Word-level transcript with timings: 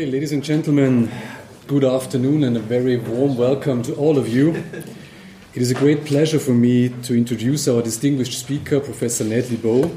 Okay, 0.00 0.10
ladies 0.10 0.32
and 0.32 0.42
gentlemen, 0.42 1.12
good 1.66 1.84
afternoon 1.84 2.42
and 2.42 2.56
a 2.56 2.60
very 2.60 2.96
warm 2.96 3.36
welcome 3.36 3.82
to 3.82 3.94
all 3.96 4.16
of 4.16 4.26
you. 4.26 4.54
It 5.52 5.60
is 5.60 5.70
a 5.70 5.74
great 5.74 6.06
pleasure 6.06 6.38
for 6.38 6.52
me 6.52 6.88
to 7.02 7.14
introduce 7.14 7.68
our 7.68 7.82
distinguished 7.82 8.38
speaker, 8.38 8.80
Professor 8.80 9.24
Ned 9.24 9.44
Lebow, 9.50 9.94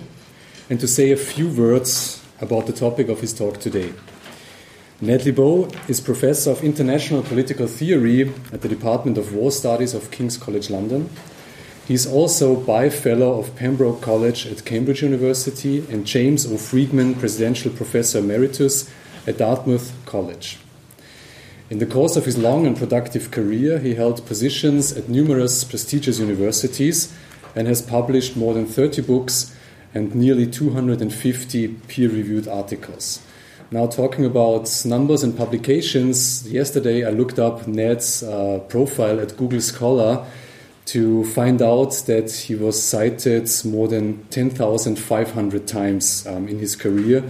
and 0.69 0.77
to 0.81 0.89
say 0.89 1.11
a 1.11 1.15
few 1.15 1.47
words 1.47 2.21
about 2.41 2.67
the 2.67 2.73
topic 2.73 3.07
of 3.07 3.21
his 3.21 3.31
talk 3.31 3.61
today. 3.61 3.93
Ned 4.99 5.21
Lebow 5.21 5.73
is 5.89 6.01
Professor 6.01 6.51
of 6.51 6.65
International 6.65 7.23
Political 7.23 7.67
Theory 7.67 8.29
at 8.51 8.59
the 8.59 8.67
Department 8.67 9.17
of 9.17 9.33
War 9.33 9.53
Studies 9.53 9.93
of 9.93 10.11
King's 10.11 10.35
College 10.35 10.69
London. 10.69 11.09
He 11.87 11.93
is 11.93 12.05
also 12.05 12.57
Bye 12.57 12.89
Fellow 12.89 13.39
of 13.39 13.55
Pembroke 13.55 14.01
College 14.01 14.47
at 14.47 14.65
Cambridge 14.65 15.01
University 15.01 15.85
and 15.89 16.05
James 16.05 16.45
O. 16.45 16.57
Freedman 16.57 17.15
Presidential 17.15 17.71
Professor 17.71 18.19
Emeritus 18.19 18.91
at 19.27 19.37
Dartmouth 19.37 19.93
College. 20.05 20.57
In 21.69 21.79
the 21.79 21.85
course 21.85 22.15
of 22.15 22.25
his 22.25 22.37
long 22.37 22.67
and 22.67 22.77
productive 22.77 23.31
career, 23.31 23.79
he 23.79 23.95
held 23.95 24.25
positions 24.25 24.91
at 24.91 25.09
numerous 25.09 25.63
prestigious 25.63 26.19
universities 26.19 27.13
and 27.55 27.67
has 27.67 27.81
published 27.81 28.35
more 28.35 28.53
than 28.53 28.65
30 28.65 29.01
books 29.01 29.55
and 29.93 30.13
nearly 30.13 30.45
250 30.45 31.67
peer 31.87 32.09
reviewed 32.09 32.47
articles. 32.47 33.21
Now, 33.71 33.87
talking 33.87 34.25
about 34.25 34.69
numbers 34.85 35.23
and 35.23 35.35
publications, 35.35 36.47
yesterday 36.47 37.05
I 37.07 37.09
looked 37.09 37.39
up 37.39 37.67
Ned's 37.67 38.21
uh, 38.21 38.59
profile 38.67 39.19
at 39.19 39.35
Google 39.35 39.61
Scholar 39.61 40.25
to 40.85 41.23
find 41.25 41.61
out 41.61 41.93
that 42.05 42.31
he 42.31 42.55
was 42.55 42.81
cited 42.81 43.49
more 43.65 43.87
than 43.87 44.25
10,500 44.25 45.67
times 45.67 46.27
um, 46.27 46.47
in 46.47 46.59
his 46.59 46.75
career. 46.75 47.23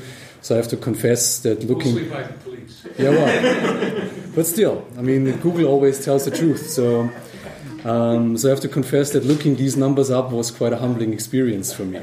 So 0.44 0.56
I 0.56 0.58
have 0.58 0.68
to 0.68 0.78
confess 0.78 1.40
that 1.40 1.64
looking. 1.64 1.94
Mostly 1.94 2.10
by 2.10 2.24
the 2.24 2.34
police. 2.34 2.86
Yeah, 3.00 3.10
well, 3.12 4.10
but 4.36 4.46
still, 4.46 4.86
I 4.98 5.02
mean, 5.02 5.32
Google 5.38 5.66
always 5.68 6.04
tells 6.04 6.26
the 6.26 6.32
truth. 6.32 6.70
So, 6.70 7.10
um, 7.86 8.38
so 8.38 8.50
I 8.50 8.52
have 8.52 8.60
to 8.60 8.68
confess 8.68 9.12
that 9.14 9.24
looking 9.24 9.56
these 9.56 9.78
numbers 9.78 10.12
up 10.12 10.32
was 10.32 10.52
quite 10.52 10.74
a 10.74 10.78
humbling 10.78 11.14
experience 11.14 11.72
for 11.72 11.86
me. 11.86 12.02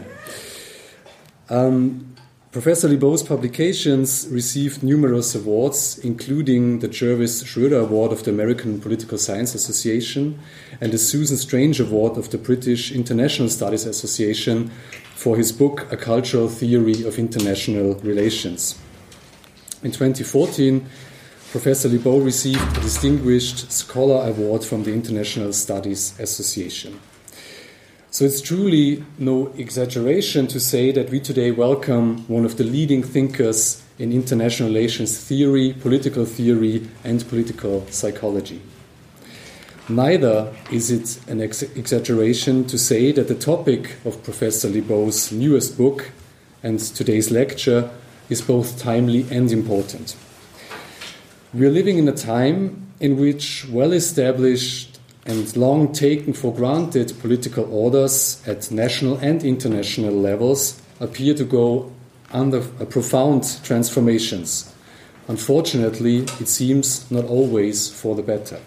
Um, 1.50 2.16
Professor 2.50 2.88
Lebow's 2.88 3.22
publications 3.22 4.26
received 4.28 4.82
numerous 4.82 5.34
awards, 5.34 5.98
including 5.98 6.78
the 6.78 6.88
Jervis 6.88 7.44
Schroeder 7.44 7.78
Award 7.78 8.10
of 8.10 8.24
the 8.24 8.30
American 8.30 8.80
Political 8.80 9.18
Science 9.18 9.54
Association 9.54 10.40
and 10.80 10.92
the 10.92 10.98
Susan 10.98 11.36
Strange 11.36 11.78
Award 11.78 12.16
of 12.16 12.30
the 12.30 12.38
British 12.38 12.90
International 12.90 13.50
Studies 13.50 13.84
Association 13.84 14.70
for 15.20 15.36
his 15.36 15.52
book 15.52 15.86
A 15.92 15.98
Cultural 15.98 16.48
Theory 16.48 17.04
of 17.04 17.18
International 17.18 17.92
Relations. 17.96 18.80
In 19.82 19.90
2014, 19.90 20.86
Professor 21.50 21.90
Lebow 21.90 22.24
received 22.24 22.78
a 22.78 22.80
Distinguished 22.80 23.70
Scholar 23.70 24.26
Award 24.26 24.64
from 24.64 24.84
the 24.84 24.94
International 24.94 25.52
Studies 25.52 26.18
Association. 26.18 26.98
So 28.10 28.24
it's 28.24 28.40
truly 28.40 29.04
no 29.18 29.48
exaggeration 29.58 30.46
to 30.46 30.58
say 30.58 30.90
that 30.92 31.10
we 31.10 31.20
today 31.20 31.50
welcome 31.50 32.26
one 32.26 32.46
of 32.46 32.56
the 32.56 32.64
leading 32.64 33.02
thinkers 33.02 33.82
in 33.98 34.12
international 34.12 34.70
relations 34.70 35.22
theory, 35.22 35.74
political 35.74 36.24
theory, 36.24 36.88
and 37.04 37.28
political 37.28 37.86
psychology. 37.88 38.62
Neither 39.88 40.54
is 40.70 40.90
it 40.90 41.18
an 41.28 41.40
ex 41.40 41.62
exaggeration 41.62 42.64
to 42.66 42.78
say 42.78 43.12
that 43.12 43.28
the 43.28 43.34
topic 43.34 43.96
of 44.04 44.22
Professor 44.22 44.68
Lebow's 44.68 45.32
newest 45.32 45.76
book 45.76 46.10
and 46.62 46.78
today's 46.78 47.30
lecture 47.30 47.90
is 48.28 48.40
both 48.40 48.78
timely 48.78 49.26
and 49.30 49.50
important. 49.50 50.16
We 51.52 51.66
are 51.66 51.70
living 51.70 51.98
in 51.98 52.08
a 52.08 52.12
time 52.12 52.92
in 53.00 53.16
which 53.16 53.66
well 53.68 53.92
established 53.92 55.00
and 55.26 55.56
long 55.56 55.92
taken 55.92 56.32
for 56.32 56.54
granted 56.54 57.12
political 57.20 57.72
orders 57.74 58.42
at 58.46 58.70
national 58.70 59.16
and 59.18 59.42
international 59.42 60.14
levels 60.14 60.80
appear 61.00 61.34
to 61.34 61.44
go 61.44 61.90
under 62.32 62.60
profound 62.60 63.58
transformations. 63.64 64.72
Unfortunately, 65.28 66.18
it 66.40 66.48
seems 66.48 67.10
not 67.10 67.24
always 67.24 67.88
for 67.88 68.14
the 68.14 68.22
better. 68.22 68.60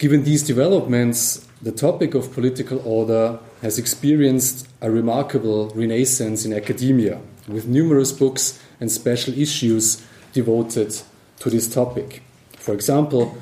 Given 0.00 0.24
these 0.24 0.42
developments, 0.42 1.46
the 1.60 1.72
topic 1.72 2.14
of 2.14 2.32
political 2.32 2.80
order 2.86 3.38
has 3.60 3.78
experienced 3.78 4.66
a 4.80 4.90
remarkable 4.90 5.68
renaissance 5.74 6.46
in 6.46 6.54
academia, 6.54 7.20
with 7.46 7.66
numerous 7.66 8.10
books 8.10 8.58
and 8.80 8.90
special 8.90 9.36
issues 9.36 10.02
devoted 10.32 10.96
to 11.40 11.50
this 11.50 11.68
topic. 11.68 12.22
For 12.56 12.72
example, 12.72 13.36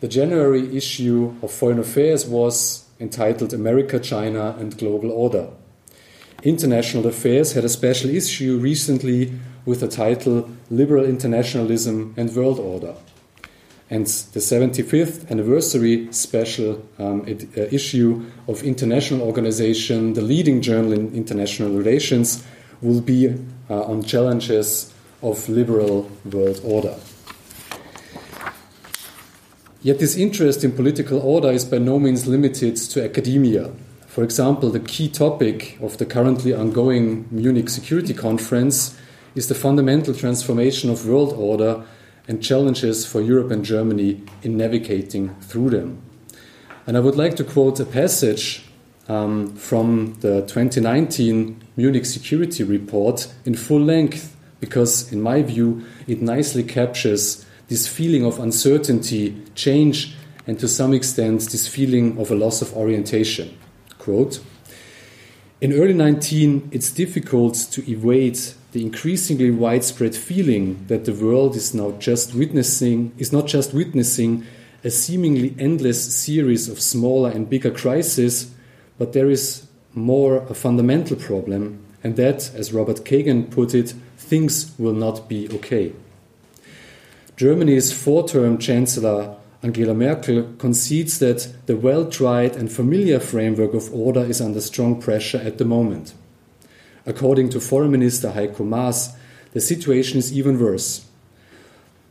the 0.00 0.08
January 0.08 0.76
issue 0.76 1.34
of 1.40 1.50
Foreign 1.50 1.78
Affairs 1.78 2.26
was 2.26 2.84
entitled 3.00 3.54
America, 3.54 3.98
China, 3.98 4.54
and 4.58 4.76
Global 4.76 5.10
Order. 5.12 5.48
International 6.42 7.06
Affairs 7.06 7.54
had 7.54 7.64
a 7.64 7.70
special 7.70 8.10
issue 8.10 8.58
recently 8.58 9.32
with 9.64 9.80
the 9.80 9.88
title 9.88 10.50
Liberal 10.68 11.06
Internationalism 11.06 12.12
and 12.18 12.36
World 12.36 12.58
Order. 12.58 12.96
And 13.92 14.06
the 14.06 14.40
75th 14.40 15.30
anniversary 15.30 16.10
special 16.14 16.82
um, 16.98 17.26
uh, 17.28 17.60
issue 17.70 18.24
of 18.48 18.62
International 18.62 19.20
Organization, 19.20 20.14
the 20.14 20.22
leading 20.22 20.62
journal 20.62 20.94
in 20.94 21.14
international 21.14 21.76
relations, 21.76 22.42
will 22.80 23.02
be 23.02 23.28
uh, 23.68 23.82
on 23.82 24.02
challenges 24.02 24.94
of 25.20 25.46
liberal 25.46 26.10
world 26.24 26.62
order. 26.64 26.96
Yet 29.82 29.98
this 29.98 30.16
interest 30.16 30.64
in 30.64 30.72
political 30.72 31.18
order 31.20 31.50
is 31.50 31.66
by 31.66 31.76
no 31.76 31.98
means 31.98 32.26
limited 32.26 32.76
to 32.76 33.04
academia. 33.04 33.72
For 34.06 34.24
example, 34.24 34.70
the 34.70 34.80
key 34.80 35.10
topic 35.10 35.76
of 35.82 35.98
the 35.98 36.06
currently 36.06 36.54
ongoing 36.54 37.28
Munich 37.30 37.68
Security 37.68 38.14
Conference 38.14 38.96
is 39.34 39.48
the 39.48 39.54
fundamental 39.54 40.14
transformation 40.14 40.88
of 40.88 41.06
world 41.06 41.34
order 41.36 41.84
and 42.28 42.42
challenges 42.42 43.04
for 43.04 43.20
Europe 43.20 43.50
and 43.50 43.64
Germany 43.64 44.22
in 44.42 44.56
navigating 44.56 45.34
through 45.40 45.70
them. 45.70 46.02
And 46.86 46.96
I 46.96 47.00
would 47.00 47.16
like 47.16 47.36
to 47.36 47.44
quote 47.44 47.78
a 47.80 47.84
passage 47.84 48.64
um, 49.08 49.54
from 49.56 50.16
the 50.20 50.42
2019 50.42 51.62
Munich 51.76 52.06
Security 52.06 52.64
Report 52.64 53.32
in 53.44 53.54
full 53.54 53.80
length, 53.80 54.36
because, 54.60 55.12
in 55.12 55.20
my 55.20 55.42
view, 55.42 55.84
it 56.06 56.22
nicely 56.22 56.62
captures 56.62 57.44
this 57.68 57.88
feeling 57.88 58.24
of 58.24 58.38
uncertainty, 58.38 59.42
change, 59.54 60.14
and 60.46 60.58
to 60.58 60.68
some 60.68 60.92
extent, 60.92 61.40
this 61.50 61.66
feeling 61.66 62.18
of 62.18 62.30
a 62.30 62.34
loss 62.34 62.62
of 62.62 62.76
orientation. 62.76 63.56
Quote 63.98 64.40
In 65.60 65.72
early 65.72 65.94
19, 65.94 66.68
it's 66.72 66.90
difficult 66.90 67.54
to 67.72 67.90
evade 67.90 68.38
the 68.72 68.82
increasingly 68.82 69.50
widespread 69.50 70.14
feeling 70.14 70.84
that 70.88 71.04
the 71.04 71.12
world 71.12 71.54
is 71.54 71.74
now 71.74 71.92
just 71.92 72.34
witnessing 72.34 73.12
is 73.18 73.32
not 73.32 73.46
just 73.46 73.74
witnessing 73.74 74.44
a 74.82 74.90
seemingly 74.90 75.54
endless 75.58 76.14
series 76.14 76.68
of 76.68 76.80
smaller 76.80 77.30
and 77.30 77.48
bigger 77.48 77.70
crises, 77.70 78.52
but 78.98 79.12
there 79.12 79.30
is 79.30 79.66
more 79.94 80.38
a 80.48 80.54
fundamental 80.54 81.16
problem, 81.16 81.84
and 82.02 82.16
that, 82.16 82.50
as 82.54 82.72
Robert 82.72 83.04
Kagan 83.04 83.50
put 83.50 83.74
it, 83.74 83.94
things 84.16 84.72
will 84.78 84.94
not 84.94 85.28
be 85.28 85.48
okay. 85.50 85.92
Germany's 87.36 87.92
four 87.92 88.26
term 88.26 88.58
Chancellor 88.58 89.36
Angela 89.62 89.94
Merkel 89.94 90.54
concedes 90.58 91.18
that 91.20 91.48
the 91.66 91.76
well 91.76 92.10
tried 92.10 92.56
and 92.56 92.72
familiar 92.72 93.20
framework 93.20 93.74
of 93.74 93.92
order 93.94 94.24
is 94.24 94.40
under 94.40 94.60
strong 94.60 95.00
pressure 95.00 95.38
at 95.38 95.58
the 95.58 95.64
moment. 95.64 96.14
According 97.06 97.50
to 97.50 97.60
Foreign 97.60 97.90
Minister 97.90 98.30
Heiko 98.30 98.64
Maas, 98.64 99.14
the 99.52 99.60
situation 99.60 100.18
is 100.18 100.32
even 100.32 100.58
worse. 100.58 101.06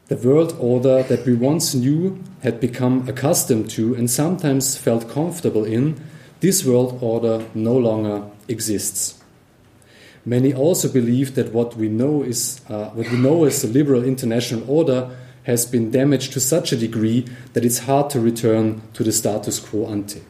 The 0.07 0.17
world 0.17 0.55
order 0.59 1.03
that 1.03 1.25
we 1.25 1.33
once 1.33 1.73
knew, 1.73 2.21
had 2.43 2.59
become 2.59 3.07
accustomed 3.07 3.69
to, 3.71 3.95
and 3.95 4.11
sometimes 4.11 4.75
felt 4.75 5.09
comfortable 5.09 5.63
in, 5.63 6.03
this 6.41 6.65
world 6.65 6.97
order 7.01 7.45
no 7.53 7.77
longer 7.77 8.29
exists. 8.47 9.23
Many 10.25 10.53
also 10.53 10.91
believe 10.91 11.35
that 11.35 11.53
what 11.53 11.77
we 11.77 11.87
know 11.87 12.23
is 12.23 12.61
uh, 12.67 12.89
what 12.89 13.09
we 13.09 13.17
know 13.17 13.45
as 13.45 13.61
the 13.61 13.67
liberal 13.67 14.03
international 14.03 14.69
order 14.69 15.15
has 15.43 15.65
been 15.65 15.89
damaged 15.89 16.33
to 16.33 16.39
such 16.39 16.71
a 16.71 16.77
degree 16.77 17.25
that 17.53 17.65
it's 17.65 17.79
hard 17.79 18.09
to 18.11 18.19
return 18.19 18.81
to 18.93 19.03
the 19.03 19.11
status 19.11 19.59
quo 19.59 19.87
ante. 19.89 20.21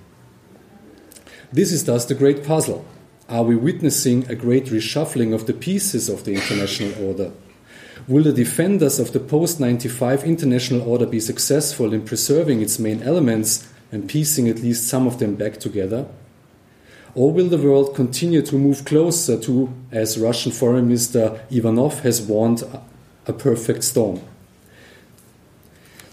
This 1.52 1.72
is 1.74 1.84
thus 1.84 2.06
the 2.06 2.16
great 2.16 2.46
puzzle. 2.46 2.86
Are 3.32 3.44
we 3.44 3.56
witnessing 3.56 4.30
a 4.30 4.36
great 4.36 4.66
reshuffling 4.66 5.34
of 5.34 5.48
the 5.48 5.54
pieces 5.54 6.10
of 6.10 6.26
the 6.26 6.34
international 6.34 7.02
order? 7.02 7.32
Will 8.06 8.24
the 8.24 8.34
defenders 8.34 9.00
of 9.00 9.14
the 9.14 9.22
post 9.22 9.58
95 9.58 10.26
international 10.26 10.82
order 10.82 11.06
be 11.06 11.22
successful 11.22 11.94
in 11.94 12.04
preserving 12.04 12.62
its 12.62 12.78
main 12.78 13.02
elements 13.04 13.72
and 13.90 14.10
piecing 14.10 14.50
at 14.50 14.60
least 14.60 14.86
some 14.86 15.08
of 15.08 15.20
them 15.20 15.36
back 15.36 15.62
together? 15.62 16.08
Or 17.16 17.32
will 17.32 17.48
the 17.48 17.58
world 17.58 17.96
continue 17.96 18.42
to 18.42 18.56
move 18.58 18.84
closer 18.84 19.40
to, 19.40 19.74
as 19.94 20.18
Russian 20.18 20.52
Foreign 20.52 20.88
Minister 20.90 21.40
Ivanov 21.50 22.02
has 22.02 22.22
warned, 22.22 22.64
a 23.28 23.32
perfect 23.32 23.86
storm. 23.86 24.20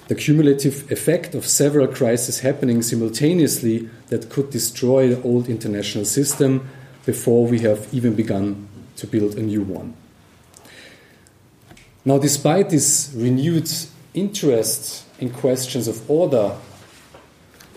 The 0.07 0.15
cumulative 0.15 0.91
effect 0.93 1.35
of 1.35 1.49
several 1.49 1.89
crises 1.89 2.41
happening 2.41 2.81
simultaneously 2.81 3.91
that 4.07 4.31
could 4.31 4.51
destroy 4.51 5.09
the 5.09 5.23
old 5.23 5.49
international 5.49 6.05
system 6.05 6.69
before 7.09 7.47
we 7.47 7.61
have 7.61 7.89
even 7.91 8.15
begun 8.15 8.69
to 8.95 9.07
build 9.07 9.35
a 9.37 9.41
new 9.41 9.63
one. 9.63 9.95
Now, 12.05 12.19
despite 12.19 12.69
this 12.69 13.11
renewed 13.17 13.71
interest 14.13 15.07
in 15.19 15.31
questions 15.31 15.89
of 15.89 16.11
order, 16.11 16.55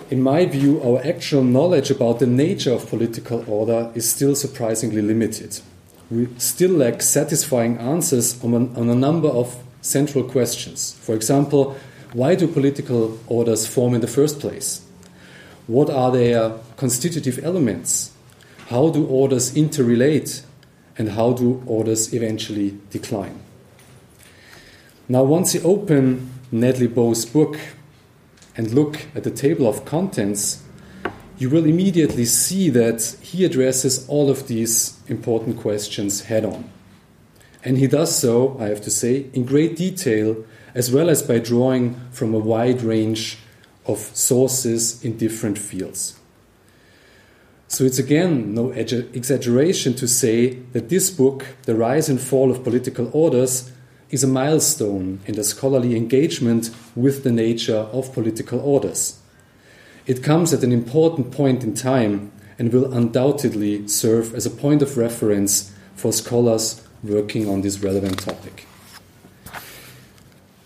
in 0.09 0.21
my 0.21 0.45
view, 0.45 0.83
our 0.83 0.99
actual 1.05 1.45
knowledge 1.45 1.89
about 1.89 2.19
the 2.19 2.27
nature 2.27 2.73
of 2.73 2.89
political 2.89 3.49
order 3.49 3.89
is 3.95 4.09
still 4.09 4.35
surprisingly 4.35 5.01
limited. 5.01 5.61
We 6.09 6.27
still 6.37 6.71
lack 6.71 7.01
satisfying 7.01 7.77
answers 7.77 8.43
on 8.43 8.53
a, 8.53 8.77
on 8.77 8.89
a 8.89 8.95
number 8.95 9.29
of 9.29 9.55
central 9.81 10.25
questions. 10.25 10.91
For 11.05 11.15
example, 11.15 11.77
why 12.11 12.35
do 12.35 12.49
political 12.49 13.17
orders 13.27 13.65
form 13.65 13.93
in 13.93 14.01
the 14.01 14.07
first 14.07 14.41
place? 14.41 14.81
What 15.67 15.89
are 15.89 16.11
their 16.11 16.51
constitutive 16.75 17.39
elements? 17.45 18.10
How 18.71 18.89
do 18.89 19.05
orders 19.05 19.53
interrelate? 19.53 20.43
And 20.97 21.09
how 21.09 21.33
do 21.33 21.61
orders 21.65 22.13
eventually 22.13 22.79
decline? 22.89 23.41
Now, 25.09 25.23
once 25.23 25.53
you 25.53 25.61
open 25.63 26.31
Ned 26.53 26.79
Lebow's 26.79 27.25
book 27.25 27.59
and 28.55 28.73
look 28.73 29.07
at 29.13 29.25
the 29.25 29.29
table 29.29 29.67
of 29.67 29.83
contents, 29.83 30.63
you 31.37 31.49
will 31.49 31.65
immediately 31.65 32.23
see 32.23 32.69
that 32.69 33.17
he 33.19 33.43
addresses 33.43 34.07
all 34.07 34.29
of 34.29 34.47
these 34.47 34.97
important 35.07 35.59
questions 35.59 36.21
head 36.21 36.45
on. 36.45 36.69
And 37.65 37.77
he 37.77 37.87
does 37.87 38.17
so, 38.17 38.55
I 38.57 38.67
have 38.67 38.81
to 38.83 38.89
say, 38.89 39.25
in 39.33 39.43
great 39.43 39.75
detail, 39.75 40.45
as 40.73 40.89
well 40.89 41.09
as 41.09 41.21
by 41.21 41.39
drawing 41.39 41.99
from 42.11 42.33
a 42.33 42.39
wide 42.39 42.83
range 42.83 43.37
of 43.85 43.99
sources 43.99 45.03
in 45.03 45.17
different 45.17 45.57
fields. 45.57 46.20
So 47.71 47.85
it's 47.85 47.99
again 47.99 48.53
no 48.53 48.71
exaggeration 48.71 49.93
to 49.93 50.05
say 50.05 50.55
that 50.73 50.89
this 50.89 51.09
book, 51.09 51.45
The 51.63 51.73
Rise 51.73 52.09
and 52.09 52.19
Fall 52.19 52.51
of 52.51 52.65
Political 52.65 53.09
Orders, 53.13 53.71
is 54.09 54.25
a 54.25 54.27
milestone 54.27 55.21
in 55.25 55.35
the 55.35 55.43
scholarly 55.45 55.95
engagement 55.95 56.69
with 56.97 57.23
the 57.23 57.31
nature 57.31 57.87
of 57.93 58.11
political 58.11 58.59
orders. 58.59 59.21
It 60.05 60.21
comes 60.21 60.53
at 60.53 60.65
an 60.65 60.73
important 60.73 61.31
point 61.31 61.63
in 61.63 61.73
time 61.73 62.33
and 62.59 62.73
will 62.73 62.91
undoubtedly 62.91 63.87
serve 63.87 64.35
as 64.35 64.45
a 64.45 64.49
point 64.49 64.81
of 64.81 64.97
reference 64.97 65.73
for 65.95 66.11
scholars 66.11 66.85
working 67.01 67.47
on 67.47 67.61
this 67.61 67.79
relevant 67.79 68.19
topic. 68.19 68.67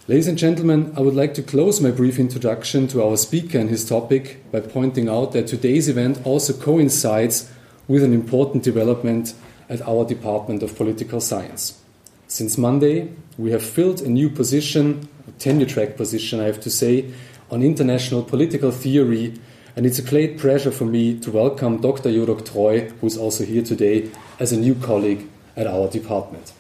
Ladies 0.08 0.28
and 0.28 0.38
gentlemen, 0.38 0.94
I 0.96 1.02
would 1.02 1.16
like 1.16 1.34
to 1.34 1.42
close 1.42 1.82
my 1.82 1.90
brief 1.90 2.20
introduction 2.20 2.88
to 2.90 3.04
our 3.04 3.18
speaker 3.18 3.58
and 3.58 3.72
his 3.72 3.90
topic 3.90 4.40
by 4.52 4.60
pointing 4.60 5.10
out 5.10 5.32
that 5.32 5.48
today's 5.48 5.90
event 5.90 6.24
also 6.24 6.54
coincides 6.54 7.52
with 7.88 8.04
an 8.04 8.14
important 8.14 8.64
development 8.64 9.34
at 9.68 9.82
our 9.82 10.06
Department 10.06 10.62
of 10.62 10.76
Political 10.76 11.22
Science. 11.22 11.82
Since 12.28 12.56
Monday, 12.56 13.14
we 13.40 13.50
have 13.50 13.64
filled 13.64 14.00
a 14.02 14.08
new 14.08 14.30
position, 14.30 15.10
a 15.28 15.32
tenure 15.40 15.66
track 15.66 15.98
position, 15.98 16.40
I 16.40 16.46
have 16.46 16.60
to 16.60 16.70
say, 16.70 17.12
on 17.50 17.64
international 17.64 18.22
political 18.22 18.70
theory, 18.70 19.34
and 19.76 19.88
it's 19.88 19.98
a 19.98 20.04
great 20.04 20.38
pleasure 20.38 20.70
for 20.70 20.86
me 20.86 21.20
to 21.22 21.32
welcome 21.32 21.82
Dr. 21.82 22.12
Jodok 22.12 22.46
Troy, 22.46 22.92
who 23.02 23.08
is 23.08 23.18
also 23.18 23.44
here 23.44 23.64
today 23.64 24.12
as 24.40 24.52
a 24.52 24.58
new 24.58 24.76
colleague 24.76 25.28
at 25.58 25.66
our 25.66 25.90
department. 25.90 26.54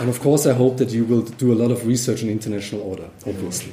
And 0.00 0.08
of 0.08 0.18
course, 0.20 0.46
I 0.46 0.54
hope 0.54 0.78
that 0.78 0.88
you 0.90 1.04
will 1.04 1.20
do 1.20 1.52
a 1.52 1.54
lot 1.54 1.70
of 1.70 1.86
research 1.86 2.22
in 2.22 2.30
international 2.30 2.80
order, 2.80 3.10
obviously. 3.26 3.72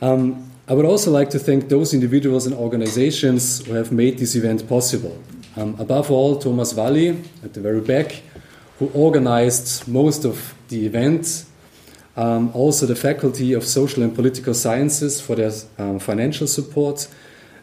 Um, 0.00 0.50
I 0.66 0.72
would 0.72 0.86
also 0.86 1.10
like 1.10 1.28
to 1.30 1.38
thank 1.38 1.68
those 1.68 1.92
individuals 1.92 2.46
and 2.46 2.54
organizations 2.56 3.64
who 3.66 3.74
have 3.74 3.92
made 3.92 4.16
this 4.16 4.34
event 4.34 4.66
possible. 4.66 5.22
Um, 5.56 5.76
above 5.78 6.10
all, 6.10 6.38
Thomas 6.38 6.72
Walli 6.72 7.22
at 7.44 7.52
the 7.52 7.60
very 7.60 7.82
back, 7.82 8.22
who 8.78 8.88
organized 8.94 9.86
most 9.86 10.24
of 10.24 10.54
the 10.68 10.86
event. 10.86 11.44
Um, 12.16 12.50
also, 12.54 12.86
the 12.86 12.96
Faculty 12.96 13.52
of 13.52 13.62
Social 13.62 14.02
and 14.02 14.14
Political 14.14 14.54
Sciences 14.54 15.20
for 15.20 15.36
their 15.36 15.52
um, 15.78 15.98
financial 15.98 16.46
support 16.46 17.08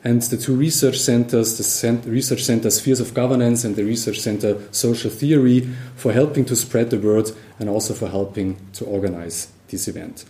and 0.03 0.21
the 0.23 0.37
two 0.37 0.55
research 0.55 0.99
centers, 0.99 1.57
the 1.57 1.63
cent 1.63 2.05
Research 2.05 2.43
Center 2.43 2.69
Spheres 2.69 2.99
of 2.99 3.13
Governance 3.13 3.63
and 3.63 3.75
the 3.75 3.85
Research 3.85 4.19
Center 4.19 4.61
Social 4.71 5.09
Theory, 5.09 5.69
for 5.95 6.11
helping 6.11 6.43
to 6.45 6.55
spread 6.55 6.89
the 6.89 6.99
word 6.99 7.31
and 7.59 7.69
also 7.69 7.93
for 7.93 8.09
helping 8.09 8.57
to 8.73 8.85
organize 8.85 9.51
this 9.69 9.87
event. 9.87 10.25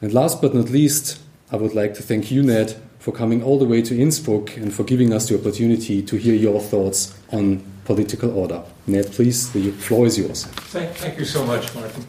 And 0.00 0.12
last 0.12 0.40
but 0.40 0.54
not 0.54 0.70
least, 0.70 1.20
I 1.52 1.56
would 1.56 1.74
like 1.74 1.94
to 1.94 2.02
thank 2.02 2.30
you, 2.30 2.42
Ned, 2.42 2.80
for 2.98 3.12
coming 3.12 3.42
all 3.42 3.58
the 3.58 3.66
way 3.66 3.82
to 3.82 3.94
Innsbruck 4.00 4.56
and 4.56 4.72
for 4.72 4.84
giving 4.84 5.12
us 5.12 5.28
the 5.28 5.38
opportunity 5.38 6.02
to 6.02 6.16
hear 6.16 6.34
your 6.34 6.60
thoughts 6.60 7.14
on 7.30 7.62
political 7.84 8.36
order. 8.36 8.62
Ned, 8.86 9.12
please, 9.12 9.52
the 9.52 9.70
floor 9.72 10.06
is 10.06 10.18
yours. 10.18 10.44
Thank, 10.44 10.96
thank 10.96 11.18
you 11.18 11.26
so 11.26 11.44
much, 11.44 11.74
Martin. 11.74 12.06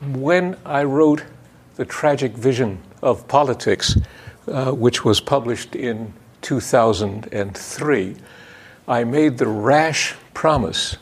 When 0.00 0.56
I 0.64 0.84
wrote 0.84 1.24
The 1.76 1.84
Tragic 1.84 2.32
Vision 2.32 2.82
of 3.02 3.28
Politics, 3.28 3.96
uh, 4.46 4.72
which 4.72 5.04
was 5.04 5.20
published 5.20 5.74
in 5.74 6.12
2003, 6.42 8.16
I 8.86 9.04
made 9.04 9.38
the 9.38 9.46
rash 9.46 10.14
promise 10.34 10.96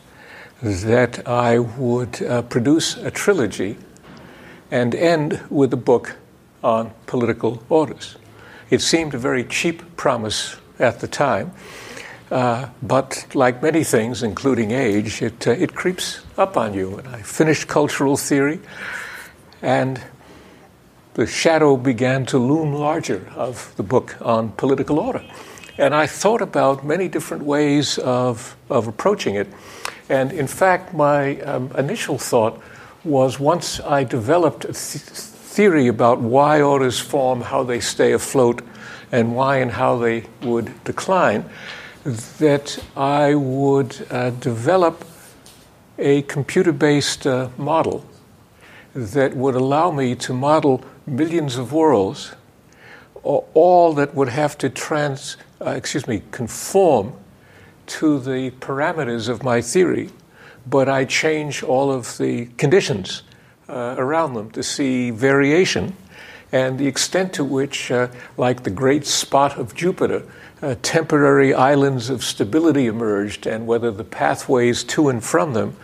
that 0.63 1.27
I 1.27 1.59
would 1.59 2.23
uh, 2.23 2.43
produce 2.43 2.97
a 2.97 3.11
trilogy 3.11 3.77
and 4.71 4.95
end 4.95 5.41
with 5.51 5.73
a 5.73 5.77
book 5.77 6.17
on 6.63 6.93
political 7.07 7.63
orders. 7.69 8.17
It 8.71 8.81
seemed 8.81 9.15
a 9.15 9.19
very 9.19 9.45
cheap 9.45 9.97
promise 9.97 10.57
at 10.79 11.01
the 11.01 11.09
time, 11.09 11.53
uh, 12.31 12.69
but 12.83 13.27
like 13.35 13.63
many 13.63 13.85
things, 13.85 14.23
including 14.23 14.71
age, 14.71 15.21
it, 15.21 15.47
uh, 15.47 15.51
it 15.51 15.75
creeps 15.75 16.21
up 16.39 16.57
on 16.57 16.73
you. 16.73 16.97
And 16.97 17.09
I 17.09 17.23
finished 17.23 17.69
cultural 17.69 18.17
theory, 18.17 18.61
and 19.61 20.01
the 21.15 21.27
shadow 21.27 21.77
began 21.77 22.25
to 22.27 22.39
loom 22.39 22.73
larger 22.73 23.31
of 23.37 23.75
the 23.77 23.83
book 23.83 24.17
on 24.21 24.51
political 24.53 24.99
order. 24.99 25.23
And 25.79 25.95
I 25.95 26.07
thought 26.07 26.43
about 26.43 26.85
many 26.85 27.09
different 27.09 27.45
ways 27.45 27.99
of, 27.99 28.57
of 28.71 28.89
approaching 28.89 29.35
it. 29.35 29.49
And 30.09 30.33
in 30.33 30.47
fact, 30.47 30.95
my 30.95 31.41
um, 31.41 31.71
initial 31.77 32.19
thought 32.19 32.61
was 33.05 33.41
once 33.41 33.81
I 33.81 34.05
developed 34.05 34.65
a 34.65 34.69
th- 34.69 34.77
theory 34.77 35.89
about 35.89 36.21
why 36.21 36.61
orders 36.61 36.99
form, 36.99 37.43
how 37.43 37.63
they 37.63 37.81
stay 37.81 38.13
afloat, 38.13 38.63
and 39.11 39.35
why 39.37 39.59
and 39.59 39.71
how 39.71 39.97
they 39.97 40.25
would 40.43 40.73
decline, 40.85 41.45
that 42.39 42.79
I 42.97 43.35
would 43.35 44.07
uh, 44.11 44.31
develop 44.31 45.05
a 45.99 46.23
computer 46.23 46.73
based 46.73 47.27
uh, 47.27 47.49
model 47.57 48.05
that 48.95 49.37
would 49.37 49.55
allow 49.55 49.91
me 49.91 50.15
to 50.15 50.33
model 50.33 50.85
millions 51.07 51.57
of 51.57 51.73
worlds, 51.73 52.33
all 53.23 53.93
that 53.95 54.15
would 54.15 54.29
have 54.29 54.59
to 54.59 54.69
trans, 54.69 55.37
uh, 55.65 55.71
excuse 55.71 56.07
me, 56.09 56.23
conform 56.31 57.13
to 57.87 58.19
the 58.19 58.51
parameters 58.53 59.29
of 59.29 59.43
my 59.43 59.61
theory, 59.61 60.11
but 60.67 60.89
I 60.89 61.05
change 61.05 61.63
all 61.63 61.91
of 61.91 62.19
the 62.19 62.47
conditions 62.57 63.23
uh, 63.69 63.95
around 63.99 64.35
them 64.35 64.51
to 64.53 64.63
see 64.63 65.11
variation 65.11 65.97
and 66.53 66.79
the 66.79 66.87
extent 66.87 67.33
to 67.33 67.45
which, 67.45 67.91
uh, 67.91 68.09
like 68.37 68.63
the 68.63 68.71
great 68.71 69.07
spot 69.07 69.59
of 69.59 69.75
Jupiter, 69.75 70.23
uh, 70.61 70.75
temporary 70.83 71.55
islands 71.55 72.11
of 72.11 72.23
stability 72.23 72.87
emerged 72.87 73.47
and 73.47 73.67
whether 73.67 73.91
the 73.91 74.05
pathways 74.05 74.85
to 74.85 75.09
and 75.09 75.25
from 75.25 75.55
them 75.55 75.75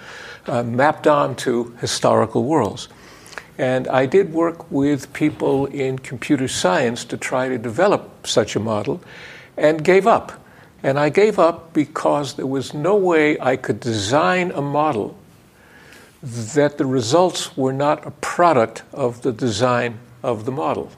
uh, 0.46 0.62
mapped 0.62 1.06
onto 1.06 1.74
historical 1.78 2.44
worlds. 2.44 2.88
And 3.58 3.88
I 3.88 4.06
did 4.06 4.32
work 4.32 4.70
with 4.70 5.12
people 5.12 5.66
in 5.66 5.98
computer 5.98 6.46
science 6.46 7.04
to 7.06 7.16
try 7.16 7.48
to 7.48 7.58
develop 7.58 8.26
such 8.26 8.54
a 8.54 8.60
model 8.60 9.00
and 9.56 9.84
gave 9.84 10.06
up. 10.06 10.40
And 10.82 10.98
I 10.98 11.08
gave 11.08 11.40
up 11.40 11.72
because 11.72 12.34
there 12.34 12.46
was 12.46 12.72
no 12.72 12.94
way 12.94 13.38
I 13.40 13.56
could 13.56 13.80
design 13.80 14.52
a 14.52 14.62
model 14.62 15.18
that 16.22 16.78
the 16.78 16.86
results 16.86 17.56
were 17.56 17.72
not 17.72 18.06
a 18.06 18.12
product 18.12 18.82
of 18.92 19.22
the 19.22 19.32
design 19.32 19.98
of 20.22 20.44
the 20.44 20.52
model. 20.52 20.90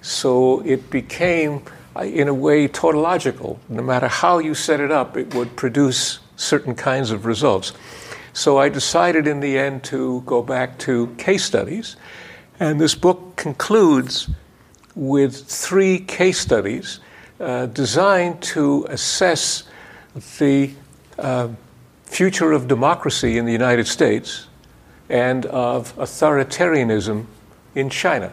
So 0.00 0.60
it 0.60 0.90
became, 0.90 1.62
uh, 1.94 2.00
in 2.00 2.28
a 2.28 2.34
way, 2.34 2.68
tautological. 2.68 3.60
No 3.68 3.82
matter 3.82 4.08
how 4.08 4.38
you 4.38 4.54
set 4.54 4.80
it 4.80 4.90
up, 4.90 5.16
it 5.16 5.34
would 5.34 5.56
produce 5.56 6.18
certain 6.36 6.74
kinds 6.74 7.10
of 7.10 7.24
results. 7.24 7.72
So 8.32 8.58
I 8.58 8.68
decided 8.68 9.26
in 9.26 9.40
the 9.40 9.58
end 9.58 9.84
to 9.84 10.22
go 10.22 10.42
back 10.42 10.78
to 10.80 11.14
case 11.18 11.44
studies. 11.44 11.96
And 12.58 12.80
this 12.80 12.94
book 12.94 13.36
concludes 13.36 14.28
with 14.94 15.44
three 15.46 15.98
case 15.98 16.38
studies 16.38 17.00
uh, 17.40 17.66
designed 17.66 18.42
to 18.42 18.86
assess 18.88 19.64
the 20.38 20.70
uh, 21.18 21.48
future 22.04 22.52
of 22.52 22.68
democracy 22.68 23.38
in 23.38 23.46
the 23.46 23.52
United 23.52 23.86
States 23.86 24.46
and 25.08 25.46
of 25.46 25.94
authoritarianism 25.96 27.26
in 27.74 27.90
China. 27.90 28.32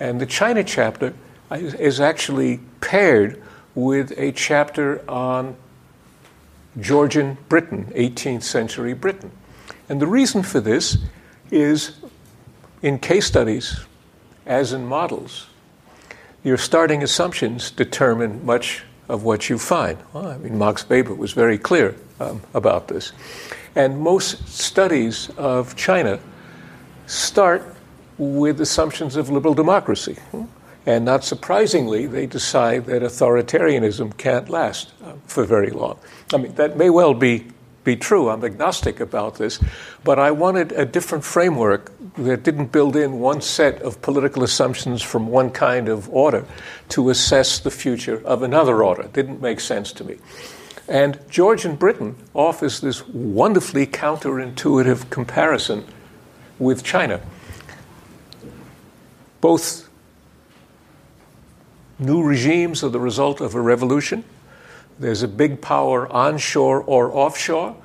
And 0.00 0.20
the 0.20 0.26
China 0.26 0.64
chapter 0.64 1.14
is 1.50 2.00
actually 2.00 2.60
paired 2.80 3.42
with 3.74 4.12
a 4.18 4.32
chapter 4.32 5.08
on 5.08 5.56
Georgian 6.80 7.38
Britain, 7.48 7.92
18th 7.94 8.42
century 8.42 8.94
Britain. 8.94 9.30
And 9.88 10.00
the 10.00 10.06
reason 10.06 10.42
for 10.42 10.60
this 10.60 10.98
is 11.50 11.92
in 12.82 12.98
case 12.98 13.26
studies, 13.26 13.80
as 14.46 14.72
in 14.72 14.86
models, 14.86 15.46
your 16.42 16.58
starting 16.58 17.02
assumptions 17.02 17.70
determine 17.70 18.44
much 18.44 18.82
of 19.08 19.24
what 19.24 19.48
you 19.48 19.58
find. 19.58 19.98
Well, 20.12 20.26
I 20.26 20.38
mean, 20.38 20.58
Max 20.58 20.88
Weber 20.88 21.14
was 21.14 21.32
very 21.32 21.58
clear 21.58 21.94
um, 22.20 22.42
about 22.52 22.88
this. 22.88 23.12
And 23.74 23.98
most 23.98 24.46
studies 24.48 25.30
of 25.36 25.76
China 25.76 26.20
start 27.06 27.62
with 28.18 28.60
assumptions 28.60 29.16
of 29.16 29.30
liberal 29.30 29.54
democracy. 29.54 30.16
And 30.86 31.04
not 31.04 31.24
surprisingly, 31.24 32.06
they 32.06 32.26
decide 32.26 32.86
that 32.86 33.02
authoritarianism 33.02 34.16
can't 34.18 34.50
last 34.50 34.92
uh, 35.02 35.14
for 35.26 35.44
very 35.44 35.70
long. 35.70 35.98
I 36.32 36.36
mean, 36.36 36.54
that 36.56 36.76
may 36.76 36.90
well 36.90 37.14
be, 37.14 37.46
be 37.84 37.96
true. 37.96 38.28
I'm 38.28 38.44
agnostic 38.44 39.00
about 39.00 39.36
this. 39.36 39.58
But 40.04 40.18
I 40.18 40.30
wanted 40.30 40.72
a 40.72 40.84
different 40.84 41.24
framework 41.24 41.90
that 42.16 42.42
didn't 42.42 42.70
build 42.70 42.96
in 42.96 43.18
one 43.18 43.40
set 43.40 43.80
of 43.80 44.02
political 44.02 44.42
assumptions 44.42 45.00
from 45.00 45.28
one 45.28 45.50
kind 45.50 45.88
of 45.88 46.08
order 46.10 46.44
to 46.90 47.08
assess 47.08 47.58
the 47.58 47.70
future 47.70 48.20
of 48.26 48.42
another 48.42 48.84
order. 48.84 49.02
It 49.02 49.14
didn't 49.14 49.40
make 49.40 49.60
sense 49.60 49.90
to 49.92 50.04
me. 50.04 50.18
And 50.86 51.18
Georgian 51.30 51.76
Britain 51.76 52.14
offers 52.34 52.80
this 52.80 53.06
wonderfully 53.08 53.86
counterintuitive 53.86 55.08
comparison 55.08 55.86
with 56.58 56.84
China. 56.84 57.22
Both 59.40 59.83
new 61.98 62.22
regimes 62.22 62.82
are 62.82 62.88
the 62.88 63.00
result 63.00 63.40
of 63.40 63.54
a 63.54 63.60
revolution. 63.60 64.24
There's 64.98 65.22
a 65.22 65.28
big 65.28 65.60
power 65.60 66.10
onshore 66.12 66.82
or 66.82 67.12
offshore 67.12 67.76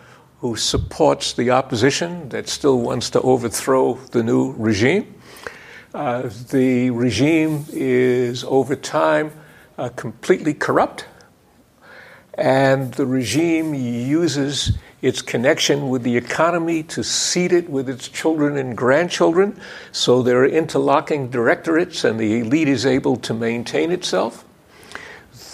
who 0.41 0.55
supports 0.55 1.33
the 1.33 1.51
opposition 1.51 2.29
that 2.29 2.47
still 2.47 2.79
wants 2.79 3.09
to 3.09 3.21
overthrow 3.21 3.95
the 4.11 4.23
new 4.23 4.53
regime. 4.53 5.15
Uh, 5.93 6.29
the 6.51 6.91
regime 6.91 7.65
is, 7.71 8.43
over 8.43 8.75
time, 8.75 9.31
uh, 9.77 9.89
completely 9.89 10.53
corrupt, 10.53 11.05
and 12.35 12.93
the 12.93 13.05
regime 13.05 13.73
uses 13.73 14.77
its 15.01 15.21
connection 15.21 15.89
with 15.89 16.03
the 16.03 16.17
economy 16.17 16.83
to 16.83 17.03
seed 17.03 17.53
it 17.53 17.69
with 17.69 17.89
its 17.89 18.07
children 18.09 18.57
and 18.57 18.75
grandchildren, 18.75 19.59
so 19.91 20.21
there 20.21 20.41
are 20.41 20.47
interlocking 20.47 21.29
directorates, 21.29 22.03
and 22.03 22.19
the 22.19 22.39
elite 22.39 22.67
is 22.67 22.85
able 22.85 23.15
to 23.15 23.33
maintain 23.33 23.91
itself. 23.91 24.43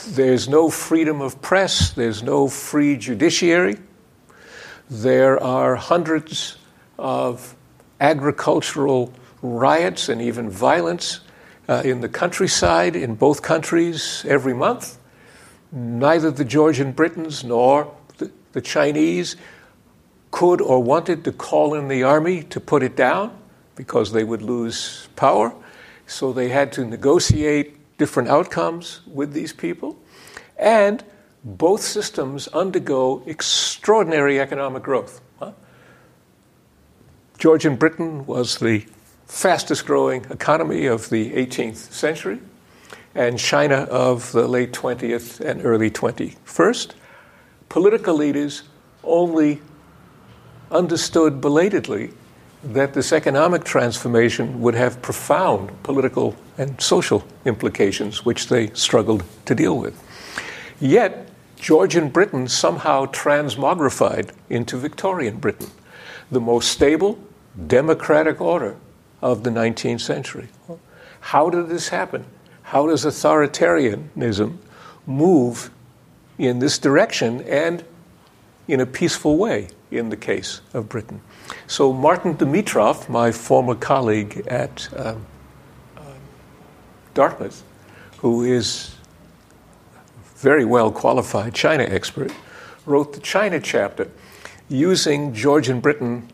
There's 0.08 0.48
no 0.50 0.70
freedom 0.70 1.22
of 1.22 1.42
press, 1.42 1.92
there's 1.92 2.24
no 2.24 2.48
free 2.48 2.98
judiciary. 2.98 3.78
There 4.90 5.42
are 5.42 5.76
hundreds 5.76 6.58
of 6.98 7.56
agricultural 8.00 9.12
riots 9.42 10.10
and 10.10 10.22
even 10.22 10.50
violence 10.50 11.22
uh, 11.68 11.82
in 11.86 12.02
the 12.02 12.10
countryside 12.10 12.96
in 12.96 13.16
both 13.16 13.42
countries 13.42 14.26
every 14.28 14.54
month. 14.54 14.98
Neither 15.72 16.32
the 16.32 16.46
Georgian 16.46 16.92
Britons 16.92 17.44
nor 17.44 17.94
the, 18.56 18.62
Chinese 18.62 19.36
could 20.32 20.62
or 20.62 20.82
wanted 20.82 21.24
to 21.26 21.32
call 21.32 21.76
in 21.76 21.88
the 21.88 22.04
army 22.04 22.44
to 22.44 22.60
put 22.60 22.82
it 22.82 22.96
down 22.96 23.38
because 23.76 24.12
they 24.12 24.24
would 24.24 24.42
lose 24.42 25.08
power. 25.16 25.54
So 26.08 26.34
they 26.34 26.50
had 26.50 26.72
to 26.74 26.86
negotiate 26.86 27.98
different 27.98 28.30
outcomes 28.30 29.02
with 29.06 29.34
these 29.34 29.54
people. 29.54 29.98
And 30.58 31.04
both 31.44 31.82
systems 31.82 32.48
undergo 32.50 33.22
extraordinary 33.26 34.40
economic 34.40 34.84
growth. 34.84 35.22
Georgian 37.38 37.76
Britain 37.76 38.26
was 38.26 38.60
the 38.60 38.86
fastest 39.26 39.86
growing 39.86 40.26
economy 40.30 40.86
of 40.86 41.10
the 41.10 41.32
18th 41.34 41.92
century, 41.92 42.40
and 43.14 43.38
China 43.38 43.76
of 43.76 44.32
the 44.32 44.48
late 44.48 44.72
20th 44.72 45.42
and 45.42 45.66
early 45.66 45.92
21st. 45.92 46.94
Political 47.70 48.16
leaders 48.16 48.64
only 49.04 49.62
understood 50.72 51.42
belatedly 51.42 52.12
that 52.64 52.94
this 52.94 53.14
economic 53.14 53.64
transformation 53.64 54.62
would 54.62 54.74
have 54.74 55.02
profound 55.02 55.72
political 55.84 56.36
and 56.58 56.80
social 56.82 57.24
implications, 57.46 58.26
which 58.26 58.48
they 58.48 58.68
struggled 58.74 59.24
to 59.46 59.54
deal 59.54 59.78
with. 59.78 60.02
Yet, 60.80 61.30
Georgian 61.58 62.10
Britain 62.10 62.48
somehow 62.48 63.06
transmogrified 63.08 64.32
into 64.50 64.78
Victorian 64.78 65.38
Britain, 65.38 65.70
the 66.32 66.42
most 66.42 66.72
stable 66.72 67.20
democratic 67.68 68.42
order 68.42 68.76
of 69.22 69.44
the 69.44 69.50
19th 69.50 70.02
century. 70.02 70.50
How 71.20 71.50
did 71.50 71.70
this 71.70 71.90
happen? 71.90 72.26
How 72.64 72.88
does 72.88 73.06
authoritarianism 73.06 74.58
move 75.06 75.70
in 76.38 76.60
this 76.60 76.78
direction 76.78 77.42
and 77.42 77.84
in 78.68 78.80
a 78.80 78.86
peaceful 78.86 79.38
way 79.38 79.70
in 79.92 80.10
the 80.10 80.18
case 80.18 80.62
of 80.74 80.90
Britain? 80.90 81.22
So, 81.68 81.94
Martin 81.94 82.36
Dimitrov, 82.36 83.10
my 83.10 83.32
former 83.32 83.76
colleague 83.76 84.46
at 84.48 84.88
um, 84.96 85.26
uh, 85.98 86.02
Dartmouth, 87.14 87.64
who 88.18 88.44
is 88.44 88.96
very 90.36 90.66
well 90.66 90.92
qualified 90.92 91.54
China 91.54 91.84
expert, 91.84 92.32
wrote 92.86 93.14
the 93.14 93.20
China 93.20 93.60
chapter 93.60 94.10
using 94.70 95.34
Georgian 95.34 95.80
Britain 95.80 96.28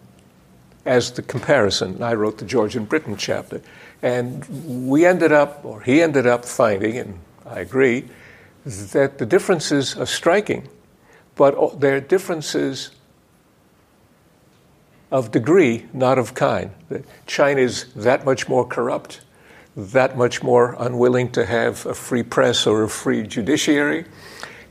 as 0.86 1.12
the 1.12 1.22
comparison. 1.22 2.02
I 2.02 2.14
wrote 2.14 2.38
the 2.38 2.46
Georgian 2.46 2.86
Britain 2.86 3.16
chapter. 3.16 3.62
And 4.02 4.90
we 4.90 5.06
ended 5.06 5.32
up, 5.32 5.64
or 5.64 5.82
he 5.82 6.02
ended 6.02 6.26
up 6.26 6.46
finding, 6.46 6.98
and 6.98 7.20
I 7.46 7.60
agree, 7.60 8.06
that 8.66 9.18
the 9.18 9.26
differences 9.26 9.96
are 9.98 10.06
striking, 10.06 10.68
but 11.36 11.80
they're 11.80 12.00
differences 12.00 12.92
of 15.10 15.32
degree, 15.32 15.86
not 15.94 16.18
of 16.18 16.34
kind. 16.34 16.72
That 16.90 17.06
China 17.26 17.62
is 17.62 17.86
that 17.96 18.24
much 18.24 18.48
more 18.48 18.66
corrupt 18.66 19.22
that 19.76 20.18
much 20.18 20.44
more 20.44 20.76
unwilling 20.80 21.32
to 21.32 21.46
have 21.46 21.86
a 21.86 21.94
free 21.94 22.24
press 22.24 22.68
or 22.68 22.84
a 22.84 22.90
free 22.90 23.24
judiciary, 23.24 24.06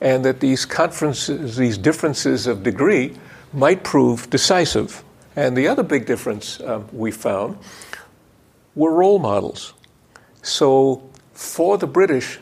and 0.01 0.25
that 0.25 0.41
these 0.41 0.65
conferences, 0.65 1.57
these 1.57 1.79
differences 1.79 2.47
of 2.47 2.63
degree, 2.63 3.17
might 3.53 3.83
prove 3.83 4.29
decisive. 4.31 5.03
And 5.37 5.57
the 5.57 5.69
other 5.69 5.83
big 5.83 6.07
difference 6.07 6.61
um, 6.61 6.87
we 6.93 7.11
found 7.11 7.59
were 8.75 8.93
role 8.93 9.19
models. 9.19 9.75
So 10.43 11.09
for 11.33 11.79
the 11.79 11.87
British, 11.87 12.39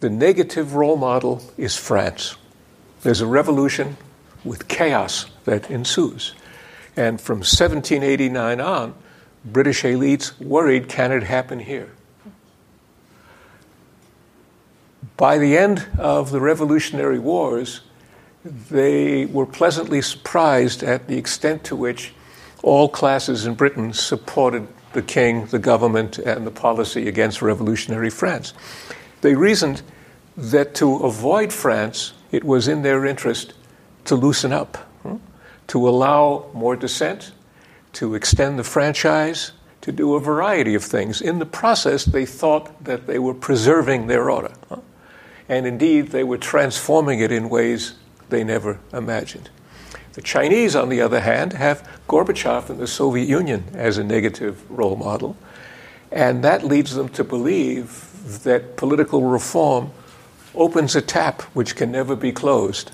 the 0.00 0.10
negative 0.10 0.74
role 0.74 0.96
model 0.96 1.42
is 1.56 1.76
France. 1.76 2.36
There's 3.02 3.20
a 3.20 3.26
revolution 3.26 3.96
with 4.44 4.68
chaos 4.68 5.26
that 5.44 5.70
ensues. 5.70 6.34
And 6.96 7.20
from 7.20 7.38
1789 7.38 8.60
on, 8.60 8.94
British 9.44 9.82
elites 9.82 10.38
worried 10.40 10.88
can 10.88 11.12
it 11.12 11.22
happen 11.22 11.60
here? 11.60 11.90
By 15.16 15.38
the 15.38 15.56
end 15.56 15.86
of 15.98 16.30
the 16.30 16.40
Revolutionary 16.40 17.18
Wars, 17.18 17.80
they 18.44 19.24
were 19.26 19.46
pleasantly 19.46 20.02
surprised 20.02 20.82
at 20.82 21.08
the 21.08 21.16
extent 21.16 21.64
to 21.64 21.76
which 21.76 22.12
all 22.62 22.88
classes 22.88 23.46
in 23.46 23.54
Britain 23.54 23.92
supported 23.92 24.68
the 24.92 25.02
king, 25.02 25.46
the 25.46 25.58
government, 25.58 26.18
and 26.18 26.46
the 26.46 26.50
policy 26.50 27.08
against 27.08 27.42
revolutionary 27.42 28.10
France. 28.10 28.52
They 29.20 29.34
reasoned 29.34 29.82
that 30.36 30.74
to 30.76 30.96
avoid 30.96 31.52
France, 31.52 32.12
it 32.30 32.44
was 32.44 32.68
in 32.68 32.82
their 32.82 33.06
interest 33.06 33.54
to 34.04 34.14
loosen 34.14 34.52
up, 34.52 34.76
hmm, 35.02 35.16
to 35.68 35.88
allow 35.88 36.50
more 36.52 36.76
dissent, 36.76 37.32
to 37.94 38.14
extend 38.14 38.58
the 38.58 38.64
franchise, 38.64 39.52
to 39.80 39.92
do 39.92 40.14
a 40.14 40.20
variety 40.20 40.74
of 40.74 40.84
things. 40.84 41.22
In 41.22 41.38
the 41.38 41.46
process, 41.46 42.04
they 42.04 42.26
thought 42.26 42.84
that 42.84 43.06
they 43.06 43.18
were 43.18 43.34
preserving 43.34 44.08
their 44.08 44.30
order. 44.30 44.52
And 45.48 45.64
indeed, 45.64 46.08
they 46.08 46.24
were 46.24 46.38
transforming 46.38 47.20
it 47.20 47.30
in 47.30 47.48
ways 47.48 47.94
they 48.28 48.42
never 48.42 48.80
imagined. 48.92 49.48
The 50.14 50.22
Chinese, 50.22 50.74
on 50.74 50.88
the 50.88 51.00
other 51.00 51.20
hand, 51.20 51.52
have 51.52 51.88
Gorbachev 52.08 52.68
and 52.68 52.80
the 52.80 52.86
Soviet 52.86 53.28
Union 53.28 53.64
as 53.74 53.96
a 53.96 54.04
negative 54.04 54.68
role 54.70 54.96
model. 54.96 55.36
And 56.10 56.42
that 56.42 56.64
leads 56.64 56.94
them 56.94 57.08
to 57.10 57.22
believe 57.22 58.05
that 58.26 58.76
political 58.76 59.22
reform 59.22 59.90
opens 60.54 60.96
a 60.96 61.02
tap 61.02 61.42
which 61.54 61.76
can 61.76 61.92
never 61.92 62.16
be 62.16 62.32
closed 62.32 62.90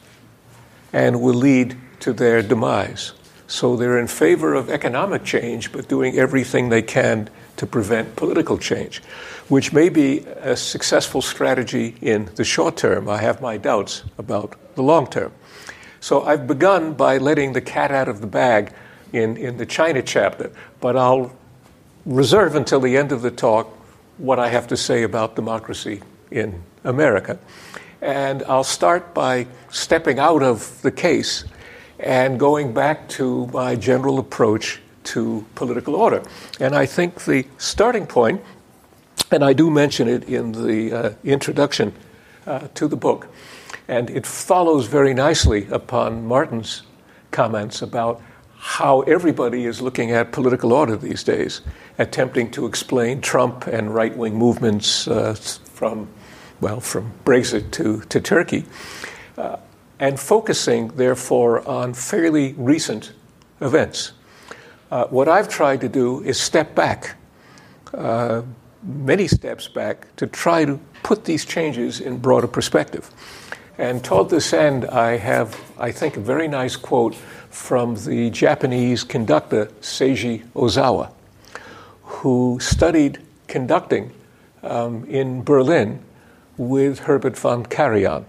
and 0.93 1.21
will 1.21 1.35
lead 1.35 1.77
to 2.01 2.13
their 2.13 2.43
demise. 2.43 3.13
So 3.47 3.77
they're 3.77 3.99
in 3.99 4.07
favor 4.07 4.55
of 4.55 4.71
economic 4.71 5.25
change, 5.25 5.73
but 5.73 5.89
doing 5.89 6.19
everything 6.19 6.69
they 6.69 6.83
can 6.83 7.29
to 7.57 7.67
prevent 7.67 8.17
political 8.17 8.59
change, 8.59 9.03
which 9.49 9.73
may 9.73 9.89
be 9.89 10.21
a 10.41 10.57
successful 10.57 11.23
strategy 11.23 11.95
in 12.01 12.31
the 12.37 12.45
short 12.45 12.77
term. 12.77 13.09
I 13.09 13.19
have 13.19 13.41
my 13.41 13.57
doubts 13.57 14.05
about 14.19 14.57
the 14.75 14.83
long 14.83 15.07
term. 15.07 15.33
So 16.01 16.23
I've 16.25 16.47
begun 16.47 16.95
by 16.95 17.19
letting 17.19 17.53
the 17.53 17.61
cat 17.61 17.91
out 17.91 18.09
of 18.09 18.21
the 18.21 18.27
bag 18.27 18.73
in, 19.13 19.37
in 19.37 19.59
the 19.59 19.67
China 19.67 20.03
chapter, 20.03 20.51
but 20.81 20.97
I'll 20.97 21.33
reserve 22.05 22.57
until 22.57 22.81
the 22.81 22.97
end 22.97 23.13
of 23.13 23.23
the 23.23 23.31
talk 23.31 23.71
what 24.19 24.39
I 24.39 24.49
have 24.49 24.67
to 24.69 24.77
say 24.77 25.03
about 25.03 25.37
democracy 25.37 26.03
in 26.31 26.63
America. 26.85 27.39
And 28.01 28.43
I'll 28.45 28.65
start 28.65 29.15
by 29.15 29.47
stepping 29.71 30.19
out 30.19 30.43
of 30.43 30.81
the 30.83 30.91
case 30.91 31.45
and 31.99 32.39
going 32.39 32.73
back 32.73 33.09
to 33.09 33.47
my 33.49 33.77
general 33.77 34.19
approach 34.19 34.81
to 35.05 35.47
political 35.55 35.95
order. 35.95 36.23
And 36.61 36.75
I 36.75 36.87
think 36.87 37.25
the 37.25 37.47
starting 37.59 38.07
point, 38.07 38.41
and 39.31 39.45
I 39.45 39.53
do 39.53 39.71
mention 39.71 40.09
it 40.09 40.25
in 40.25 40.53
the 40.53 40.93
uh, 40.93 41.13
introduction 41.25 41.93
uh, 42.47 42.69
to 42.75 42.89
the 42.89 42.97
book, 42.97 43.29
and 43.89 44.11
it 44.11 44.27
follows 44.27 44.87
very 44.87 45.15
nicely 45.15 45.67
upon 45.71 46.27
Martin's 46.27 46.83
comments 47.31 47.83
about 47.83 48.21
how 48.63 49.01
everybody 49.03 49.67
is 49.67 49.83
looking 49.83 50.13
at 50.13 50.31
political 50.31 50.73
order 50.73 50.97
these 50.97 51.25
days, 51.25 51.63
attempting 51.99 52.49
to 52.49 52.65
explain 52.65 53.21
Trump 53.21 53.67
and 53.67 53.93
right 53.93 54.17
wing 54.17 54.37
movements 54.37 55.09
uh, 55.09 55.35
from, 55.35 56.07
well, 56.61 56.79
from 56.79 57.13
Brexit 57.25 57.73
to, 57.73 58.03
to 58.03 58.21
Turkey, 58.21 58.65
uh, 59.37 59.57
and 59.99 60.19
focusing, 60.19 60.87
therefore, 60.95 61.69
on 61.69 61.93
fairly 61.93 62.53
recent 62.53 63.13
events. 63.61 64.13
Uh, 64.93 65.07
what 65.07 65.29
I've 65.29 65.49
tried 65.49 65.81
to 65.81 65.89
do 65.89 66.23
is 66.23 66.39
step 66.39 66.77
back, 66.77 67.17
uh, 67.93 68.43
many 68.85 69.27
steps 69.27 69.67
back, 69.67 70.15
to 70.17 70.29
try 70.29 70.65
to 70.65 70.79
put 71.03 71.25
these 71.25 71.45
changes 71.45 72.01
in 72.01 72.19
broader 72.19 72.47
perspective. 72.47 73.11
And 73.77 74.05
toward 74.05 74.31
this 74.31 74.53
end, 74.53 74.85
I 74.85 75.17
have, 75.17 75.59
I 75.81 75.91
think, 75.91 76.17
a 76.17 76.21
very 76.21 76.47
nice 76.47 76.77
quote 76.77 77.17
from 77.53 77.95
the 78.07 78.31
Japanese 78.31 79.05
conductor 79.05 79.67
Seiji 79.83 80.43
Ozawa, 80.55 81.13
who 82.03 82.59
studied 82.61 83.21
conducting 83.47 84.11
um, 84.63 85.05
in 85.05 85.43
Berlin 85.43 86.03
with 86.57 87.01
Herbert 87.01 87.37
von 87.37 87.67
Karajan. 87.67 88.25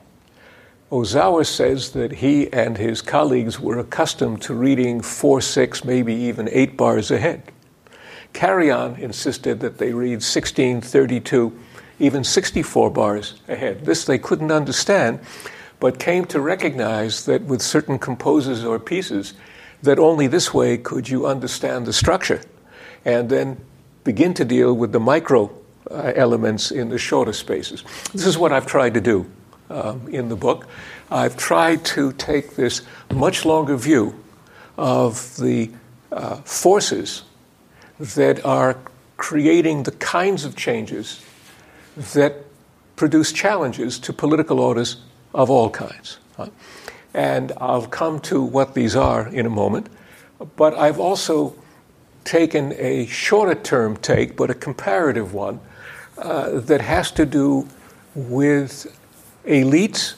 Ozawa 0.92 1.46
says 1.46 1.92
that 1.94 2.12
he 2.12 2.52
and 2.52 2.78
his 2.78 3.02
colleagues 3.02 3.60
were 3.60 3.80
accustomed 3.80 4.42
to 4.44 4.54
reading 4.54 5.02
four, 5.02 5.42
six, 5.42 5.84
maybe 5.84 6.14
even 6.14 6.50
eight 6.52 6.76
bars 6.76 7.10
ahead. 7.10 7.44
Karajan 8.34 9.00
insisted 9.00 9.62
that 9.62 9.78
they 9.78 9.94
read 9.94 10.22
16, 10.22 10.82
32, 10.82 11.58
even 12.00 12.24
64 12.24 12.90
bars 12.92 13.36
ahead. 13.48 13.86
This 13.86 14.06
they 14.06 14.18
couldn't 14.18 14.52
understand 14.52 15.20
but 15.84 16.00
came 16.00 16.24
to 16.24 16.40
recognize 16.40 17.26
that 17.26 17.42
with 17.42 17.62
certain 17.62 18.00
composers 18.00 18.64
or 18.64 18.80
pieces, 18.80 19.34
that 19.82 20.00
only 20.00 20.28
this 20.28 20.54
way 20.54 20.78
could 20.78 21.10
you 21.10 21.28
understand 21.28 21.86
the 21.86 21.92
structure 21.92 22.40
and 23.04 23.30
then 23.30 23.58
begin 24.06 24.34
to 24.34 24.46
deal 24.46 24.74
with 24.74 24.94
the 24.94 25.00
micro 25.02 25.52
uh, 25.92 26.14
elements 26.16 26.72
in 26.72 26.88
the 26.88 26.98
shorter 26.98 27.34
spaces. 27.34 27.84
This 28.14 28.26
is 28.26 28.38
what 28.38 28.54
I've 28.54 28.66
tried 28.66 28.94
to 28.94 29.02
do 29.02 29.30
um, 29.70 30.08
in 30.08 30.30
the 30.30 30.38
book. 30.38 30.70
I've 31.12 31.36
tried 31.36 31.84
to 31.98 32.14
take 32.14 32.56
this 32.56 32.84
much 33.14 33.44
longer 33.44 33.76
view 33.76 34.16
of 34.78 35.36
the 35.36 35.70
uh, 36.14 36.38
forces 36.46 37.24
that 38.00 38.46
are 38.46 38.78
creating 39.18 39.84
the 39.84 39.92
kinds 39.92 40.46
of 40.46 40.56
changes 40.56 41.22
that 42.14 42.38
produce 42.96 43.34
challenges 43.34 44.00
to 44.00 44.14
political 44.14 44.62
orders 44.62 45.02
of 45.34 45.50
all 45.50 45.70
kinds. 45.70 46.20
And 47.14 47.52
I'll 47.58 47.86
come 47.86 48.20
to 48.22 48.42
what 48.42 48.74
these 48.74 48.96
are 48.96 49.28
in 49.28 49.46
a 49.46 49.50
moment. 49.50 49.88
But 50.56 50.74
I've 50.76 51.00
also 51.00 51.56
taken 52.24 52.74
a 52.78 53.06
shorter 53.08 53.56
term 53.56 53.98
take, 53.98 54.36
but 54.36 54.50
a 54.50 54.54
comparative 54.54 55.34
one, 55.34 55.60
uh, 56.18 56.60
that 56.60 56.82
has 56.82 57.12
to 57.12 57.26
do 57.26 57.68
with 58.16 58.88
elites 59.46 60.16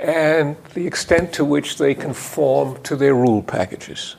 and 0.00 0.56
the 0.74 0.86
extent 0.86 1.32
to 1.34 1.44
which 1.44 1.78
they 1.78 1.94
conform 1.94 2.82
to 2.82 2.96
their 2.96 3.14
rule 3.14 3.42
packages. 3.42 4.16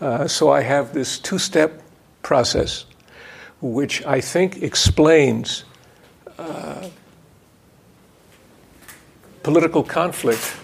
Uh, 0.00 0.26
so 0.26 0.50
I 0.50 0.62
have 0.62 0.92
this 0.92 1.18
two 1.18 1.38
step 1.38 1.82
process, 2.22 2.84
which 3.60 4.04
I 4.04 4.20
think 4.20 4.62
explains 4.62 5.64
uh, 6.38 6.88
political 9.44 9.84
conflict 9.84 10.56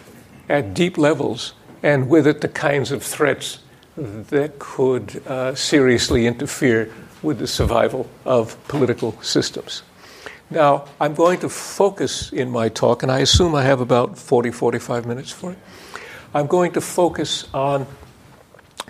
at 0.48 0.74
deep 0.74 0.98
levels, 0.98 1.52
and 1.82 2.08
with 2.08 2.26
it 2.26 2.40
the 2.40 2.48
kinds 2.48 2.90
of 2.90 3.02
threats 3.02 3.60
that 3.96 4.58
could 4.58 5.22
uh, 5.26 5.54
seriously 5.54 6.26
interfere 6.26 6.90
with 7.22 7.38
the 7.38 7.46
survival 7.46 8.08
of 8.24 8.56
political 8.66 9.20
systems. 9.22 9.82
Now, 10.48 10.86
I'm 10.98 11.14
going 11.14 11.38
to 11.40 11.48
focus 11.48 12.32
in 12.32 12.50
my 12.50 12.70
talk, 12.70 13.02
and 13.02 13.12
I 13.12 13.20
assume 13.20 13.54
I 13.54 13.62
have 13.62 13.80
about 13.80 14.18
40, 14.18 14.50
45 14.50 15.06
minutes 15.06 15.30
for 15.30 15.52
it. 15.52 15.58
I'm 16.34 16.46
going 16.46 16.72
to 16.72 16.80
focus 16.80 17.46
on 17.52 17.86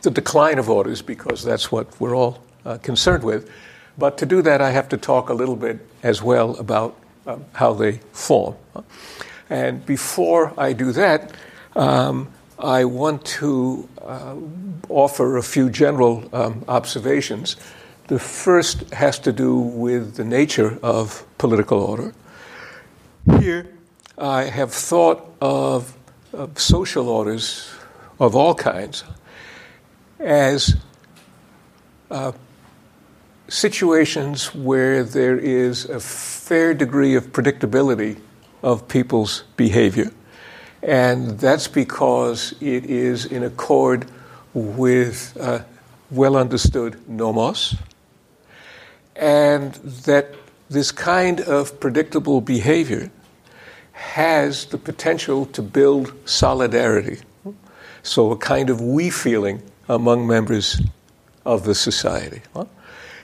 the 0.03 0.11
decline 0.11 0.59
of 0.59 0.71
orders 0.71 1.03
because 1.03 1.45
that's 1.45 1.71
what 1.73 2.01
we're 2.01 2.17
all 2.17 2.43
uh, 2.65 2.79
concerned 2.79 3.25
with. 3.25 3.51
But 3.99 4.17
to 4.19 4.27
do 4.27 4.41
that, 4.43 4.63
I 4.63 4.71
have 4.71 4.89
to 4.91 4.97
talk 4.97 5.29
a 5.29 5.35
little 5.35 5.57
bit 5.57 5.81
as 6.03 6.23
well 6.23 6.57
about 6.57 6.97
um, 7.27 7.45
how 7.53 7.75
they 7.75 8.01
form. 8.13 8.55
And 9.51 9.85
before 9.85 10.55
I 10.57 10.73
do 10.73 10.93
that, 10.93 11.33
um, 11.75 12.29
I 12.59 12.85
want 12.85 13.25
to 13.41 13.89
uh, 14.01 14.37
offer 14.89 15.37
a 15.37 15.43
few 15.43 15.69
general 15.69 16.29
um, 16.33 16.65
observations. 16.69 17.57
The 18.07 18.19
first 18.19 18.95
has 18.95 19.19
to 19.21 19.33
do 19.33 19.57
with 19.57 20.15
the 20.15 20.25
nature 20.25 20.79
of 20.83 21.25
political 21.37 21.81
order. 21.81 22.15
Here, 23.39 23.67
I 24.17 24.45
have 24.45 24.73
thought 24.73 25.35
of, 25.41 25.97
of 26.33 26.59
social 26.59 27.09
orders 27.09 27.71
of 28.21 28.37
all 28.37 28.55
kinds 28.55 29.05
as 30.21 30.77
uh, 32.11 32.33
situations 33.49 34.55
where 34.55 35.03
there 35.03 35.39
is 35.39 35.87
a 35.87 35.99
fair 35.99 36.75
degree 36.75 37.17
of 37.17 37.33
predictability 37.33 38.21
of 38.63 38.89
people's 38.89 39.45
behavior. 39.57 40.11
And 40.83 41.39
that's 41.39 41.69
because 41.69 42.55
it 42.61 42.87
is 42.87 43.27
in 43.27 43.43
accord 43.43 44.07
with 44.55 45.37
uh, 45.39 45.61
well 46.11 46.37
understood 46.37 47.09
nomos, 47.09 47.77
and 49.17 49.75
that 50.05 50.35
this 50.69 50.91
kind 50.91 51.41
of 51.41 51.79
predictable 51.81 52.41
behavior 52.41 53.11
has 53.93 54.65
the 54.67 54.79
potential 54.79 55.47
to 55.47 55.63
build 55.63 56.13
solidarity. 56.25 57.19
So, 58.03 58.31
a 58.33 58.37
kind 58.37 58.71
of 58.71 58.81
we 58.81 59.11
feeling 59.11 59.63
among 59.89 60.27
members 60.27 60.81
of 61.45 61.65
the 61.65 61.75
society. 61.75 62.41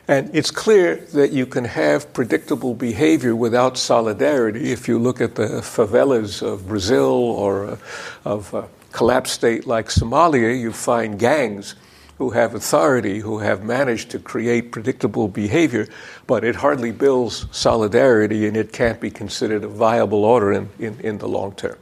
And 0.09 0.31
it's 0.33 0.53
clear 0.53 0.97
that 1.14 1.33
you 1.33 1.47
can 1.47 1.64
have 1.64 2.12
predictable 2.12 2.75
behavior 2.75 3.35
without 3.35 3.77
solidarity. 3.77 4.71
If 4.71 4.87
you 4.87 4.99
look 4.99 5.21
at 5.21 5.35
the 5.35 5.62
favelas 5.62 6.42
of 6.42 6.69
Brazil 6.69 7.12
or 7.12 7.66
uh, 7.66 7.77
of 8.25 8.55
a 8.55 8.69
collapsed 8.92 9.35
state 9.35 9.66
like 9.66 9.88
Somalia, 9.88 10.59
you 10.59 10.73
find 10.73 11.19
gangs 11.19 11.75
who 12.19 12.31
have 12.31 12.55
authority, 12.55 13.19
who 13.19 13.38
have 13.40 13.64
managed 13.64 14.11
to 14.11 14.19
create 14.19 14.71
predictable 14.71 15.29
behavior, 15.29 15.88
but 16.27 16.45
it 16.45 16.55
hardly 16.55 16.92
builds 16.92 17.47
solidarity 17.51 18.47
and 18.47 18.57
it 18.57 18.73
can't 18.73 19.01
be 19.01 19.11
considered 19.11 19.64
a 19.64 19.69
viable 19.69 20.25
order 20.25 20.53
in, 20.53 20.69
in, 20.79 20.99
in 21.01 21.19
the 21.19 21.29
long 21.29 21.53
term. 21.57 21.77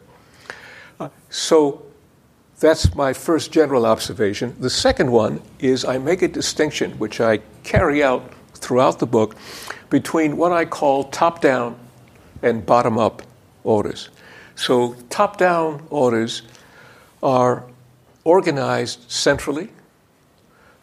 Uh, 0.99 1.09
so 1.29 1.85
that's 2.59 2.95
my 2.95 3.13
first 3.13 3.53
general 3.53 3.85
observation. 3.85 4.57
The 4.59 4.71
second 4.71 5.13
one 5.13 5.43
is 5.59 5.85
I 5.85 5.99
make 5.99 6.23
a 6.23 6.29
distinction, 6.29 6.93
which 6.99 7.21
I 7.21 7.41
carry 7.65 8.03
out 8.03 8.33
throughout 8.55 8.99
the 8.99 9.07
book, 9.07 9.37
between 9.91 10.37
what 10.37 10.53
I 10.53 10.65
call 10.65 11.05
top 11.05 11.41
down 11.41 11.77
and 12.43 12.65
bottom 12.65 12.99
up 12.99 13.23
orders. 13.63 14.09
So, 14.55 14.95
top 15.11 15.37
down 15.37 15.87
orders 15.91 16.43
are 17.23 17.65
organized 18.23 19.11
centrally, 19.11 19.71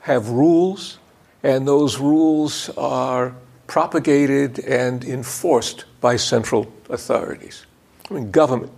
have 0.01 0.29
rules, 0.29 0.97
and 1.43 1.67
those 1.67 1.99
rules 1.99 2.69
are 2.77 3.33
propagated 3.67 4.59
and 4.59 5.03
enforced 5.03 5.85
by 6.01 6.17
central 6.17 6.71
authorities. 6.89 7.65
I 8.09 8.15
mean, 8.15 8.31
government 8.31 8.71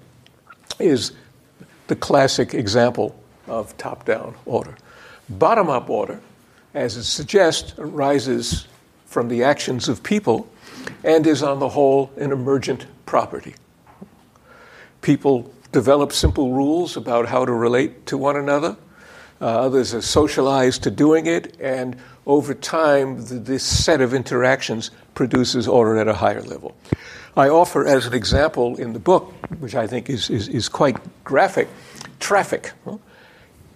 is 0.80 1.14
the 1.88 1.96
classic 1.96 2.54
example 2.54 3.20
of 3.48 3.76
top 3.78 4.06
down 4.06 4.36
order. 4.46 4.76
Bottom 5.30 5.70
up 5.70 5.90
order, 5.90 6.22
as 6.74 6.98
it 6.98 7.04
suggests, 7.04 7.74
arises 7.78 8.68
from 9.06 9.28
the 9.28 9.44
actions 9.44 9.88
of 9.88 10.02
people 10.04 10.48
and 11.04 11.28
is 11.28 11.44
on 11.44 11.60
the 11.60 11.70
whole 11.70 12.12
an 12.18 12.32
emergent 12.32 12.86
property. 13.06 13.56
People 15.02 15.54
develop 15.72 16.12
simple 16.12 16.54
rules 16.54 16.98
about 16.98 17.28
how 17.28 17.46
to 17.46 17.52
relate 17.52 18.06
to 18.08 18.18
one 18.18 18.36
another. 18.36 18.78
Uh, 19.42 19.46
others 19.46 19.94
are 19.94 20.02
socialized 20.02 20.84
to 20.84 20.92
doing 20.92 21.26
it, 21.26 21.58
and 21.60 21.98
over 22.26 22.54
time, 22.54 23.26
the, 23.26 23.36
this 23.36 23.64
set 23.64 24.00
of 24.00 24.14
interactions 24.14 24.92
produces 25.16 25.68
order 25.68 25.98
at 25.98 26.08
a 26.08 26.14
higher 26.14 26.42
level. 26.42 26.76
I 27.36 27.50
offer 27.50 27.86
as 27.86 28.06
an 28.06 28.14
example 28.14 28.78
in 28.78 28.94
the 28.94 29.00
book, 29.00 29.34
which 29.60 29.76
I 29.76 29.88
think 29.88 30.10
is, 30.10 30.30
is, 30.30 30.48
is 30.48 30.70
quite 30.70 30.98
graphic, 31.24 31.68
traffic. 32.20 32.72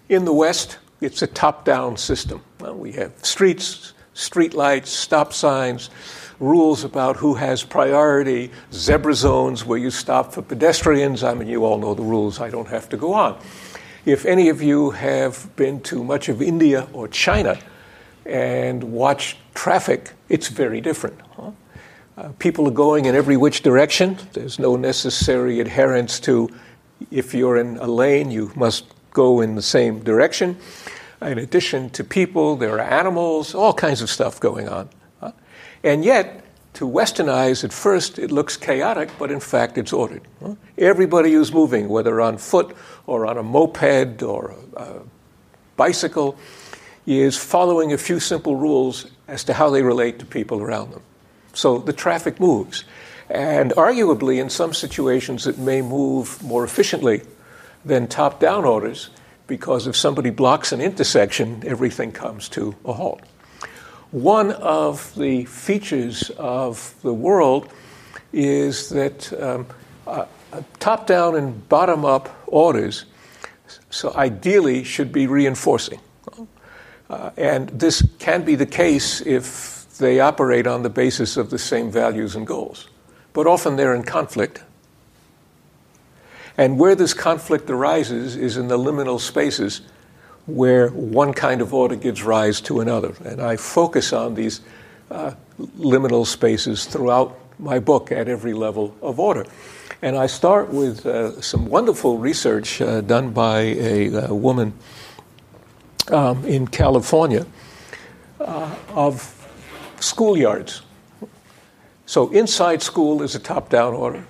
In 0.08 0.26
the 0.26 0.34
West, 0.34 0.78
it's 1.02 1.22
a 1.22 1.28
top 1.28 1.66
down 1.66 1.98
system. 1.98 2.42
Well, 2.60 2.76
we 2.76 2.92
have 2.94 3.14
streets, 3.24 3.94
street 4.14 4.54
lights, 4.54 4.90
stop 4.90 5.34
signs, 5.34 5.90
rules 6.40 6.84
about 6.84 7.18
who 7.18 7.36
has 7.36 7.64
priority, 7.64 8.52
zebra 8.72 9.14
zones 9.14 9.66
where 9.66 9.78
you 9.78 9.92
stop 9.92 10.34
for 10.34 10.42
pedestrians. 10.42 11.24
I 11.24 11.34
mean, 11.34 11.48
you 11.48 11.66
all 11.66 11.78
know 11.78 11.94
the 11.94 12.04
rules, 12.04 12.40
I 12.40 12.50
don't 12.50 12.68
have 12.68 12.90
to 12.90 12.98
go 12.98 13.14
on. 13.14 13.40
If 14.06 14.26
any 14.26 14.50
of 14.50 14.62
you 14.62 14.92
have 14.92 15.54
been 15.56 15.82
to 15.82 16.04
much 16.04 16.30
of 16.30 16.42
India 16.42 16.88
or 16.94 17.08
China 17.08 17.60
and 18.26 18.84
watched 18.84 19.38
traffic, 19.54 20.12
it's 20.30 20.48
very 20.48 20.82
different. 20.82 21.20
Huh? 21.32 21.52
Uh, 22.18 22.30
people 22.40 22.68
are 22.68 22.72
going 22.72 23.06
in 23.06 23.16
every 23.16 23.38
which 23.38 23.62
direction. 23.62 24.18
There's 24.34 24.60
no 24.60 24.76
necessary 24.76 25.60
adherence 25.60 26.20
to 26.22 26.50
if 27.12 27.34
you're 27.34 27.58
in 27.58 27.78
a 27.78 27.88
lane, 27.88 28.32
you 28.32 28.52
must 28.56 28.86
go 29.18 29.42
in 29.42 29.56
the 29.56 29.64
same 29.64 30.04
direction. 30.04 30.56
In 31.24 31.40
addition 31.40 31.90
to 31.90 32.04
people, 32.04 32.56
there 32.56 32.76
are 32.76 33.00
animals, 33.02 33.56
all 33.56 33.74
kinds 33.74 34.04
of 34.04 34.10
stuff 34.10 34.40
going 34.40 34.70
on. 34.70 34.90
And 35.84 36.06
yet, 36.06 36.46
to 36.74 36.86
Western 36.86 37.28
eyes, 37.28 37.64
at 37.64 37.74
first, 37.74 38.20
it 38.20 38.32
looks 38.32 38.56
chaotic, 38.56 39.10
but 39.18 39.32
in 39.32 39.40
fact, 39.40 39.80
it's 39.80 39.92
ordered. 39.92 40.22
Everybody 40.78 41.32
who's 41.32 41.52
moving, 41.52 41.90
whether 41.90 42.22
on 42.22 42.38
foot 42.38 42.76
or 43.08 43.26
on 43.26 43.38
a 43.40 43.44
moped 43.44 44.22
or 44.22 44.54
a 44.76 45.02
bicycle, 45.76 46.38
is 47.08 47.36
following 47.36 47.94
a 47.94 47.98
few 47.98 48.20
simple 48.20 48.56
rules 48.56 49.08
as 49.28 49.44
to 49.46 49.54
how 49.54 49.72
they 49.72 49.82
relate 49.82 50.20
to 50.20 50.26
people 50.26 50.62
around 50.62 50.92
them. 50.92 51.02
So 51.54 51.80
the 51.80 51.94
traffic 51.94 52.40
moves. 52.40 52.84
And 53.30 53.72
arguably, 53.72 54.40
in 54.40 54.50
some 54.50 54.74
situations, 54.74 55.48
it 55.48 55.58
may 55.58 55.82
move 55.82 56.44
more 56.44 56.64
efficiently 56.64 57.22
than 57.88 58.08
top 58.08 58.40
down 58.40 58.66
orders 58.66 59.10
because 59.48 59.88
if 59.88 59.96
somebody 59.96 60.30
blocks 60.30 60.72
an 60.72 60.82
intersection, 60.82 61.64
everything 61.66 62.12
comes 62.12 62.50
to 62.50 62.76
a 62.86 62.94
halt. 62.94 63.22
One 64.12 64.52
of 64.52 65.14
the 65.16 65.46
features 65.46 66.30
of 66.38 66.94
the 67.02 67.14
world 67.14 67.72
is 68.32 68.90
that 68.90 69.34
um, 69.42 69.68
uh, 70.06 70.26
top 70.80 71.08
down 71.08 71.36
and 71.36 71.68
bottom 71.70 72.06
up 72.06 72.30
orders, 72.48 73.06
so 73.90 74.14
ideally, 74.16 74.84
should 74.84 75.12
be 75.12 75.28
reinforcing. 75.28 76.00
Uh, 77.10 77.32
and 77.38 77.70
this 77.70 78.06
can 78.20 78.44
be 78.44 78.56
the 78.56 78.66
case 78.66 79.22
if 79.22 79.98
they 79.98 80.20
operate 80.20 80.68
on 80.68 80.84
the 80.84 80.90
basis 80.90 81.38
of 81.38 81.50
the 81.50 81.58
same 81.58 81.90
values 81.90 82.36
and 82.36 82.46
goals. 82.46 82.90
But 83.34 83.48
often 83.48 83.76
they're 83.76 83.96
in 83.96 84.04
conflict. 84.04 84.62
And 86.58 86.80
where 86.80 86.96
this 86.96 87.14
conflict 87.14 87.70
arises 87.70 88.36
is 88.36 88.58
in 88.58 88.68
the 88.68 88.78
liminal 88.78 89.20
spaces 89.20 89.82
where 90.48 90.90
one 90.90 91.34
kind 91.34 91.62
of 91.62 91.74
order 91.74 91.96
gives 91.96 92.24
rise 92.24 92.62
to 92.62 92.80
another. 92.80 93.14
And 93.24 93.42
I 93.42 93.58
focus 93.58 94.14
on 94.14 94.34
these 94.34 94.62
uh, 95.12 95.32
liminal 95.78 96.26
spaces 96.26 96.86
throughout 96.86 97.38
my 97.60 97.80
book 97.80 98.12
at 98.12 98.28
every 98.28 98.54
level 98.54 98.96
of 99.02 99.20
order. 99.20 99.46
And 100.02 100.16
I 100.16 100.28
start 100.28 100.70
with 100.70 101.06
uh, 101.06 101.42
some 101.42 101.68
wonderful 101.68 102.18
research 102.18 102.82
uh, 102.82 103.02
done 103.02 103.32
by 103.32 103.60
a, 103.62 104.28
a 104.28 104.36
woman 104.36 104.74
um, 106.10 106.46
in 106.46 106.68
California 106.68 107.46
uh, 108.40 108.76
of 108.94 109.34
schoolyards. 109.98 110.82
So 112.06 112.30
inside 112.30 112.82
school 112.82 113.22
is 113.22 113.36
a 113.36 113.40
top 113.40 113.70
down 113.70 113.94
order, 113.94 114.24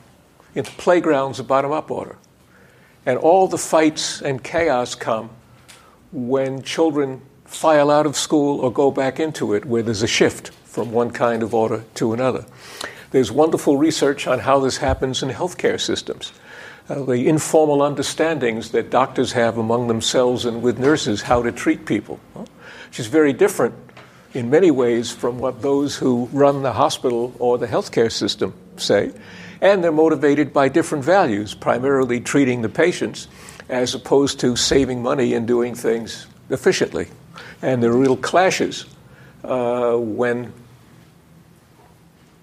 in 0.57 0.63
the 0.63 0.71
playground's 0.71 1.39
of 1.39 1.47
bottom 1.47 1.71
up 1.71 1.91
order. 1.91 2.17
And 3.05 3.19
all 3.19 3.47
the 3.47 3.59
fights 3.59 4.21
and 4.23 4.43
chaos 4.43 4.95
come 4.95 5.29
when 6.11 6.63
children 6.63 7.21
file 7.45 7.91
out 7.91 8.07
of 8.07 8.17
school 8.17 8.59
or 8.59 8.73
go 8.73 8.89
back 8.89 9.19
into 9.19 9.53
it, 9.53 9.65
where 9.65 9.83
there's 9.83 10.01
a 10.01 10.07
shift 10.07 10.49
from 10.65 10.91
one 10.91 11.11
kind 11.11 11.43
of 11.43 11.53
order 11.53 11.83
to 11.95 12.11
another. 12.11 12.43
There's 13.11 13.31
wonderful 13.31 13.77
research 13.77 14.25
on 14.25 14.39
how 14.39 14.59
this 14.59 14.77
happens 14.77 15.21
in 15.21 15.29
healthcare 15.29 15.79
systems. 15.79 16.33
Uh, 16.89 17.03
the 17.03 17.27
informal 17.27 17.83
understandings 17.83 18.71
that 18.71 18.89
doctors 18.89 19.33
have 19.33 19.59
among 19.59 19.87
themselves 19.87 20.43
and 20.43 20.63
with 20.63 20.79
nurses 20.79 21.21
how 21.21 21.43
to 21.43 21.51
treat 21.51 21.85
people, 21.85 22.19
which 22.33 22.99
is 22.99 23.05
very 23.05 23.31
different 23.31 23.75
in 24.33 24.49
many 24.49 24.71
ways 24.71 25.11
from 25.11 25.37
what 25.37 25.61
those 25.61 25.95
who 25.95 26.27
run 26.33 26.63
the 26.63 26.73
hospital 26.73 27.33
or 27.37 27.59
the 27.59 27.67
healthcare 27.67 28.11
system 28.11 28.53
say. 28.77 29.11
And 29.61 29.83
they're 29.83 29.91
motivated 29.91 30.53
by 30.53 30.69
different 30.69 31.03
values, 31.03 31.53
primarily 31.53 32.19
treating 32.19 32.61
the 32.61 32.69
patients 32.69 33.27
as 33.69 33.95
opposed 33.95 34.39
to 34.39 34.55
saving 34.55 35.01
money 35.01 35.33
and 35.33 35.47
doing 35.47 35.75
things 35.75 36.27
efficiently. 36.49 37.07
And 37.61 37.81
there 37.81 37.91
are 37.91 37.97
real 37.97 38.17
clashes 38.17 38.85
uh, 39.43 39.95
when 39.95 40.53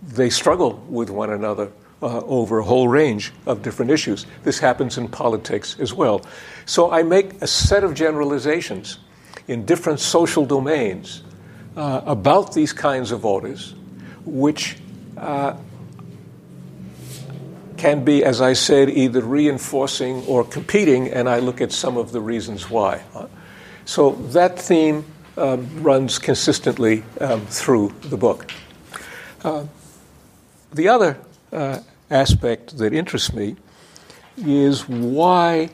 they 0.02 0.30
struggle 0.30 0.84
with 0.88 1.10
one 1.10 1.30
another 1.30 1.70
uh, 2.02 2.20
over 2.20 2.58
a 2.58 2.64
whole 2.64 2.88
range 2.88 3.32
of 3.46 3.62
different 3.62 3.90
issues. 3.90 4.26
This 4.42 4.58
happens 4.58 4.98
in 4.98 5.08
politics 5.08 5.76
as 5.78 5.94
well. 5.94 6.24
So 6.66 6.90
I 6.90 7.02
make 7.02 7.40
a 7.40 7.46
set 7.46 7.84
of 7.84 7.94
generalizations 7.94 8.98
in 9.48 9.64
different 9.64 10.00
social 10.00 10.44
domains 10.44 11.22
uh, 11.76 12.02
about 12.04 12.52
these 12.52 12.72
kinds 12.72 13.10
of 13.10 13.24
orders, 13.24 13.74
which 14.24 14.76
uh, 15.16 15.56
can 17.84 18.02
be, 18.02 18.24
as 18.24 18.40
I 18.40 18.54
said, 18.54 18.88
either 18.88 19.20
reinforcing 19.20 20.24
or 20.24 20.42
competing, 20.42 21.12
and 21.12 21.28
I 21.28 21.40
look 21.40 21.60
at 21.60 21.70
some 21.70 21.98
of 21.98 22.12
the 22.12 22.20
reasons 22.22 22.70
why. 22.70 23.02
So 23.84 24.12
that 24.32 24.58
theme 24.58 25.04
um, 25.36 25.82
runs 25.82 26.18
consistently 26.18 27.02
um, 27.20 27.44
through 27.44 27.92
the 28.00 28.16
book. 28.16 28.50
Uh, 29.44 29.66
the 30.72 30.88
other 30.88 31.18
uh, 31.52 31.80
aspect 32.10 32.78
that 32.78 32.94
interests 32.94 33.34
me 33.34 33.56
is 34.38 34.88
why 34.88 35.68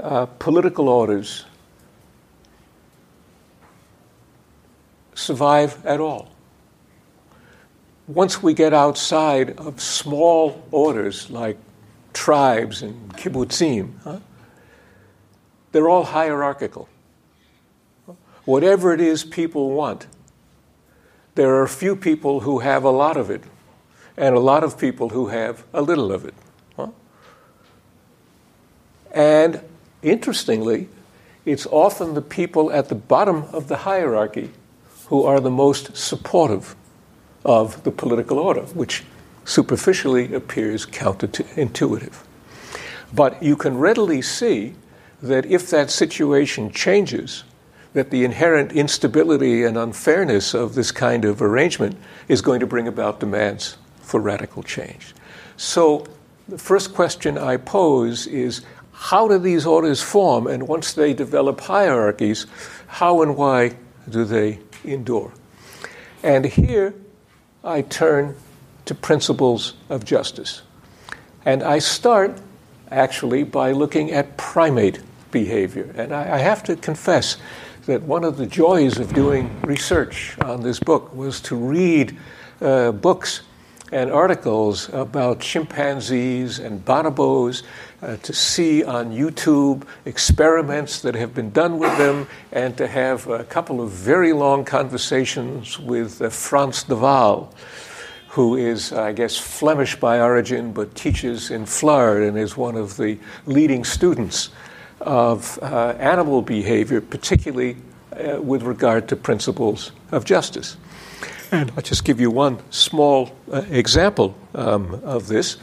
uh, 0.00 0.24
political 0.38 0.88
orders 0.88 1.44
survive 5.14 5.84
at 5.84 6.00
all 6.00 6.30
once 8.08 8.42
we 8.42 8.54
get 8.54 8.72
outside 8.72 9.50
of 9.58 9.80
small 9.80 10.64
orders 10.70 11.30
like 11.30 11.58
tribes 12.14 12.82
and 12.82 13.14
kibbutzim, 13.14 13.92
huh, 14.02 14.18
they're 15.72 15.88
all 15.88 16.04
hierarchical. 16.04 16.88
Whatever 18.46 18.94
it 18.94 19.00
is 19.00 19.24
people 19.24 19.70
want, 19.70 20.06
there 21.34 21.60
are 21.60 21.68
few 21.68 21.94
people 21.94 22.40
who 22.40 22.60
have 22.60 22.82
a 22.82 22.90
lot 22.90 23.18
of 23.18 23.30
it, 23.30 23.44
and 24.16 24.34
a 24.34 24.40
lot 24.40 24.64
of 24.64 24.78
people 24.78 25.10
who 25.10 25.28
have 25.28 25.64
a 25.74 25.82
little 25.82 26.10
of 26.10 26.24
it. 26.24 26.34
And 29.12 29.60
interestingly, 30.02 30.88
it's 31.44 31.66
often 31.66 32.14
the 32.14 32.22
people 32.22 32.70
at 32.70 32.88
the 32.88 32.94
bottom 32.94 33.44
of 33.52 33.68
the 33.68 33.78
hierarchy 33.78 34.50
who 35.06 35.24
are 35.24 35.40
the 35.40 35.50
most 35.50 35.96
supportive 35.96 36.76
of 37.48 37.82
the 37.82 37.90
political 37.90 38.38
order, 38.38 38.60
which 38.74 39.02
superficially 39.46 40.34
appears 40.34 40.84
counterintuitive. 40.84 42.22
But 43.14 43.42
you 43.42 43.56
can 43.56 43.78
readily 43.78 44.20
see 44.20 44.74
that 45.22 45.46
if 45.46 45.70
that 45.70 45.90
situation 45.90 46.70
changes, 46.70 47.44
that 47.94 48.10
the 48.10 48.22
inherent 48.22 48.72
instability 48.72 49.64
and 49.64 49.78
unfairness 49.78 50.52
of 50.52 50.74
this 50.74 50.92
kind 50.92 51.24
of 51.24 51.40
arrangement 51.40 51.96
is 52.28 52.42
going 52.42 52.60
to 52.60 52.66
bring 52.66 52.86
about 52.86 53.18
demands 53.18 53.78
for 54.02 54.20
radical 54.20 54.62
change. 54.62 55.14
So, 55.56 56.04
the 56.48 56.58
first 56.58 56.94
question 56.94 57.38
I 57.38 57.56
pose 57.56 58.26
is 58.26 58.60
how 58.92 59.26
do 59.26 59.38
these 59.38 59.64
orders 59.64 60.02
form? 60.02 60.46
And 60.46 60.68
once 60.68 60.92
they 60.92 61.14
develop 61.14 61.60
hierarchies, 61.60 62.46
how 62.88 63.22
and 63.22 63.36
why 63.36 63.76
do 64.08 64.24
they 64.24 64.60
endure? 64.84 65.32
And 66.22 66.44
here 66.44 66.94
I 67.64 67.82
turn 67.82 68.36
to 68.84 68.94
principles 68.94 69.74
of 69.88 70.04
justice. 70.04 70.62
And 71.44 71.62
I 71.62 71.78
start 71.78 72.40
actually 72.90 73.42
by 73.42 73.72
looking 73.72 74.10
at 74.10 74.36
primate 74.36 75.00
behavior. 75.30 75.92
And 75.96 76.14
I, 76.14 76.36
I 76.36 76.38
have 76.38 76.62
to 76.64 76.76
confess 76.76 77.36
that 77.86 78.02
one 78.02 78.24
of 78.24 78.36
the 78.36 78.46
joys 78.46 78.98
of 78.98 79.14
doing 79.14 79.60
research 79.62 80.36
on 80.42 80.62
this 80.62 80.78
book 80.78 81.14
was 81.14 81.40
to 81.42 81.56
read 81.56 82.16
uh, 82.60 82.92
books 82.92 83.42
and 83.92 84.10
articles 84.10 84.88
about 84.92 85.40
chimpanzees 85.40 86.58
and 86.58 86.84
bonobos, 86.84 87.62
uh, 88.02 88.16
to 88.18 88.32
see 88.32 88.84
on 88.84 89.10
YouTube 89.10 89.82
experiments 90.04 91.00
that 91.02 91.14
have 91.14 91.34
been 91.34 91.50
done 91.50 91.78
with 91.78 91.96
them, 91.98 92.26
and 92.52 92.76
to 92.76 92.86
have 92.86 93.26
a 93.28 93.44
couple 93.44 93.80
of 93.80 93.90
very 93.90 94.32
long 94.32 94.64
conversations 94.64 95.78
with 95.78 96.20
uh, 96.22 96.28
Frans 96.28 96.84
de 96.84 96.94
Waal, 96.94 97.52
who 98.28 98.56
is, 98.56 98.92
I 98.92 99.12
guess, 99.12 99.36
Flemish 99.36 99.96
by 99.96 100.20
origin 100.20 100.72
but 100.72 100.94
teaches 100.94 101.50
in 101.50 101.66
Florida 101.66 102.28
and 102.28 102.38
is 102.38 102.56
one 102.56 102.76
of 102.76 102.96
the 102.96 103.18
leading 103.46 103.84
students 103.84 104.50
of 105.00 105.58
uh, 105.62 105.94
animal 105.98 106.42
behavior, 106.42 107.00
particularly 107.00 107.76
uh, 108.12 108.40
with 108.40 108.62
regard 108.62 109.08
to 109.08 109.16
principles 109.16 109.92
of 110.12 110.24
justice. 110.24 110.76
And 111.50 111.72
I'll 111.76 111.82
just 111.82 112.04
give 112.04 112.20
you 112.20 112.30
one 112.30 112.58
small 112.70 113.30
uh, 113.50 113.64
example 113.70 114.34
um, 114.54 115.00
of 115.02 115.28
this. 115.28 115.56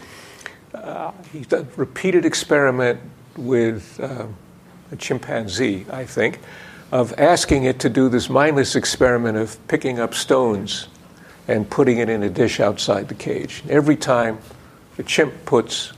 Uh, 0.73 1.11
he's 1.31 1.47
done 1.47 1.67
a 1.71 1.75
repeated 1.77 2.25
experiment 2.25 2.99
with 3.37 3.99
uh, 3.99 4.25
a 4.91 4.95
chimpanzee, 4.95 5.85
I 5.91 6.05
think, 6.05 6.39
of 6.91 7.13
asking 7.19 7.65
it 7.65 7.79
to 7.79 7.89
do 7.89 8.09
this 8.09 8.29
mindless 8.29 8.75
experiment 8.75 9.37
of 9.37 9.67
picking 9.67 9.99
up 9.99 10.13
stones 10.13 10.87
and 11.47 11.69
putting 11.69 11.99
it 11.99 12.09
in 12.09 12.23
a 12.23 12.29
dish 12.29 12.59
outside 12.59 13.07
the 13.07 13.15
cage. 13.15 13.63
Every 13.69 13.95
time 13.95 14.39
the 14.97 15.03
chimp 15.03 15.33
puts, 15.45 15.93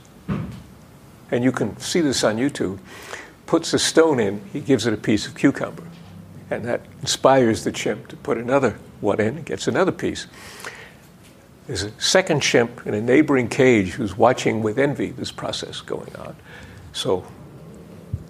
and 1.30 1.42
you 1.44 1.52
can 1.52 1.78
see 1.78 2.00
this 2.00 2.24
on 2.24 2.36
YouTube, 2.36 2.78
puts 3.46 3.72
a 3.72 3.78
stone 3.78 4.20
in, 4.20 4.42
he 4.52 4.60
gives 4.60 4.86
it 4.86 4.92
a 4.92 4.98
piece 4.98 5.26
of 5.26 5.34
cucumber. 5.34 5.84
And 6.50 6.64
that 6.64 6.80
inspires 7.00 7.64
the 7.64 7.72
chimp 7.72 8.08
to 8.08 8.16
put 8.16 8.38
another 8.38 8.78
one 9.00 9.20
in, 9.20 9.36
and 9.36 9.44
gets 9.44 9.68
another 9.68 9.92
piece. 9.92 10.26
There's 11.66 11.82
a 11.82 12.00
second 12.00 12.40
chimp 12.40 12.86
in 12.86 12.94
a 12.94 13.00
neighboring 13.00 13.48
cage 13.48 13.90
who's 13.90 14.16
watching 14.16 14.62
with 14.62 14.78
envy 14.78 15.10
this 15.10 15.30
process 15.30 15.82
going 15.82 16.16
on. 16.16 16.34
So 16.92 17.26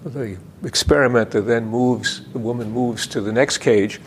the 0.03 0.37
experimenter 0.63 1.41
then 1.41 1.65
moves, 1.65 2.21
the 2.33 2.39
woman 2.39 2.71
moves 2.71 3.07
to 3.07 3.21
the 3.21 3.31
next 3.31 3.59
cage 3.59 4.01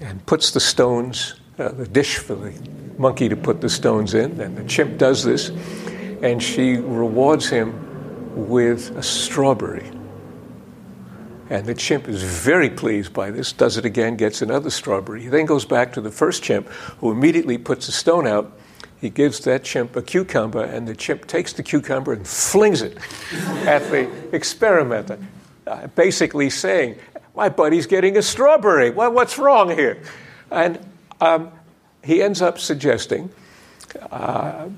and 0.00 0.24
puts 0.24 0.52
the 0.52 0.60
stones, 0.60 1.34
uh, 1.58 1.68
the 1.68 1.86
dish 1.86 2.16
for 2.16 2.34
the 2.34 2.52
monkey 2.98 3.28
to 3.28 3.36
put 3.36 3.60
the 3.60 3.68
stones 3.68 4.14
in, 4.14 4.40
and 4.40 4.56
the 4.56 4.64
chimp 4.64 4.98
does 4.98 5.22
this, 5.22 5.50
and 6.22 6.42
she 6.42 6.76
rewards 6.76 7.48
him 7.48 8.48
with 8.48 8.96
a 8.96 9.02
strawberry. 9.02 9.90
And 11.48 11.66
the 11.66 11.74
chimp 11.74 12.08
is 12.08 12.22
very 12.22 12.70
pleased 12.70 13.12
by 13.12 13.30
this, 13.30 13.52
does 13.52 13.76
it 13.76 13.84
again, 13.84 14.16
gets 14.16 14.42
another 14.42 14.70
strawberry. 14.70 15.22
He 15.22 15.28
then 15.28 15.46
goes 15.46 15.64
back 15.64 15.92
to 15.92 16.00
the 16.00 16.10
first 16.10 16.42
chimp, 16.42 16.68
who 16.98 17.12
immediately 17.12 17.56
puts 17.56 17.86
a 17.88 17.92
stone 17.92 18.26
out. 18.26 18.52
He 19.00 19.10
gives 19.10 19.40
that 19.40 19.62
chimp 19.62 19.94
a 19.94 20.02
cucumber, 20.02 20.64
and 20.64 20.88
the 20.88 20.94
chimp 20.94 21.26
takes 21.26 21.52
the 21.52 21.62
cucumber 21.62 22.12
and 22.12 22.26
flings 22.26 22.82
it 22.82 22.96
at 23.64 23.88
the 23.90 24.10
experimenter, 24.34 25.18
uh, 25.66 25.86
basically 25.88 26.50
saying, 26.50 26.96
My 27.36 27.48
buddy's 27.48 27.86
getting 27.86 28.16
a 28.16 28.22
strawberry. 28.22 28.90
Well, 28.90 29.12
what's 29.12 29.38
wrong 29.38 29.70
here? 29.70 30.02
And 30.50 30.80
um, 31.20 31.52
he 32.02 32.22
ends 32.22 32.42
up 32.42 32.58
suggesting 32.58 33.30
uh, 34.10 34.68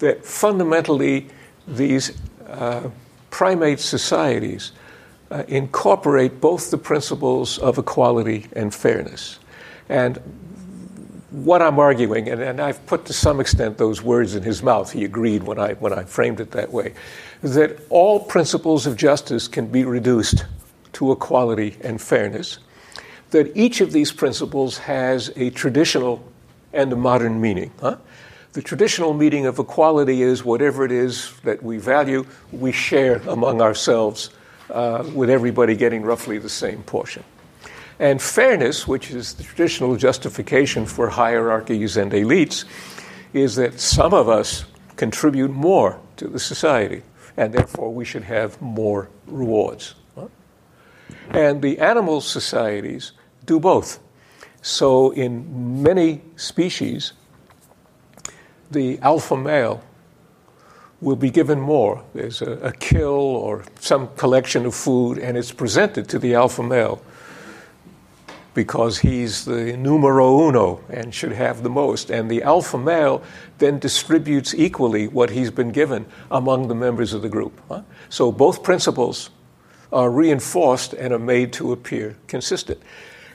that 0.00 0.24
fundamentally 0.24 1.28
these 1.68 2.18
uh, 2.48 2.90
primate 3.30 3.78
societies 3.78 4.72
uh, 5.30 5.44
incorporate 5.48 6.40
both 6.40 6.70
the 6.70 6.78
principles 6.78 7.58
of 7.58 7.78
equality 7.78 8.46
and 8.54 8.74
fairness. 8.74 9.38
And 9.88 10.20
what 11.30 11.62
I'm 11.62 11.78
arguing, 11.78 12.28
and, 12.28 12.42
and, 12.42 12.60
I've 12.60 12.84
put 12.86 13.04
to 13.06 13.12
some 13.12 13.38
extent 13.38 13.78
those 13.78 14.02
words 14.02 14.34
in 14.34 14.42
his 14.42 14.62
mouth, 14.62 14.90
he 14.90 15.04
agreed 15.04 15.44
when 15.44 15.60
I, 15.60 15.74
when 15.74 15.92
I 15.92 16.02
framed 16.02 16.40
it 16.40 16.50
that 16.50 16.72
way, 16.72 16.94
that 17.42 17.78
all 17.88 18.18
principles 18.18 18.86
of 18.86 18.96
justice 18.96 19.46
can 19.46 19.68
be 19.68 19.84
reduced 19.84 20.44
to 20.94 21.12
equality 21.12 21.76
and 21.82 22.00
fairness, 22.00 22.58
that 23.30 23.56
each 23.56 23.80
of 23.80 23.92
these 23.92 24.10
principles 24.10 24.78
has 24.78 25.30
a 25.36 25.50
traditional 25.50 26.24
and 26.72 26.92
a 26.92 26.96
modern 26.96 27.40
meaning. 27.40 27.70
Huh? 27.80 27.96
The 28.52 28.62
traditional 28.62 29.14
meaning 29.14 29.46
of 29.46 29.60
equality 29.60 30.22
is 30.22 30.44
whatever 30.44 30.84
it 30.84 30.90
is 30.90 31.32
that 31.44 31.62
we 31.62 31.78
value, 31.78 32.26
we 32.50 32.72
share 32.72 33.18
among 33.28 33.60
ourselves 33.60 34.30
uh, 34.72 35.04
with 35.14 35.30
everybody 35.30 35.74
getting 35.76 36.02
roughly 36.02 36.38
the 36.38 36.48
same 36.48 36.82
portion. 36.82 37.24
And 37.98 38.20
fairness, 38.20 38.88
which 38.88 39.10
is 39.10 39.34
the 39.34 39.42
traditional 39.42 39.96
justification 39.96 40.86
for 40.86 41.08
hierarchies 41.08 41.96
and 41.96 42.10
elites, 42.12 42.64
is 43.32 43.56
that 43.56 43.78
some 43.78 44.14
of 44.14 44.28
us 44.28 44.64
contribute 44.96 45.50
more 45.50 46.00
to 46.16 46.28
the 46.28 46.38
society, 46.38 47.02
and 47.36 47.52
therefore 47.52 47.92
we 47.92 48.04
should 48.04 48.24
have 48.24 48.60
more 48.60 49.08
rewards. 49.26 49.94
And 51.30 51.62
the 51.62 51.78
animal 51.78 52.20
societies 52.20 53.12
do 53.46 53.60
both. 53.60 54.00
So, 54.62 55.10
in 55.10 55.82
many 55.82 56.22
species, 56.36 57.12
the 58.70 58.98
alpha 59.00 59.36
male 59.36 59.82
will 61.00 61.16
be 61.16 61.30
given 61.30 61.60
more. 61.60 62.02
There's 62.14 62.42
a, 62.42 62.52
a, 62.52 62.72
kill 62.72 63.08
or 63.08 63.64
some 63.78 64.08
collection 64.16 64.66
of 64.66 64.74
food, 64.74 65.18
and 65.18 65.36
it's 65.36 65.52
presented 65.52 66.08
to 66.10 66.18
the 66.18 66.34
alpha 66.34 66.62
male 66.62 67.02
because 68.52 68.98
he's 68.98 69.44
the 69.44 69.76
numero 69.76 70.48
uno 70.48 70.80
and 70.90 71.14
should 71.14 71.32
have 71.32 71.62
the 71.62 71.70
most. 71.70 72.10
And 72.10 72.30
the 72.30 72.42
alpha 72.42 72.76
male 72.76 73.22
then 73.58 73.78
distributes 73.78 74.54
equally 74.54 75.08
what 75.08 75.30
he's 75.30 75.50
been 75.50 75.70
given 75.70 76.06
among 76.30 76.68
the 76.68 76.74
members 76.74 77.12
of 77.12 77.22
the 77.22 77.28
group. 77.28 77.60
Huh? 77.68 77.82
So 78.08 78.32
both 78.32 78.62
principles 78.62 79.30
are 79.92 80.10
reinforced 80.10 80.92
and 80.94 81.12
are 81.12 81.18
made 81.18 81.52
to 81.54 81.72
appear 81.72 82.16
consistent. 82.26 82.80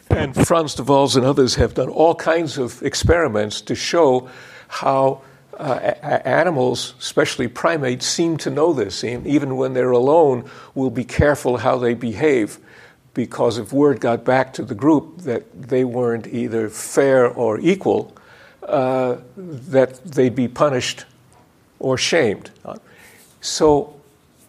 And 0.09 0.35
Frans 0.35 0.75
de 0.75 0.83
Waals 0.83 1.15
and 1.15 1.25
others 1.25 1.55
have 1.55 1.73
done 1.73 1.89
all 1.89 2.13
kinds 2.13 2.57
of 2.57 2.83
experiments 2.83 3.61
to 3.61 3.75
show 3.75 4.29
how 4.67 5.21
uh, 5.57 5.93
animals, 6.25 6.93
especially 6.99 7.47
primates, 7.47 8.05
seem 8.05 8.37
to 8.37 8.49
know 8.49 8.73
this. 8.73 9.03
And 9.03 9.25
even 9.25 9.55
when 9.55 9.73
they're 9.73 9.91
alone, 9.91 10.49
will 10.73 10.89
be 10.89 11.03
careful 11.03 11.57
how 11.57 11.77
they 11.77 11.93
behave 11.93 12.59
because 13.13 13.57
if 13.57 13.71
word 13.73 13.99
got 13.99 14.23
back 14.25 14.53
to 14.53 14.63
the 14.63 14.75
group 14.75 15.19
that 15.19 15.43
they 15.69 15.83
weren't 15.83 16.27
either 16.27 16.69
fair 16.69 17.27
or 17.27 17.59
equal, 17.59 18.13
uh, 18.63 19.15
that 19.37 20.03
they'd 20.03 20.35
be 20.35 20.47
punished 20.47 21.05
or 21.79 21.97
shamed. 21.97 22.51
So 23.41 23.95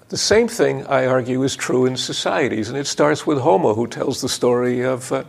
the 0.08 0.16
same 0.16 0.48
thing, 0.48 0.86
I 0.86 1.06
argue, 1.06 1.42
is 1.42 1.56
true 1.56 1.86
in 1.86 1.96
societies, 1.96 2.68
and 2.68 2.78
it 2.78 2.86
starts 2.86 3.26
with 3.26 3.38
Homer, 3.38 3.74
who 3.74 3.86
tells 3.86 4.20
the 4.20 4.28
story 4.28 4.82
of 4.82 5.10
uh, 5.12 5.24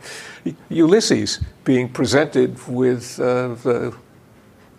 Ulysses 0.69 1.39
being 1.63 1.89
presented 1.89 2.67
with 2.67 3.19
uh, 3.19 3.55
the 3.55 3.95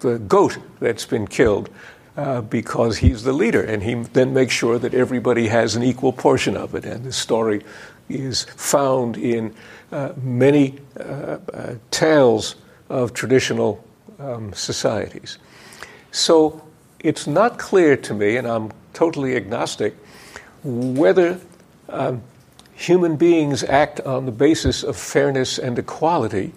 the 0.00 0.18
goat 0.18 0.58
that's 0.80 1.06
been 1.06 1.26
killed 1.26 1.70
uh, 2.16 2.40
because 2.40 2.98
he's 2.98 3.22
the 3.22 3.32
leader, 3.32 3.62
and 3.62 3.82
he 3.82 3.94
then 3.94 4.34
makes 4.34 4.52
sure 4.52 4.78
that 4.78 4.94
everybody 4.94 5.48
has 5.48 5.76
an 5.76 5.82
equal 5.82 6.12
portion 6.12 6.56
of 6.56 6.74
it. 6.74 6.84
And 6.84 7.04
this 7.04 7.16
story 7.16 7.62
is 8.08 8.44
found 8.44 9.16
in 9.16 9.54
uh, 9.92 10.12
many 10.20 10.78
uh, 10.98 11.38
uh 11.52 11.74
tales 11.90 12.56
of 12.88 13.12
traditional 13.12 13.84
um, 14.18 14.52
societies. 14.52 15.38
So 16.10 16.62
it's 17.00 17.26
not 17.26 17.58
clear 17.58 17.96
to 17.96 18.14
me, 18.14 18.36
and 18.36 18.46
I'm 18.46 18.72
totally 18.92 19.36
agnostic, 19.36 19.94
whether 20.64 21.38
um, 21.88 22.22
human 22.74 23.16
beings 23.16 23.62
act 23.64 24.00
on 24.00 24.26
the 24.26 24.32
basis 24.32 24.82
of 24.82 24.96
fairness 24.96 25.58
and 25.58 25.78
equality 25.78 26.52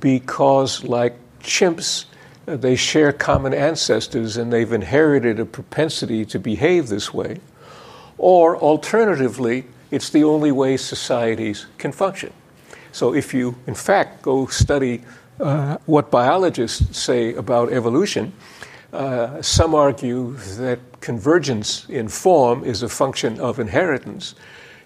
because, 0.00 0.84
like 0.84 1.16
chimps, 1.40 2.06
they 2.46 2.76
share 2.76 3.12
common 3.12 3.52
ancestors 3.52 4.36
and 4.36 4.52
they've 4.52 4.72
inherited 4.72 5.40
a 5.40 5.44
propensity 5.44 6.24
to 6.24 6.38
behave 6.38 6.88
this 6.88 7.12
way. 7.12 7.40
Or 8.18 8.56
alternatively, 8.56 9.66
it's 9.90 10.10
the 10.10 10.24
only 10.24 10.52
way 10.52 10.76
societies 10.76 11.66
can 11.78 11.92
function. 11.92 12.32
So 12.92 13.14
if 13.14 13.34
you, 13.34 13.56
in 13.66 13.74
fact, 13.74 14.22
go 14.22 14.46
study 14.46 15.02
uh, 15.38 15.76
what 15.86 16.10
biologists 16.10 16.96
say 16.96 17.34
about 17.34 17.72
evolution, 17.72 18.32
uh, 18.92 19.42
some 19.42 19.74
argue 19.74 20.32
that 20.56 20.78
convergence 21.00 21.86
in 21.90 22.08
form 22.08 22.64
is 22.64 22.82
a 22.82 22.88
function 22.88 23.38
of 23.40 23.58
inheritance, 23.58 24.34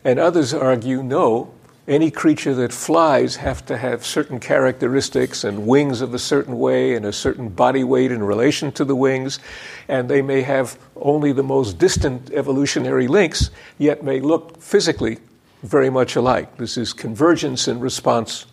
and 0.02 0.18
others 0.18 0.52
argue 0.52 1.02
no, 1.02 1.52
any 1.90 2.08
creature 2.08 2.54
that 2.54 2.72
flies 2.72 3.34
have 3.34 3.66
to 3.66 3.76
have 3.76 4.06
certain 4.06 4.38
characteristics 4.38 5.42
and 5.42 5.66
wings 5.66 6.00
of 6.00 6.14
a 6.14 6.20
certain 6.20 6.56
way 6.56 6.94
and 6.94 7.04
a 7.04 7.12
certain 7.12 7.48
body 7.48 7.82
weight 7.82 8.12
in 8.12 8.22
relation 8.22 8.70
to 8.70 8.84
the 8.84 8.94
wings 8.94 9.40
and 9.88 10.08
they 10.08 10.22
may 10.22 10.40
have 10.40 10.78
only 10.94 11.32
the 11.32 11.42
most 11.42 11.78
distant 11.78 12.30
evolutionary 12.30 13.08
links 13.08 13.50
yet 13.76 14.04
may 14.04 14.20
look 14.20 14.62
physically 14.62 15.18
very 15.64 15.90
much 15.90 16.14
alike. 16.14 16.56
This 16.58 16.76
is 16.76 16.92
convergence 16.92 17.66
in 17.66 17.80
response 17.80 18.46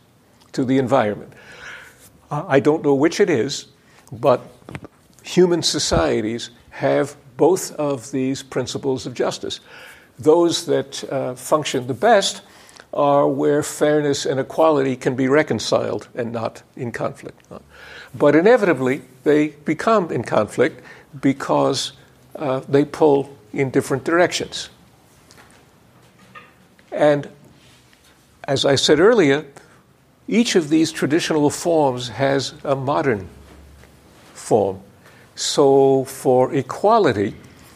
to 0.54 0.66
the 0.66 0.80
environment. 0.80 1.32
I 2.32 2.60
don't 2.60 2.84
know 2.84 2.96
which 2.96 3.20
it 3.20 3.30
is 3.30 3.68
but 4.12 4.42
human 5.22 5.62
societies 5.62 6.50
have 6.72 7.16
both 7.38 7.72
of 7.74 8.10
these 8.10 8.42
principles 8.42 9.06
of 9.06 9.14
justice. 9.14 9.60
Those 10.18 10.66
that 10.66 11.04
uh, 11.12 11.36
function 11.36 11.86
the 11.86 11.94
best 11.94 12.42
are 12.94 13.28
where 13.28 13.62
fairness 13.62 14.26
and 14.26 14.40
equality 14.40 14.96
can 14.96 15.16
be 15.16 15.28
reconciled 15.28 16.08
and 16.16 16.32
not 16.32 16.64
in 16.76 16.92
conflict. 16.92 17.40
But 18.16 18.36
inevitably, 18.36 19.02
they 19.24 19.50
become 19.50 20.12
in 20.12 20.24
conflict 20.24 20.82
because 21.20 21.94
uh, 22.36 22.62
they 22.68 22.86
pull 22.86 23.38
in 23.54 23.70
different 23.70 24.04
directions. 24.04 24.70
And 26.92 27.30
as 28.48 28.66
I 28.66 28.76
said 28.76 29.00
earlier, 29.00 29.46
each 30.28 30.56
of 30.56 30.70
these 30.70 30.92
traditional 30.92 31.50
forms 31.50 32.10
has 32.10 32.54
a 32.64 32.76
modern 32.76 33.28
form. 34.34 34.80
So, 35.36 36.06
for 36.06 36.54
equality, 36.54 37.36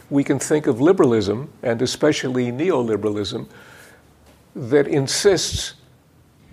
we 0.09 0.23
can 0.23 0.39
think 0.39 0.67
of 0.67 0.81
liberalism, 0.81 1.49
and 1.61 1.81
especially 1.81 2.51
neoliberalism, 2.51 3.47
that 4.55 4.87
insists 4.87 5.73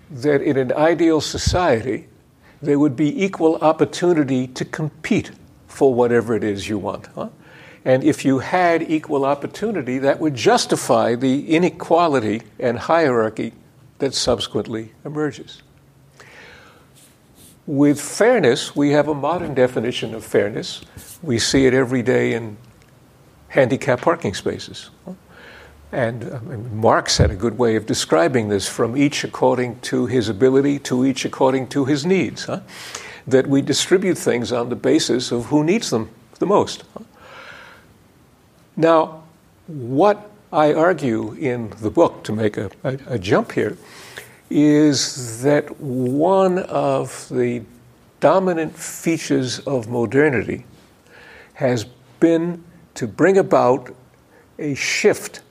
that 0.09 0.41
in 0.41 0.57
an 0.57 0.71
ideal 0.73 1.21
society, 1.21 2.07
there 2.61 2.79
would 2.79 2.95
be 2.95 3.23
equal 3.23 3.55
opportunity 3.57 4.47
to 4.47 4.65
compete 4.65 5.31
for 5.67 5.93
whatever 5.93 6.35
it 6.35 6.43
is 6.43 6.67
you 6.67 6.77
want. 6.77 7.07
Huh? 7.15 7.29
And 7.85 8.03
if 8.03 8.25
you 8.25 8.39
had 8.39 8.89
equal 8.89 9.23
opportunity, 9.23 9.99
that 9.99 10.19
would 10.19 10.35
justify 10.35 11.15
the 11.15 11.49
inequality 11.49 12.41
and 12.59 12.77
hierarchy 12.77 13.53
that 13.99 14.13
subsequently 14.13 14.91
emerges. 15.05 15.61
With 17.65 18.01
fairness, 18.01 18.75
we 18.75 18.91
have 18.91 19.07
a 19.07 19.13
modern 19.13 19.53
definition 19.53 20.15
of 20.15 20.25
fairness. 20.25 20.81
We 21.21 21.37
see 21.39 21.67
it 21.67 21.73
every 21.73 22.01
day 22.01 22.33
in 22.33 22.57
handicapped 23.49 24.01
parking 24.01 24.33
spaces. 24.33 24.89
And 25.91 26.23
uh, 26.23 26.39
Marx 26.71 27.17
had 27.17 27.31
a 27.31 27.35
good 27.35 27.57
way 27.57 27.75
of 27.75 27.85
describing 27.85 28.49
this 28.49 28.67
from 28.67 28.95
each 28.95 29.23
according 29.23 29.79
to 29.81 30.05
his 30.05 30.29
ability 30.29 30.79
to 30.79 31.05
each 31.05 31.25
according 31.25 31.67
to 31.69 31.85
his 31.85 32.05
needs. 32.05 32.45
Huh? 32.45 32.61
That 33.25 33.47
we 33.47 33.61
distribute 33.61 34.17
things 34.17 34.51
on 34.51 34.69
the 34.69 34.75
basis 34.75 35.31
of 35.31 35.45
who 35.45 35.63
needs 35.63 35.89
them 35.89 36.09
the 36.39 36.45
most. 36.45 36.83
Now, 38.77 39.23
what 39.67 40.31
I 40.51 40.73
argue 40.73 41.33
in 41.33 41.71
the 41.81 41.91
book, 41.91 42.23
to 42.23 42.33
make 42.33 42.57
a, 42.57 42.71
a, 42.83 42.97
a 43.07 43.19
jump 43.19 43.51
here, 43.51 43.77
is 44.49 45.43
that 45.43 45.79
one 45.79 46.59
of 46.59 47.27
the 47.29 47.61
dominant 48.19 48.75
features 48.75 49.59
of 49.59 49.87
modernity 49.87 50.65
has 51.53 51.85
been 52.19 52.63
to 52.95 53.07
bring 53.07 53.37
about 53.37 53.93
a 54.57 54.73
shift 54.75 55.41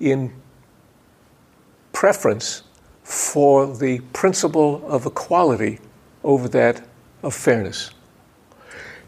in 0.00 0.32
preference 1.92 2.62
for 3.02 3.66
the 3.76 4.00
principle 4.12 4.82
of 4.88 5.06
equality 5.06 5.78
over 6.24 6.48
that 6.48 6.86
of 7.22 7.34
fairness. 7.34 7.90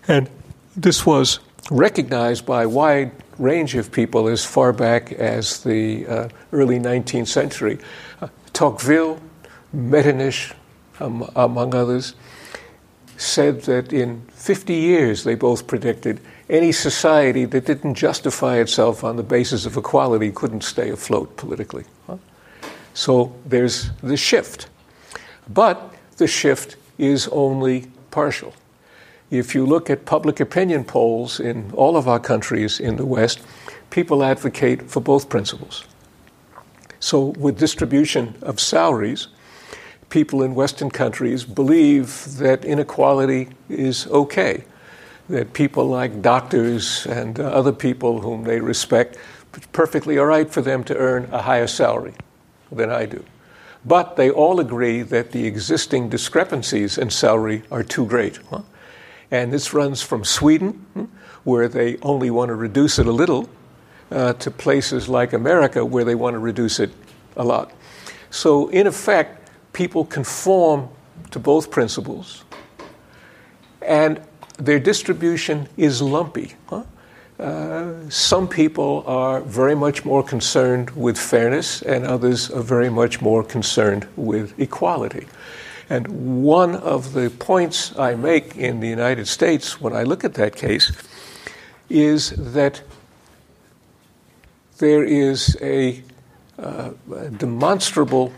And 0.08 0.28
this 0.76 1.06
was 1.06 1.40
recognized 1.70 2.44
by 2.44 2.64
a 2.64 2.68
wide 2.68 3.12
range 3.38 3.74
of 3.74 3.90
people 3.90 4.28
as 4.28 4.44
far 4.44 4.72
back 4.72 5.12
as 5.12 5.62
the 5.62 6.06
uh, 6.06 6.28
early 6.52 6.78
19th 6.78 7.28
century. 7.28 7.78
Uh, 8.20 8.28
Tocqueville, 8.52 9.20
Metternich, 9.72 10.52
um, 11.00 11.28
among 11.36 11.74
others, 11.74 12.14
said 13.16 13.62
that 13.62 13.92
in 13.92 14.22
50 14.32 14.74
years 14.74 15.24
they 15.24 15.34
both 15.34 15.66
predicted 15.66 16.20
any 16.52 16.70
society 16.70 17.46
that 17.46 17.64
didn't 17.64 17.94
justify 17.94 18.58
itself 18.58 19.02
on 19.02 19.16
the 19.16 19.22
basis 19.22 19.64
of 19.64 19.78
equality 19.78 20.30
couldn't 20.30 20.62
stay 20.62 20.90
afloat 20.90 21.34
politically. 21.38 21.84
So 22.92 23.34
there's 23.46 23.90
the 24.02 24.18
shift. 24.18 24.68
But 25.48 25.94
the 26.18 26.26
shift 26.26 26.76
is 26.98 27.26
only 27.28 27.90
partial. 28.10 28.52
If 29.30 29.54
you 29.54 29.64
look 29.64 29.88
at 29.88 30.04
public 30.04 30.40
opinion 30.40 30.84
polls 30.84 31.40
in 31.40 31.72
all 31.72 31.96
of 31.96 32.06
our 32.06 32.20
countries 32.20 32.78
in 32.78 32.96
the 32.96 33.06
West, 33.06 33.40
people 33.88 34.22
advocate 34.22 34.90
for 34.90 35.00
both 35.00 35.30
principles. 35.30 35.84
So, 37.00 37.32
with 37.38 37.58
distribution 37.58 38.36
of 38.42 38.60
salaries, 38.60 39.28
people 40.10 40.42
in 40.42 40.54
Western 40.54 40.90
countries 40.90 41.44
believe 41.44 42.36
that 42.36 42.64
inequality 42.66 43.48
is 43.70 44.06
okay 44.08 44.64
that 45.32 45.54
people 45.54 45.86
like 45.86 46.20
doctors 46.20 47.06
and 47.06 47.40
uh, 47.40 47.44
other 47.44 47.72
people 47.72 48.20
whom 48.20 48.44
they 48.44 48.60
respect, 48.60 49.16
it's 49.54 49.66
perfectly 49.68 50.18
all 50.18 50.26
right 50.26 50.50
for 50.50 50.60
them 50.60 50.84
to 50.84 50.94
earn 50.94 51.26
a 51.32 51.40
higher 51.40 51.66
salary 51.66 52.12
than 52.70 52.90
I 52.90 53.06
do. 53.06 53.24
But 53.82 54.16
they 54.16 54.30
all 54.30 54.60
agree 54.60 55.00
that 55.00 55.32
the 55.32 55.46
existing 55.46 56.10
discrepancies 56.10 56.98
in 56.98 57.08
salary 57.08 57.62
are 57.70 57.82
too 57.82 58.04
great. 58.04 58.40
Huh? 58.50 58.60
And 59.30 59.50
this 59.50 59.72
runs 59.72 60.02
from 60.02 60.22
Sweden, 60.22 60.72
hmm, 60.92 61.04
where 61.44 61.66
they 61.66 61.96
only 62.02 62.30
want 62.30 62.50
to 62.50 62.54
reduce 62.54 62.98
it 62.98 63.06
a 63.06 63.12
little, 63.12 63.48
uh, 64.10 64.34
to 64.34 64.50
places 64.50 65.08
like 65.08 65.32
America, 65.32 65.82
where 65.82 66.04
they 66.04 66.14
want 66.14 66.34
to 66.34 66.40
reduce 66.40 66.78
it 66.78 66.90
a 67.38 67.42
lot. 67.42 67.72
So, 68.28 68.68
in 68.68 68.86
effect, 68.86 69.48
people 69.72 70.04
conform 70.04 70.90
to 71.30 71.38
both 71.38 71.70
principles. 71.70 72.44
And 73.80 74.20
their 74.58 74.78
distribution 74.78 75.68
is 75.76 76.00
lumpy. 76.02 76.54
Huh? 76.68 76.84
Uh, 77.38 78.08
some 78.08 78.46
people 78.46 79.02
are 79.06 79.40
very 79.40 79.74
much 79.74 80.04
more 80.04 80.22
concerned 80.22 80.90
with 80.90 81.18
fairness, 81.18 81.82
and 81.82 82.06
others 82.06 82.50
are 82.50 82.62
very 82.62 82.90
much 82.90 83.20
more 83.20 83.42
concerned 83.42 84.06
with 84.16 84.58
equality. 84.60 85.26
And 85.90 86.42
one 86.42 86.76
of 86.76 87.12
the 87.12 87.30
points 87.30 87.98
I 87.98 88.14
make 88.14 88.56
in 88.56 88.80
the 88.80 88.88
United 88.88 89.26
States 89.26 89.80
when 89.80 89.92
I 89.92 90.04
look 90.04 90.24
at 90.24 90.34
that 90.34 90.54
case 90.54 90.92
is 91.90 92.30
that 92.30 92.82
there 94.78 95.04
is 95.04 95.56
a, 95.60 96.02
uh, 96.58 96.90
a 97.14 97.30
demonstrable 97.30 98.32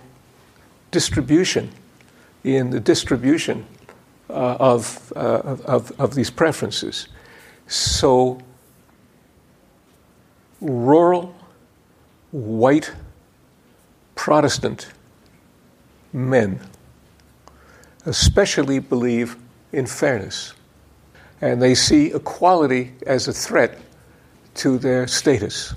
distribution 0.90 1.70
in 2.42 2.70
the 2.70 2.80
distribution 2.80 3.66
uh, 4.30 4.56
of, 4.60 5.12
uh, 5.16 5.56
of, 5.66 5.92
of 6.00 6.14
these 6.14 6.30
preferences. 6.30 7.08
So, 7.66 8.40
rural, 10.60 11.34
white, 12.30 12.92
Protestant 14.14 14.92
men 16.12 16.60
especially 18.06 18.78
believe 18.78 19.36
in 19.72 19.86
fairness. 19.86 20.54
And 21.40 21.60
they 21.60 21.74
see 21.74 22.12
equality 22.12 22.92
as 23.06 23.28
a 23.28 23.32
threat 23.32 23.78
to 24.56 24.78
their 24.78 25.06
status. 25.06 25.74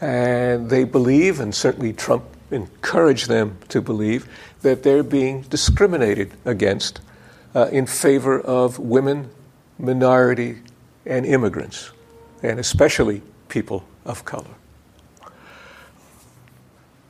And 0.00 0.68
they 0.68 0.84
believe, 0.84 1.40
and 1.40 1.54
certainly 1.54 1.92
Trump 1.92 2.24
encouraged 2.50 3.28
them 3.28 3.58
to 3.68 3.80
believe, 3.80 4.28
that 4.62 4.82
they're 4.82 5.02
being 5.02 5.42
discriminated 5.42 6.32
against 6.44 7.00
uh, 7.56 7.68
in 7.72 7.86
favor 7.86 8.38
of 8.38 8.78
women, 8.78 9.30
minority, 9.78 10.58
and 11.06 11.24
immigrants, 11.24 11.90
and 12.42 12.60
especially 12.60 13.22
people 13.48 13.82
of 14.04 14.26
color. 14.26 14.54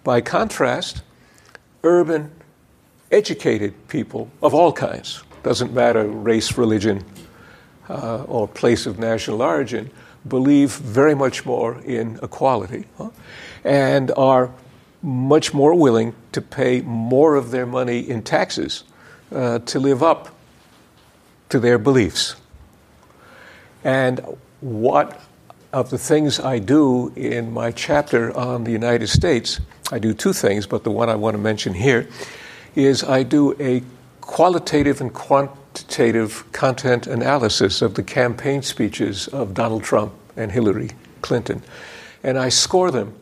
By 0.04 0.20
contrast, 0.20 1.02
urban, 1.82 2.30
educated 3.10 3.88
people 3.88 4.30
of 4.40 4.54
all 4.54 4.72
kinds, 4.72 5.24
doesn't 5.42 5.72
matter 5.72 6.06
race, 6.06 6.56
religion, 6.56 7.04
uh, 7.88 8.22
or 8.24 8.46
place 8.46 8.86
of 8.86 9.00
national 9.00 9.42
origin, 9.42 9.90
believe 10.28 10.76
very 10.76 11.16
much 11.16 11.44
more 11.44 11.80
in 11.80 12.20
equality 12.22 12.84
huh? 12.98 13.10
and 13.64 14.12
are 14.16 14.52
much 15.02 15.52
more 15.52 15.74
willing 15.74 16.14
to 16.30 16.40
pay 16.40 16.82
more 16.82 17.34
of 17.34 17.50
their 17.50 17.66
money 17.66 17.98
in 17.98 18.22
taxes 18.22 18.84
uh, 19.32 19.58
to 19.60 19.80
live 19.80 20.04
up 20.04 20.35
to 21.48 21.58
their 21.58 21.78
beliefs. 21.78 22.36
And 23.84 24.20
what 24.60 25.22
of 25.72 25.90
the 25.90 25.98
things 25.98 26.40
I 26.40 26.58
do 26.58 27.12
in 27.14 27.52
my 27.52 27.70
chapter 27.70 28.36
on 28.36 28.64
the 28.64 28.72
United 28.72 29.08
States 29.08 29.60
I 29.92 29.98
do 30.00 30.12
two 30.14 30.32
things, 30.32 30.66
but 30.66 30.82
the 30.82 30.90
one 30.90 31.08
I 31.08 31.14
want 31.14 31.34
to 31.34 31.38
mention 31.38 31.74
here 31.74 32.08
is 32.74 33.04
I 33.04 33.22
do 33.22 33.54
a 33.60 33.82
qualitative 34.20 35.00
and 35.00 35.14
quantitative 35.14 36.50
content 36.52 37.06
analysis 37.06 37.82
of 37.82 37.94
the 37.94 38.02
campaign 38.02 38.62
speeches 38.62 39.28
of 39.28 39.54
Donald 39.54 39.84
Trump 39.84 40.12
and 40.36 40.50
Hillary 40.50 40.90
Clinton. 41.22 41.62
And 42.24 42.36
I 42.36 42.48
score 42.48 42.90
them 42.90 43.14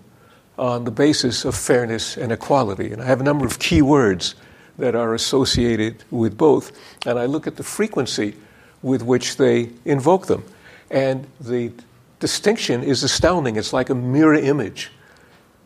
on 0.57 0.85
the 0.85 0.91
basis 0.91 1.45
of 1.45 1.55
fairness 1.55 2.16
and 2.16 2.33
equality. 2.33 2.93
And 2.93 3.03
I 3.03 3.05
have 3.05 3.20
a 3.20 3.25
number 3.25 3.45
of 3.45 3.59
key 3.59 3.83
words 3.83 4.35
that 4.79 4.95
are 4.95 5.14
associated 5.14 6.05
with 6.11 6.37
both. 6.37 6.72
And 7.07 7.18
I 7.18 7.27
look 7.27 7.47
at 7.47 7.57
the 7.57 7.62
frequency 7.62 8.35
with 8.83 9.03
which 9.03 9.37
they 9.37 9.70
invoke 9.85 10.27
them. 10.27 10.45
And 10.91 11.27
the 11.41 11.72
distinction 12.20 12.83
is 12.83 13.03
astounding. 13.03 13.57
It's 13.57 13.72
like 13.72 13.91
a 13.91 13.95
mirror 13.95 14.35
image 14.35 14.91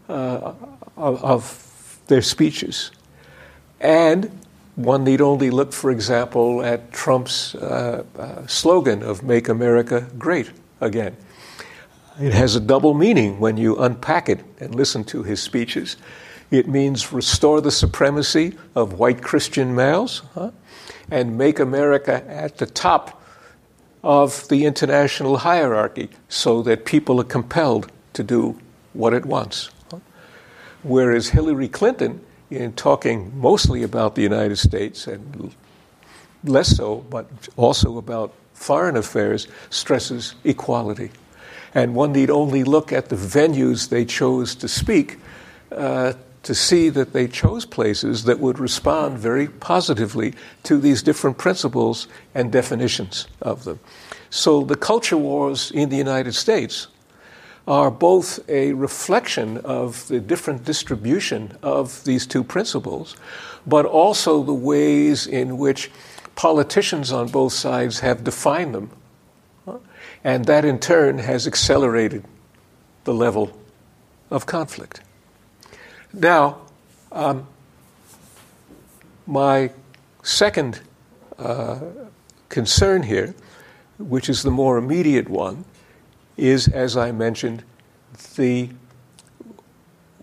uh, 0.09 0.55
of, 0.97 1.25
of 1.25 2.01
their 2.07 2.23
speeches. 2.23 2.91
And 3.81 4.31
one 4.77 5.05
need 5.05 5.21
only 5.21 5.51
look, 5.51 5.73
for 5.73 5.91
example, 5.91 6.65
at 6.65 6.93
Trump's 6.93 7.55
uh, 7.57 8.05
uh, 8.17 8.47
slogan 8.47 9.03
of 9.03 9.23
Make 9.23 9.49
America 9.49 10.07
Great 10.17 10.53
Again. 10.81 11.17
It 12.21 12.33
has 12.33 12.57
a 12.57 12.61
double 12.61 12.95
meaning 12.95 13.41
when 13.41 13.57
you 13.57 13.77
unpack 13.77 14.29
it 14.29 14.41
and 14.61 14.75
listen 14.75 15.05
to 15.05 15.23
his 15.23 15.43
speeches. 15.43 15.97
It 16.51 16.69
means 16.69 17.13
restore 17.13 17.61
the 17.61 17.71
supremacy 17.71 18.57
of 18.75 18.95
white 18.95 19.23
Christian 19.23 19.75
males 19.75 20.23
huh? 20.35 20.51
and 21.11 21.37
make 21.37 21.59
America 21.59 22.25
at 22.27 22.59
the 22.59 22.67
top 22.67 23.23
of 24.03 24.49
the 24.49 24.65
international 24.65 25.39
hierarchy 25.39 26.09
so 26.29 26.63
that 26.63 26.85
people 26.85 27.21
are 27.21 27.25
compelled 27.25 27.91
to 28.15 28.23
do 28.23 28.59
what 28.95 29.13
it 29.13 29.27
wants. 29.27 29.71
Whereas 30.83 31.29
Hillary 31.29 31.69
Clinton, 31.69 32.25
in 32.51 32.73
talking 32.73 33.39
mostly 33.39 33.83
about 33.83 34.15
the 34.15 34.23
United 34.23 34.57
States 34.57 35.07
and 35.07 35.55
less 36.45 36.77
so, 36.77 37.05
but 37.11 37.27
also 37.57 37.99
about 37.99 38.33
foreign 38.55 38.97
affairs, 38.97 39.49
stresses 39.71 40.35
equality. 40.45 41.11
And 41.75 41.95
one 41.95 42.13
need 42.13 42.31
only 42.31 42.65
look 42.65 42.93
at 42.93 43.09
the 43.09 43.17
venues 43.17 43.91
they 43.91 44.05
chose 44.05 44.55
to 44.57 44.69
speak 44.69 45.19
uh, 45.73 46.15
to 46.43 46.55
see 46.55 46.89
that 46.89 47.13
they 47.13 47.27
chose 47.27 47.65
places 47.65 48.25
that 48.25 48.39
would 48.39 48.59
respond 48.59 49.19
very 49.19 49.49
positively 49.49 50.35
to 50.63 50.79
these 50.79 51.03
different 51.03 51.39
principles 51.39 52.09
and 52.35 52.53
definitions 52.53 53.27
of 53.43 53.65
them. 53.65 53.81
So 54.31 54.63
the 54.63 54.77
culture 54.77 55.17
wars 55.17 55.71
in 55.71 55.89
the 55.89 55.97
United 55.97 56.35
States 56.35 56.89
are 57.67 57.91
both 57.91 58.41
a 58.49 58.73
reflection 58.73 59.59
of 59.59 60.07
the 60.09 60.21
different 60.21 60.65
distribution 60.65 61.57
of 61.63 62.03
these 62.05 62.27
two 62.27 62.43
principles, 62.43 63.17
but 63.67 63.85
also 63.85 64.43
the 64.43 64.55
ways 64.55 65.27
in 65.27 65.59
which 65.59 65.91
politicians 66.35 67.13
on 67.13 67.29
both 67.29 67.53
sides 67.53 68.01
have 68.01 68.25
defined 68.25 68.75
them 68.75 68.91
and 70.25 70.45
that 70.47 70.65
in 70.65 70.79
turn 70.79 71.19
has 71.19 71.47
accelerated 71.47 72.25
the 73.05 73.15
level 73.15 73.59
of 74.31 74.47
conflict. 74.47 75.01
Now, 76.13 76.59
um, 77.13 77.47
my 79.27 79.71
second 80.23 80.81
uh, 81.39 81.81
concern 82.49 83.03
here, 83.03 83.35
which 83.99 84.29
is 84.29 84.43
the 84.43 84.51
more 84.51 84.79
immediate 84.79 85.29
one, 85.29 85.65
is, 86.37 86.69
as 86.69 86.97
I 86.97 87.13
mentioned, 87.13 87.65
the 88.37 88.71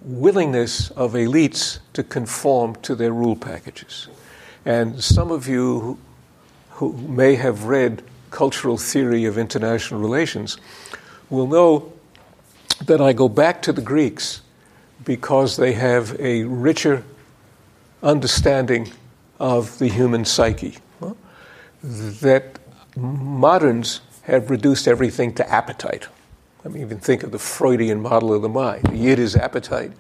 willingness 0.01 0.91
of 0.91 1.13
elites 1.13 1.79
to 1.93 2.03
conform 2.03 2.75
to 2.77 2.95
their 2.95 3.11
rule 3.11 3.35
packages. 3.35 4.07
And 4.65 5.03
some 5.03 5.31
of 5.31 5.47
you 5.47 5.79
who, 5.79 5.97
who 6.71 6.93
may 6.93 7.35
have 7.35 7.65
read 7.65 8.03
cultural 8.31 8.77
theory 8.77 9.25
of 9.25 9.37
international 9.37 9.99
relations 9.99 10.57
will 11.29 11.47
know 11.47 11.93
that 12.85 13.01
I 13.01 13.13
go 13.13 13.29
back 13.29 13.61
to 13.63 13.73
the 13.73 13.81
Greeks 13.81 14.41
because 15.03 15.57
they 15.57 15.73
have 15.73 16.19
a 16.19 16.43
richer 16.43 17.03
understanding 18.01 18.91
of 19.39 19.77
the 19.79 19.87
human 19.87 20.25
psyche. 20.25 20.77
That 21.83 22.59
moderns 22.95 24.01
have 24.23 24.49
reduced 24.49 24.87
everything 24.87 25.33
to 25.35 25.47
appetite. 25.49 26.07
I 26.63 26.69
mean, 26.69 26.81
even 26.81 26.97
think 26.97 27.21
of 27.21 27.31
the 27.31 27.37
Freudian 27.37 28.01
model 28.01 28.33
of 28.33 28.41
the 28.41 28.49
mind. 28.49 28.85
The 28.85 29.07
id 29.07 29.19
is 29.19 29.35
appetite, 29.35 29.91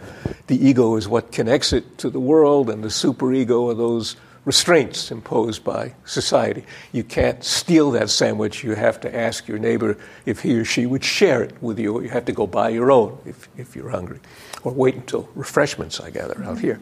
the 0.47 0.67
ego 0.67 0.95
is 0.95 1.07
what 1.07 1.31
connects 1.31 1.73
it 1.73 1.99
to 1.99 2.09
the 2.09 2.19
world, 2.19 2.71
and 2.71 2.83
the 2.83 2.87
superego 2.87 3.69
are 3.69 3.75
those 3.75 4.15
restraints 4.45 5.11
imposed 5.11 5.63
by 5.63 5.93
society. 6.05 6.63
You 6.91 7.03
can't 7.03 7.43
steal 7.43 7.91
that 7.91 8.09
sandwich. 8.09 8.63
You 8.63 8.73
have 8.75 8.99
to 9.01 9.15
ask 9.15 9.47
your 9.47 9.57
neighbor 9.57 9.97
if 10.25 10.41
he 10.41 10.55
or 10.55 10.65
she 10.65 10.85
would 10.85 11.03
share 11.03 11.43
it 11.43 11.61
with 11.61 11.77
you, 11.79 11.93
or 11.93 12.03
you 12.03 12.09
have 12.09 12.25
to 12.25 12.31
go 12.31 12.47
buy 12.47 12.69
your 12.69 12.91
own 12.91 13.17
if, 13.25 13.49
if 13.57 13.75
you're 13.75 13.89
hungry, 13.89 14.19
or 14.65 14.73
wait 14.73 14.95
until 14.95 15.29
refreshments, 15.35 15.99
I 15.99 16.09
gather, 16.09 16.43
out 16.43 16.59
here. 16.59 16.79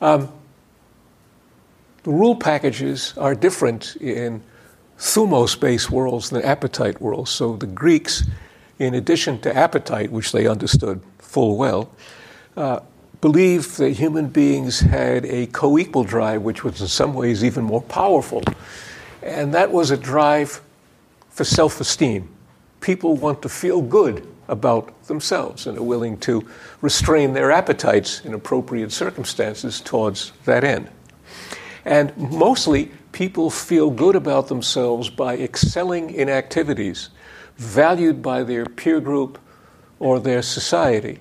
Um, 0.00 0.32
the 2.04 2.10
rule 2.12 2.36
packages 2.36 3.12
are 3.18 3.34
different 3.34 3.96
in 3.96 4.42
thumos 4.98 5.58
based 5.58 5.90
worlds 5.90 6.30
than 6.30 6.42
appetite 6.42 7.00
worlds. 7.00 7.30
So 7.30 7.56
the 7.56 7.66
Greeks, 7.66 8.24
in 8.78 8.94
addition 8.94 9.40
to 9.40 9.54
appetite, 9.54 10.12
which 10.12 10.32
they 10.32 10.46
understood 10.46 11.02
full 11.18 11.56
well, 11.56 11.90
uh, 12.56 12.80
believed 13.20 13.76
that 13.78 13.90
human 13.90 14.28
beings 14.28 14.78
had 14.78 15.26
a 15.26 15.46
co 15.48 15.76
equal 15.76 16.04
drive, 16.04 16.42
which 16.42 16.62
was 16.62 16.80
in 16.80 16.86
some 16.86 17.14
ways 17.14 17.42
even 17.42 17.64
more 17.64 17.82
powerful. 17.82 18.42
And 19.22 19.52
that 19.54 19.72
was 19.72 19.90
a 19.90 19.96
drive 19.96 20.60
for 21.30 21.42
self 21.42 21.80
esteem. 21.80 22.28
People 22.80 23.16
want 23.16 23.42
to 23.42 23.48
feel 23.48 23.82
good 23.82 24.24
about 24.48 25.04
themselves 25.04 25.66
and 25.66 25.78
are 25.78 25.82
willing 25.82 26.18
to 26.18 26.46
restrain 26.80 27.34
their 27.34 27.50
appetites 27.50 28.24
in 28.24 28.34
appropriate 28.34 28.92
circumstances 28.92 29.80
towards 29.80 30.32
that 30.44 30.64
end. 30.64 30.88
And 31.84 32.16
mostly, 32.16 32.90
people 33.12 33.50
feel 33.50 33.90
good 33.90 34.16
about 34.16 34.48
themselves 34.48 35.10
by 35.10 35.36
excelling 35.36 36.10
in 36.10 36.28
activities 36.28 37.10
valued 37.56 38.22
by 38.22 38.42
their 38.42 38.64
peer 38.64 39.00
group 39.00 39.38
or 39.98 40.20
their 40.20 40.42
society 40.42 41.18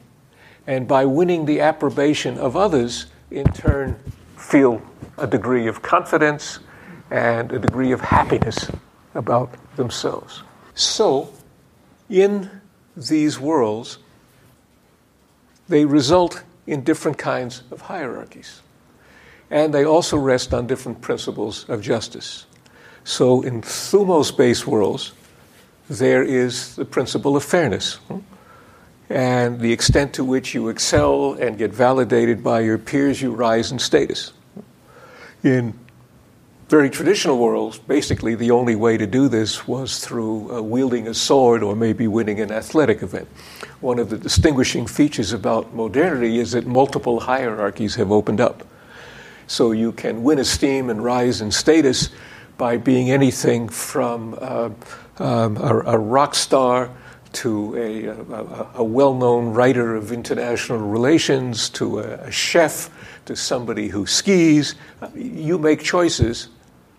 and 0.68 0.88
by 0.88 1.06
winning 1.06 1.46
the 1.46 1.62
approbation 1.62 2.38
of 2.38 2.56
others, 2.56 3.08
in 3.32 3.46
turn, 3.54 3.98
feel 4.36 4.82
a 5.18 5.26
degree 5.26 5.68
of 5.68 5.82
confidence 5.82 6.60
and 7.10 7.52
a 7.54 7.60
degree 7.60 7.94
of 7.94 8.02
happiness 8.02 8.70
about 9.16 9.50
themselves. 9.78 10.44
So, 10.76 11.34
in 12.10 12.57
these 12.98 13.40
worlds, 13.40 14.00
they 15.70 15.86
result 15.86 16.44
in 16.66 16.84
different 16.84 17.18
kinds 17.18 17.64
of 17.72 17.82
hierarchies. 17.82 18.62
And 19.50 19.74
they 19.74 19.86
also 19.86 20.18
rest 20.18 20.54
on 20.54 20.68
different 20.68 21.02
principles 21.02 21.70
of 21.70 21.82
justice. 21.82 22.46
So, 23.04 23.42
in 23.42 23.62
thumos 23.62 24.36
based 24.36 24.68
worlds, 24.68 25.14
there 25.90 26.24
is 26.24 26.76
the 26.76 26.84
principle 26.84 27.38
of 27.38 27.44
fairness 27.46 27.96
hmm, 28.10 28.20
and 29.10 29.62
the 29.62 29.72
extent 29.72 30.14
to 30.14 30.26
which 30.26 30.54
you 30.54 30.68
excel 30.68 31.34
and 31.34 31.58
get 31.58 31.72
validated 31.72 32.44
by 32.44 32.60
your 32.60 32.78
peers, 32.78 33.22
you 33.22 33.32
rise 33.32 33.72
in 33.72 33.80
status. 33.80 34.34
In 35.44 35.80
very 36.70 36.90
traditional 36.90 37.38
worlds, 37.38 37.80
basically 37.80 38.36
the 38.36 38.52
only 38.52 38.76
way 38.76 38.98
to 38.98 39.08
do 39.08 39.30
this 39.30 39.68
was 39.68 40.00
through 40.00 40.52
uh, 40.54 40.62
wielding 40.62 41.08
a 41.08 41.14
sword 41.14 41.64
or 41.64 41.78
maybe 41.78 42.08
winning 42.08 42.42
an 42.42 42.52
athletic 42.52 43.02
event. 43.02 43.28
One 43.80 44.00
of 44.00 44.10
the 44.10 44.18
distinguishing 44.18 44.86
features 44.86 45.32
about 45.32 45.74
modernity 45.74 46.40
is 46.40 46.52
that 46.52 46.68
multiple 46.68 47.22
hierarchies 47.22 47.96
have 47.96 48.12
opened 48.12 48.42
up. 48.42 48.68
So 49.48 49.72
you 49.72 49.94
can 49.94 50.24
win 50.24 50.40
esteem 50.40 50.90
and 50.90 51.02
rise 51.02 51.40
in 51.40 51.52
status 51.52 52.10
by 52.58 52.76
being 52.76 53.12
anything 53.12 53.70
from 53.70 54.38
uh, 54.42 54.70
um, 55.20 55.56
a, 55.58 55.84
a 55.86 55.98
rock 55.98 56.36
star 56.36 56.90
to 57.34 57.76
a, 57.78 58.08
a, 58.08 58.68
a 58.76 58.84
well 58.84 59.14
known 59.14 59.54
writer 59.54 59.96
of 59.96 60.12
international 60.12 60.80
relations, 60.80 61.70
to 61.70 62.00
a, 62.00 62.14
a, 62.24 62.32
chef, 62.32 62.90
to 63.26 63.36
somebody 63.38 63.88
who 63.88 64.06
skis. 64.06 64.76
You 65.16 65.58
make 65.58 65.82
choices 65.82 66.50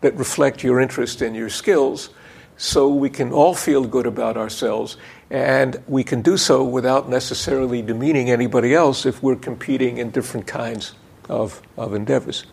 that 0.01 0.15
reflect 0.17 0.63
your 0.63 0.81
interest 0.81 1.23
and 1.23 1.35
your 1.35 1.51
skills 1.51 2.11
so 2.57 2.89
we 2.89 3.09
can 3.09 3.33
all 3.33 3.55
feel 3.55 3.85
good 3.85 4.07
about 4.07 4.37
ourselves. 4.37 4.97
And 5.31 5.83
we 5.87 6.03
can 6.05 6.23
do 6.23 6.37
so 6.37 6.65
without 6.65 7.09
necessarily 7.09 7.83
demeaning 7.83 8.31
anybody 8.31 8.75
else 8.75 9.07
if 9.07 9.23
we're 9.23 9.37
competing 9.37 9.99
in 9.99 10.11
different 10.11 10.47
kinds 10.47 10.95
of, 11.29 11.63
of 11.77 11.95
endeavors. 11.95 12.45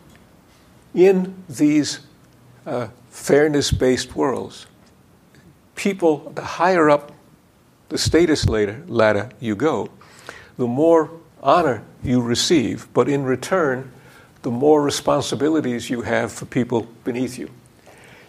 In 0.94 1.36
these 1.50 2.00
uh, 2.66 2.88
fairness 3.10 3.72
based 3.72 4.16
worlds, 4.16 4.68
people, 5.76 6.32
the 6.36 6.44
higher 6.44 6.90
up 6.90 7.12
the 7.90 7.98
status 7.98 8.48
ladder, 8.48 8.84
ladder 8.88 9.30
you 9.40 9.56
go, 9.56 9.90
the 10.58 10.68
more 10.68 11.12
honor 11.42 11.84
you 12.04 12.22
receive, 12.22 12.88
but 12.94 13.08
in 13.08 13.24
return, 13.24 13.92
the 14.46 14.52
more 14.52 14.84
responsibilities 14.84 15.90
you 15.90 16.04
have 16.04 16.32
for 16.32 16.46
people 16.46 16.88
beneath 17.04 17.40
you. 17.40 17.50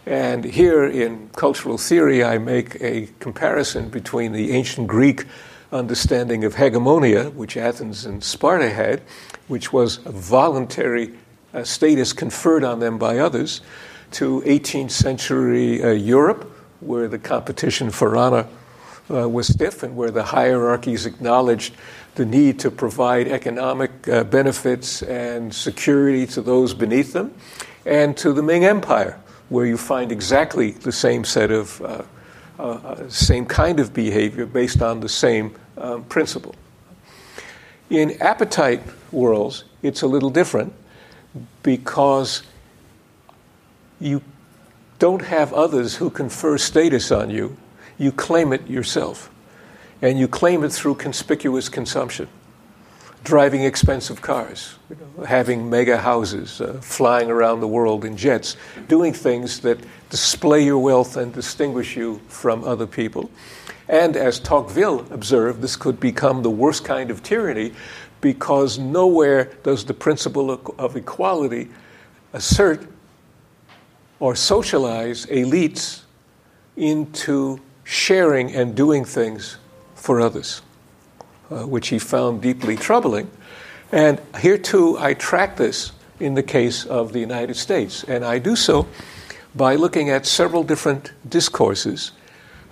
And 0.07 0.47
here 0.47 0.87
in 0.87 1.29
cultural 1.37 1.77
theory, 1.77 2.25
I 2.25 2.39
make 2.39 2.81
a 2.81 3.11
comparison 3.21 3.91
between 3.91 4.33
the 4.33 4.53
ancient 4.53 4.87
Greek 4.89 5.27
understanding 5.71 6.43
of 6.43 6.55
hegemonia, 6.55 7.35
which 7.35 7.59
Athens 7.59 8.07
and 8.07 8.25
Sparta 8.25 8.71
had, 8.71 9.03
which 9.47 9.75
was 9.75 9.99
a 10.07 10.11
voluntary 10.11 11.12
uh, 11.53 11.64
status 11.64 12.14
conferred 12.14 12.64
on 12.64 12.81
them 12.81 12.97
by 12.97 13.19
others, 13.19 13.61
to 14.12 14.41
18th 14.47 14.93
century 14.93 15.83
uh, 15.83 15.91
Europe, 15.91 16.51
where 16.81 17.09
the 17.09 17.19
competition 17.19 17.91
for 17.91 18.17
honor 18.17 18.47
uh, 19.11 19.29
was 19.29 19.49
stiff 19.49 19.83
and 19.83 19.97
where 19.97 20.11
the 20.11 20.23
hierarchies 20.23 21.07
acknowledged 21.07 21.75
the 22.17 22.25
need 22.25 22.59
to 22.59 22.71
provide 22.71 23.29
economic 23.29 24.09
uh, 24.09 24.25
benefits 24.25 25.03
and 25.03 25.55
security 25.55 26.27
to 26.27 26.41
those 26.41 26.73
beneath 26.75 27.13
them, 27.13 27.35
and 27.85 28.17
to 28.17 28.33
the 28.33 28.43
Ming 28.43 28.65
Empire, 28.65 29.21
where 29.51 29.67
you 29.67 29.77
find 29.77 30.11
exactly 30.11 30.73
the 30.73 30.93
same 30.93 31.25
set 31.25 31.51
of 31.51 31.81
uh, 31.83 32.03
uh, 32.59 32.63
uh 32.63 33.09
same 33.09 33.45
kind 33.45 33.79
of 33.81 33.93
behavior 33.93 34.47
based 34.47 34.81
on 34.81 35.01
the 35.01 35.09
same 35.09 35.55
um, 35.77 36.05
principle. 36.05 36.55
In 37.91 38.21
appetite 38.21 38.83
worlds, 39.13 39.65
it's 39.83 40.03
a 40.03 40.07
little 40.07 40.31
different 40.31 40.73
because 41.63 42.43
you 44.01 44.23
don't 44.99 45.23
have 45.23 45.53
others 45.53 45.97
who 45.97 46.09
confer 46.09 46.57
status 46.57 47.13
on 47.13 47.31
you, 47.31 47.57
you 47.99 48.13
claim 48.13 48.53
it 48.53 48.69
yourself. 48.69 49.31
And 50.03 50.19
you 50.19 50.29
claim 50.29 50.63
it 50.63 50.73
through 50.73 50.97
conspicuous 50.97 51.69
consumption. 51.69 52.29
Driving 53.25 53.65
expensive 53.65 54.23
cars, 54.23 54.77
you 54.89 54.97
know, 54.97 55.25
having 55.25 55.69
mega 55.69 55.97
houses, 55.97 56.61
uh, 56.61 56.75
flying 56.81 57.31
around 57.31 57.61
the 57.61 57.67
world 57.67 58.05
in 58.05 58.17
jets, 58.17 58.57
doing 58.89 59.13
things 59.13 59.61
that 59.61 59.79
display 60.11 60.65
your 60.65 60.79
wealth 60.79 61.17
and 61.17 61.33
distinguish 61.33 61.97
you 61.97 62.21
from 62.29 62.63
other 62.63 62.87
people. 62.87 63.31
And 63.89 64.17
as 64.17 64.39
Tocqueville 64.39 65.07
observed, 65.13 65.61
this 65.61 65.77
could 65.77 65.99
become 65.99 66.43
the 66.43 66.51
worst 66.51 66.85
kind 66.85 67.11
of 67.11 67.23
tyranny 67.23 67.73
because 68.21 68.79
nowhere 68.79 69.53
does 69.63 69.85
the 69.85 69.95
principle 69.95 70.51
of 70.79 70.97
equality 70.97 71.69
assert 72.33 72.87
or 74.21 74.35
socialize 74.35 75.27
elites 75.27 76.03
into 76.77 77.61
sharing 77.87 78.53
and 78.53 78.74
doing 78.74 79.05
things 79.05 79.59
for 79.95 80.20
others, 80.20 80.61
uh, 81.51 81.64
which 81.64 81.89
he 81.89 81.99
found 82.01 82.43
deeply 82.43 82.76
troubling. 82.76 83.30
And 83.93 84.20
here 84.41 84.59
too, 84.59 84.99
I 84.99 85.14
track 85.14 85.57
this 85.57 85.93
in 86.18 86.34
the 86.34 86.43
case 86.43 86.84
of 86.84 87.12
the 87.12 87.20
United 87.20 87.55
States, 87.55 88.03
and 88.03 88.24
I 88.24 88.41
do 88.41 88.57
so 88.57 88.89
by 89.55 89.76
looking 89.76 90.11
at 90.11 90.26
several 90.26 90.64
different 90.64 91.12
discourses 91.28 92.11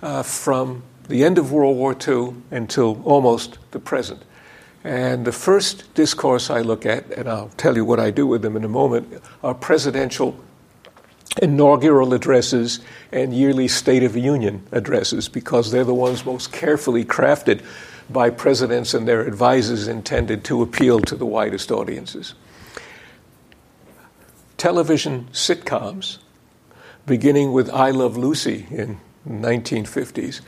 uh, 0.01 0.21
from 0.21 0.83
the 1.07 1.23
end 1.23 1.37
of 1.37 1.51
World 1.51 1.77
War 1.77 1.95
II 1.95 2.35
until 2.51 3.01
almost 3.03 3.57
the 3.71 3.79
present. 3.79 4.21
And 4.83 5.23
the 5.23 5.31
first 5.31 5.93
discourse 5.93 6.49
I 6.49 6.59
look 6.59 6.85
at, 6.85 7.09
and 7.11 7.29
I'll 7.29 7.51
tell 7.55 7.75
you 7.77 7.85
what 7.85 8.01
I 8.01 8.11
do 8.11 8.27
with 8.27 8.41
them 8.41 8.57
in 8.57 8.65
a 8.65 8.69
moment, 8.69 9.21
are 9.43 9.53
presidential 9.53 10.37
inaugural 11.41 12.13
addresses 12.13 12.79
and 13.11 13.33
yearly 13.33 13.67
State 13.67 14.03
of 14.03 14.13
the 14.13 14.21
Union 14.21 14.65
addresses 14.71 15.27
because 15.29 15.71
they're 15.71 15.83
the 15.83 15.93
ones 15.93 16.25
most 16.25 16.51
carefully 16.51 17.03
crafted 17.03 17.63
by 18.09 18.29
presidents 18.29 18.93
and 18.93 19.07
their 19.07 19.21
advisors 19.21 19.87
intended 19.87 20.43
to 20.45 20.61
appeal 20.61 20.99
to 21.01 21.15
the 21.15 21.25
widest 21.25 21.71
audiences. 21.71 22.35
Television 24.57 25.27
sitcoms, 25.31 26.19
beginning 27.05 27.51
with 27.51 27.69
I 27.69 27.91
Love 27.91 28.15
Lucy 28.15 28.67
in 28.69 28.99
1950s, 29.27 30.41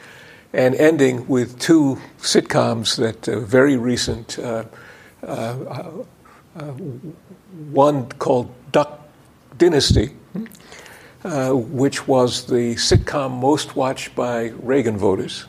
and 0.54 0.76
ending 0.76 1.28
with 1.28 1.60
two 1.60 2.00
sitcoms 2.20 2.96
that 2.98 3.26
very 3.26 3.76
recent. 3.76 4.40
Uh, 4.40 4.66
uh, 5.24 6.04
uh, 6.56 6.64
one 7.72 8.08
called 8.14 8.52
Duck 8.72 9.08
Dynasty, 9.58 10.12
uh, 11.24 11.52
which 11.52 12.08
was 12.08 12.46
the 12.46 12.76
sitcom 12.76 13.40
most 13.40 13.76
watched 13.76 14.16
by 14.16 14.54
Reagan 14.62 14.98
voters. 14.98 15.46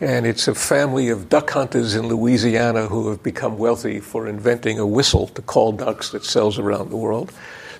And 0.00 0.26
it's 0.26 0.46
a 0.46 0.54
family 0.54 1.08
of 1.08 1.30
duck 1.30 1.50
hunters 1.50 1.94
in 1.94 2.08
Louisiana 2.08 2.86
who 2.86 3.08
have 3.08 3.22
become 3.22 3.56
wealthy 3.56 3.98
for 3.98 4.28
inventing 4.28 4.78
a 4.78 4.86
whistle 4.86 5.28
to 5.28 5.40
call 5.40 5.72
ducks 5.72 6.10
that 6.10 6.24
sells 6.24 6.58
around 6.58 6.90
the 6.90 6.96
world. 6.96 7.32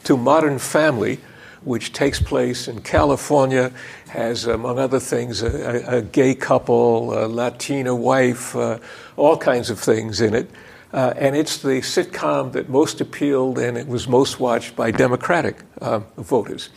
To 0.04 0.16
Modern 0.16 0.58
Family, 0.58 1.20
which 1.62 1.92
takes 1.92 2.18
place 2.20 2.68
in 2.68 2.80
California, 2.80 3.70
has, 4.08 4.46
among 4.46 4.78
other 4.78 5.00
things, 5.00 5.42
a, 5.42 5.84
a 5.98 6.00
gay 6.00 6.34
couple, 6.34 7.12
a 7.12 7.26
Latina 7.26 7.94
wife, 7.94 8.56
uh, 8.56 8.78
all 9.16 9.36
kinds 9.36 9.68
of 9.68 9.78
things 9.78 10.22
in 10.22 10.34
it. 10.34 10.48
Uh, 10.96 11.12
and 11.18 11.36
it's 11.36 11.58
the 11.58 11.82
sitcom 11.82 12.52
that 12.52 12.70
most 12.70 13.02
appealed 13.02 13.58
and 13.58 13.76
it 13.76 13.86
was 13.86 14.08
most 14.08 14.40
watched 14.40 14.74
by 14.74 14.90
Democratic 14.90 15.58
uh, 15.82 15.98
voters. 16.16 16.70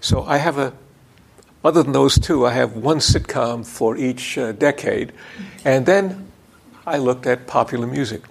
So 0.00 0.24
I 0.24 0.38
have 0.38 0.58
a, 0.58 0.72
other 1.62 1.84
than 1.84 1.92
those 1.92 2.18
two, 2.18 2.44
I 2.44 2.54
have 2.54 2.76
one 2.76 2.98
sitcom 2.98 3.64
for 3.64 3.96
each 3.96 4.36
uh, 4.36 4.50
decade. 4.50 5.12
And 5.64 5.86
then 5.86 6.26
I 6.84 6.98
looked 6.98 7.24
at 7.24 7.46
popular 7.46 7.86
music. 7.86 8.22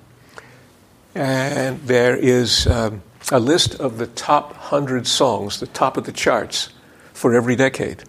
And 1.16 1.80
there 1.84 2.18
is 2.18 2.68
um, 2.68 3.02
a 3.32 3.40
list 3.40 3.76
of 3.76 4.00
the 4.00 4.08
top 4.08 4.52
100 4.52 5.08
songs, 5.08 5.62
the 5.62 5.68
top 5.68 5.96
of 5.96 6.04
the 6.04 6.12
charts 6.12 6.74
for 7.14 7.34
every 7.34 7.56
decade. 7.56 8.04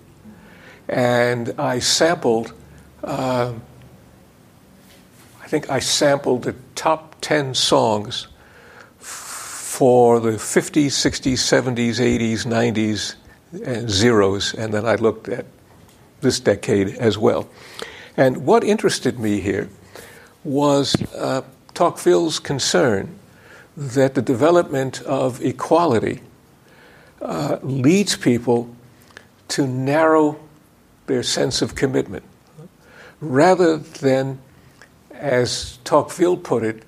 And 0.89 1.55
I 1.57 1.79
sampled, 1.79 2.53
uh, 3.05 3.53
I 5.41 5.47
think 5.47 5.71
I 5.71 5.79
sampled 5.79 6.43
the 6.43 6.57
top 6.75 7.12
10 7.23 7.55
songs 7.55 8.29
for 8.99 10.21
the 10.21 10.33
50s, 10.33 10.89
60s, 10.89 11.39
70s, 11.39 11.99
80s, 11.99 12.45
90s, 12.45 13.15
and 13.65 13.89
zeros, 13.91 14.55
and 14.55 14.73
then 14.73 14.87
I 14.87 14.97
looked 14.97 15.29
at 15.29 15.47
this 16.21 16.41
decade 16.41 16.89
as 16.97 17.19
well. 17.19 17.49
And 18.17 18.47
what 18.47 18.65
interested 18.65 19.19
me 19.19 19.41
here 19.41 19.69
was 20.45 20.95
uh, 21.15 21.43
Tocqueville's 21.75 22.39
concern 22.39 23.19
that 23.77 24.15
the 24.15 24.23
development 24.23 25.01
of 25.03 25.43
equality 25.43 26.21
uh, 27.23 27.59
leads 27.63 28.17
people 28.17 28.75
to 29.49 29.67
narrow 29.67 30.39
their 31.07 31.23
sense 31.23 31.63
of 31.63 31.75
commitment 31.75 32.25
rather 33.23 33.77
than, 33.77 34.39
as 35.13 35.79
Tocqueville 35.85 36.37
put 36.37 36.65
it, 36.65 36.83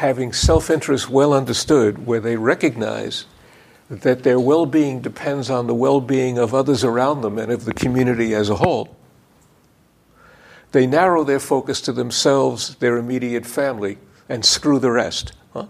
having 0.00 0.32
self 0.32 0.70
interest 0.70 1.10
well 1.10 1.34
understood, 1.34 2.06
where 2.06 2.20
they 2.20 2.36
recognize 2.36 3.26
that 3.90 4.22
their 4.22 4.40
well 4.40 4.64
being 4.64 5.02
depends 5.02 5.50
on 5.50 5.66
the 5.66 5.74
well 5.74 6.00
being 6.00 6.38
of 6.38 6.54
others 6.54 6.82
around 6.82 7.20
them 7.20 7.38
and 7.38 7.52
of 7.52 7.66
the 7.66 7.74
community 7.74 8.34
as 8.34 8.48
a 8.48 8.56
whole, 8.56 8.96
they 10.72 10.86
narrow 10.86 11.22
their 11.22 11.38
focus 11.38 11.82
to 11.82 11.92
themselves, 11.92 12.76
their 12.76 12.96
immediate 12.96 13.44
family, 13.44 13.98
and 14.26 14.42
screw 14.42 14.78
the 14.78 14.90
rest. 14.90 15.32
Huh? 15.52 15.66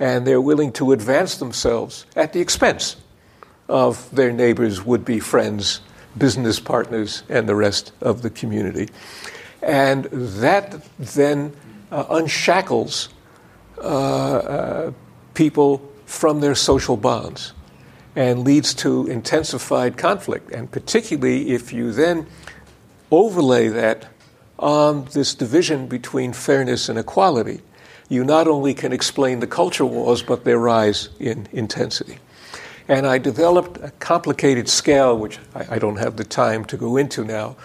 And 0.00 0.26
they're 0.26 0.40
willing 0.40 0.72
to 0.74 0.92
advance 0.92 1.36
themselves 1.36 2.06
at 2.16 2.32
the 2.32 2.40
expense 2.40 2.96
of 3.68 4.08
their 4.14 4.32
neighbors, 4.32 4.82
would 4.82 5.04
be 5.04 5.20
friends, 5.20 5.80
business 6.16 6.58
partners, 6.58 7.22
and 7.28 7.46
the 7.46 7.54
rest 7.54 7.92
of 8.00 8.22
the 8.22 8.30
community. 8.30 8.88
And 9.60 10.04
that 10.04 10.82
then 10.98 11.54
uh, 11.92 12.06
unshackles 12.08 13.10
people 15.34 15.82
from 16.06 16.40
their 16.40 16.54
social 16.54 16.96
bonds 16.96 17.52
and 18.16 18.44
leads 18.44 18.74
to 18.74 19.06
intensified 19.06 19.96
conflict. 19.96 20.50
And 20.50 20.70
particularly 20.70 21.50
if 21.50 21.72
you 21.72 21.92
then 21.92 22.26
overlay 23.10 23.68
that 23.68 24.06
on 24.58 25.04
this 25.12 25.34
division 25.34 25.86
between 25.86 26.32
fairness 26.32 26.88
and 26.88 26.98
equality, 26.98 27.60
you 28.08 28.24
not 28.24 28.48
only 28.48 28.74
can 28.74 28.92
explain 28.92 29.40
the 29.40 29.46
culture 29.46 29.86
wars, 29.86 30.22
but 30.22 30.44
their 30.44 30.58
rise 30.58 31.10
in 31.20 31.46
intensity. 31.52 32.18
And 32.88 33.06
I 33.06 33.18
developed 33.18 33.78
a 33.82 33.90
complicated 33.98 34.68
scale, 34.68 35.16
which 35.16 35.38
I, 35.54 35.76
I 35.76 35.78
don't 35.78 35.98
have 35.98 36.16
the 36.16 36.24
time 36.24 36.64
to 36.66 36.76
go 36.76 36.96
into 36.96 37.22
now, 37.22 37.56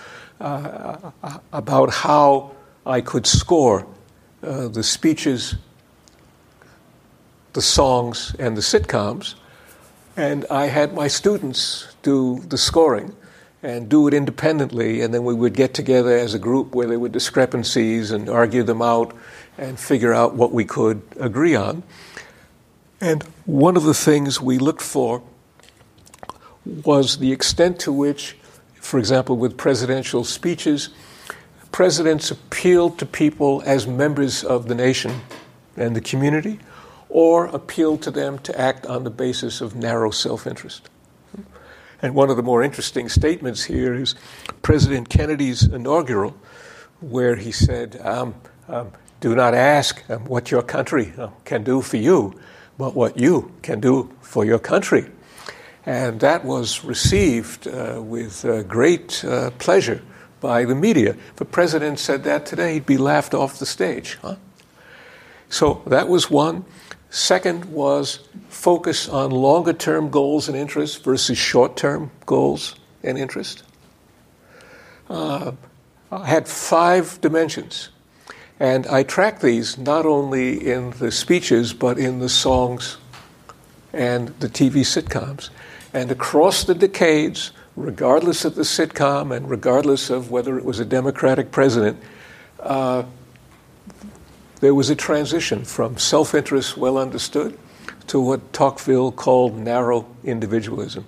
uh, 0.42 1.12
about 1.54 1.94
how 1.94 2.52
I 2.86 3.00
could 3.00 3.26
score 3.26 3.88
uh, 4.44 4.68
the 4.68 4.84
speeches 4.84 5.56
the 7.54 7.62
songs 7.62 8.36
and 8.40 8.58
the 8.58 8.62
sitcoms, 8.62 9.36
and 10.18 10.46
I 10.50 10.68
had 10.68 10.94
my 10.94 11.08
students 11.08 11.88
do 12.02 12.40
the 12.48 12.58
scoring. 12.58 13.16
and 13.64 13.88
do 13.88 14.08
it 14.10 14.14
independently, 14.14 15.00
and 15.00 15.14
then 15.14 15.24
we 15.24 15.34
would 15.34 15.54
get 15.54 15.74
together 15.74 16.12
as 16.12 16.34
a 16.34 16.40
group 16.40 16.76
where 16.76 16.86
there 16.86 17.00
were 17.00 17.08
discrepancies 17.08 18.12
and 18.12 18.30
argue 18.30 18.62
them 18.62 18.82
out 18.82 19.16
and 19.58 19.80
figure 19.80 20.14
out 20.14 20.36
what 20.36 20.52
we 20.52 20.66
could 20.66 21.02
agree 21.18 21.56
on. 21.56 21.82
And 23.00 23.24
one 23.46 23.78
of 23.78 23.84
the 23.84 23.94
things 23.94 24.42
we 24.42 24.58
looked 24.58 24.82
for 24.82 25.24
was 26.66 27.20
the 27.20 27.32
extent 27.32 27.80
to 27.80 27.92
which, 27.92 28.36
for 28.76 29.00
example, 29.00 29.38
with 29.38 29.58
presidential 29.58 30.26
speeches, 30.26 30.90
presidents 31.72 32.32
appealed 32.32 33.00
to 33.00 33.06
people 33.06 33.64
as 33.66 33.88
members 33.88 34.44
of 34.44 34.68
the 34.68 34.76
nation 34.76 35.22
and 35.78 35.96
the 35.96 36.02
community, 36.02 36.60
or 37.14 37.46
appeal 37.46 37.96
to 37.96 38.10
them 38.10 38.40
to 38.40 38.60
act 38.60 38.88
on 38.88 39.04
the 39.04 39.10
basis 39.12 39.62
of 39.62 39.76
narrow 39.76 40.10
self 40.10 40.48
interest. 40.48 40.90
And 42.02 42.16
one 42.16 42.32
of 42.32 42.38
the 42.38 42.44
more 42.44 42.64
interesting 42.64 43.08
statements 43.08 43.64
here 43.64 43.94
is 43.94 44.16
President 44.64 45.10
Kennedy's 45.10 45.64
inaugural, 45.64 46.36
where 47.02 47.36
he 47.36 47.52
said, 47.52 48.02
um, 48.02 48.34
um, 48.68 48.92
Do 49.20 49.36
not 49.36 49.54
ask 49.54 50.04
um, 50.10 50.26
what 50.26 50.50
your 50.50 50.64
country 50.64 51.14
uh, 51.18 51.30
can 51.46 51.64
do 51.64 51.82
for 51.82 51.98
you, 51.98 52.34
but 52.80 52.96
what 52.96 53.18
you 53.20 53.52
can 53.62 53.80
do 53.80 54.12
for 54.22 54.44
your 54.44 54.60
country. 54.60 55.06
And 55.86 56.20
that 56.22 56.44
was 56.44 56.84
received 56.84 57.68
uh, 57.68 58.02
with 58.04 58.44
uh, 58.44 58.64
great 58.64 59.24
uh, 59.24 59.52
pleasure 59.52 60.02
by 60.42 60.66
the 60.66 60.76
media. 60.76 61.12
If 61.12 61.42
a 61.42 61.46
president 61.46 62.00
said 62.00 62.24
that 62.24 62.48
today, 62.48 62.74
he'd 62.74 62.88
be 62.88 62.98
laughed 62.98 63.36
off 63.36 63.60
the 63.60 63.68
stage. 63.68 64.18
Huh? 64.24 64.38
So 65.50 65.84
that 65.86 66.10
was 66.10 66.32
one. 66.32 66.66
Second 67.14 67.66
was 67.66 68.22
focus 68.50 69.08
on 69.08 69.30
longer 69.30 69.72
term 69.72 70.10
goals 70.10 70.48
and 70.48 70.58
interests 70.58 70.98
versus 70.98 71.38
short 71.38 71.78
term 71.78 72.10
goals 72.26 72.74
and 73.04 73.20
interest. 73.20 73.62
Uh, 75.08 75.52
I 76.12 76.26
had 76.26 76.48
five 76.48 77.22
dimensions. 77.22 77.90
And 78.60 78.88
I 78.88 79.04
track 79.04 79.42
these 79.42 79.78
not 79.78 80.08
only 80.08 80.68
in 80.68 80.90
the 80.98 81.12
speeches, 81.12 81.72
but 81.72 82.00
in 82.00 82.18
the 82.18 82.30
songs 82.30 82.98
and 83.94 84.30
the 84.40 84.50
TV 84.50 84.78
sitcoms. 84.78 85.52
And 85.94 86.10
across 86.10 86.64
the 86.64 86.74
decades, 86.74 87.52
regardless 87.76 88.44
of 88.44 88.56
the 88.56 88.64
sitcom 88.64 89.36
and 89.36 89.52
regardless 89.52 90.10
of 90.10 90.32
whether 90.32 90.58
it 90.58 90.66
was 90.66 90.80
a 90.80 90.86
Democratic 90.86 91.52
president, 91.52 92.02
uh, 92.60 93.04
there 94.64 94.74
was 94.74 94.90
a 94.90 94.96
transition 94.96 95.66
from 95.66 95.98
self 95.98 96.34
interest, 96.34 96.78
well 96.78 96.98
understood, 96.98 97.60
to 98.08 98.18
what 98.18 98.54
Tocqueville 98.54 99.12
called 99.12 99.58
narrow 99.58 100.06
individualism. 100.24 101.04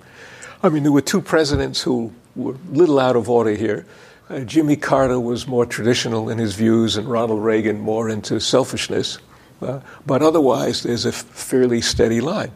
I 0.62 0.68
mean, 0.68 0.82
there 0.82 0.92
were 0.92 1.00
two 1.00 1.22
presidents 1.22 1.80
who 1.80 2.12
were 2.34 2.52
a 2.52 2.74
little 2.74 3.00
out 3.00 3.16
of 3.16 3.30
order 3.30 3.54
here. 3.54 3.86
Uh, 4.28 4.40
Jimmy 4.40 4.76
Carter 4.76 5.18
was 5.18 5.46
more 5.46 5.64
traditional 5.64 6.28
in 6.28 6.36
his 6.36 6.54
views, 6.54 6.98
and 6.98 7.08
Ronald 7.08 7.42
Reagan 7.42 7.80
more 7.80 8.10
into 8.10 8.40
selfishness. 8.40 9.20
Uh, 9.62 9.80
but 10.04 10.20
otherwise, 10.20 10.82
there's 10.82 11.06
a 11.06 11.12
fairly 11.12 11.80
steady 11.80 12.20
line. 12.20 12.52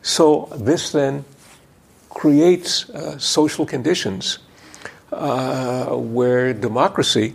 So, 0.00 0.48
this 0.56 0.92
then 0.92 1.26
creates 2.08 2.88
uh, 2.88 3.18
social 3.18 3.66
conditions 3.66 4.38
uh, 5.12 5.94
where 5.94 6.54
democracy 6.54 7.34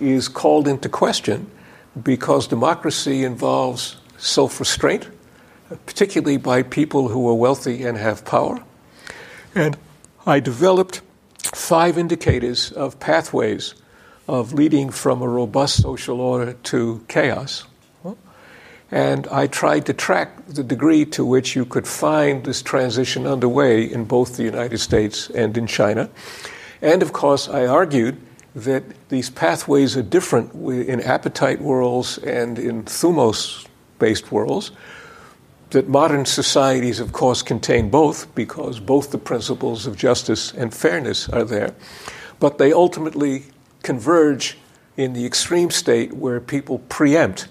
is 0.00 0.28
called 0.28 0.68
into 0.68 0.88
question 0.88 1.50
because 2.02 2.46
democracy 2.46 3.24
involves 3.24 3.96
self 4.18 4.58
restraint, 4.58 5.08
particularly 5.86 6.36
by 6.36 6.62
people 6.62 7.08
who 7.08 7.28
are 7.28 7.34
wealthy 7.34 7.84
and 7.84 7.96
have 7.98 8.24
power. 8.24 8.62
And 9.54 9.76
I 10.26 10.40
developed 10.40 11.02
five 11.42 11.98
indicators 11.98 12.72
of 12.72 12.98
pathways 12.98 13.74
of 14.26 14.52
leading 14.52 14.90
from 14.90 15.22
a 15.22 15.28
robust 15.28 15.82
social 15.82 16.20
order 16.20 16.54
to 16.54 17.04
chaos. 17.08 17.64
And 18.90 19.26
I 19.28 19.46
tried 19.48 19.86
to 19.86 19.92
track 19.92 20.46
the 20.46 20.62
degree 20.62 21.04
to 21.06 21.24
which 21.24 21.56
you 21.56 21.64
could 21.64 21.86
find 21.88 22.44
this 22.44 22.62
transition 22.62 23.26
underway 23.26 23.82
in 23.82 24.04
both 24.04 24.36
the 24.36 24.44
United 24.44 24.78
States 24.78 25.30
and 25.30 25.56
in 25.56 25.66
China. 25.66 26.08
And 26.80 27.02
of 27.02 27.12
course, 27.12 27.48
I 27.48 27.66
argued 27.66 28.20
that 28.54 28.84
these 29.08 29.30
pathways 29.30 29.96
are 29.96 30.02
different 30.02 30.52
in 30.54 31.00
appetite 31.00 31.60
worlds 31.60 32.18
and 32.18 32.58
in 32.58 32.84
thumos 32.84 33.66
based 33.98 34.30
worlds. 34.30 34.70
That 35.70 35.88
modern 35.88 36.24
societies, 36.24 37.00
of 37.00 37.12
course, 37.12 37.42
contain 37.42 37.90
both 37.90 38.32
because 38.34 38.78
both 38.78 39.10
the 39.10 39.18
principles 39.18 39.86
of 39.86 39.96
justice 39.96 40.52
and 40.52 40.72
fairness 40.72 41.28
are 41.28 41.42
there. 41.42 41.74
But 42.38 42.58
they 42.58 42.72
ultimately 42.72 43.46
converge 43.82 44.56
in 44.96 45.14
the 45.14 45.26
extreme 45.26 45.70
state 45.70 46.12
where 46.12 46.40
people 46.40 46.78
preempt 46.88 47.48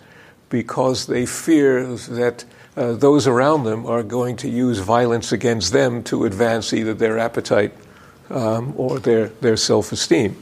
because 0.49 1.07
they 1.07 1.25
fear 1.25 1.95
that 1.95 2.45
uh, 2.77 2.93
those 2.93 3.27
around 3.27 3.63
them 3.63 3.85
are 3.85 4.03
going 4.03 4.37
to 4.37 4.49
use 4.49 4.79
violence 4.79 5.31
against 5.31 5.73
them 5.73 6.03
to 6.03 6.25
advance 6.25 6.73
either 6.73 6.93
their 6.93 7.19
appetite 7.19 7.73
um, 8.29 8.73
or 8.77 8.99
their, 8.99 9.27
their 9.41 9.57
self 9.57 9.91
esteem. 9.91 10.41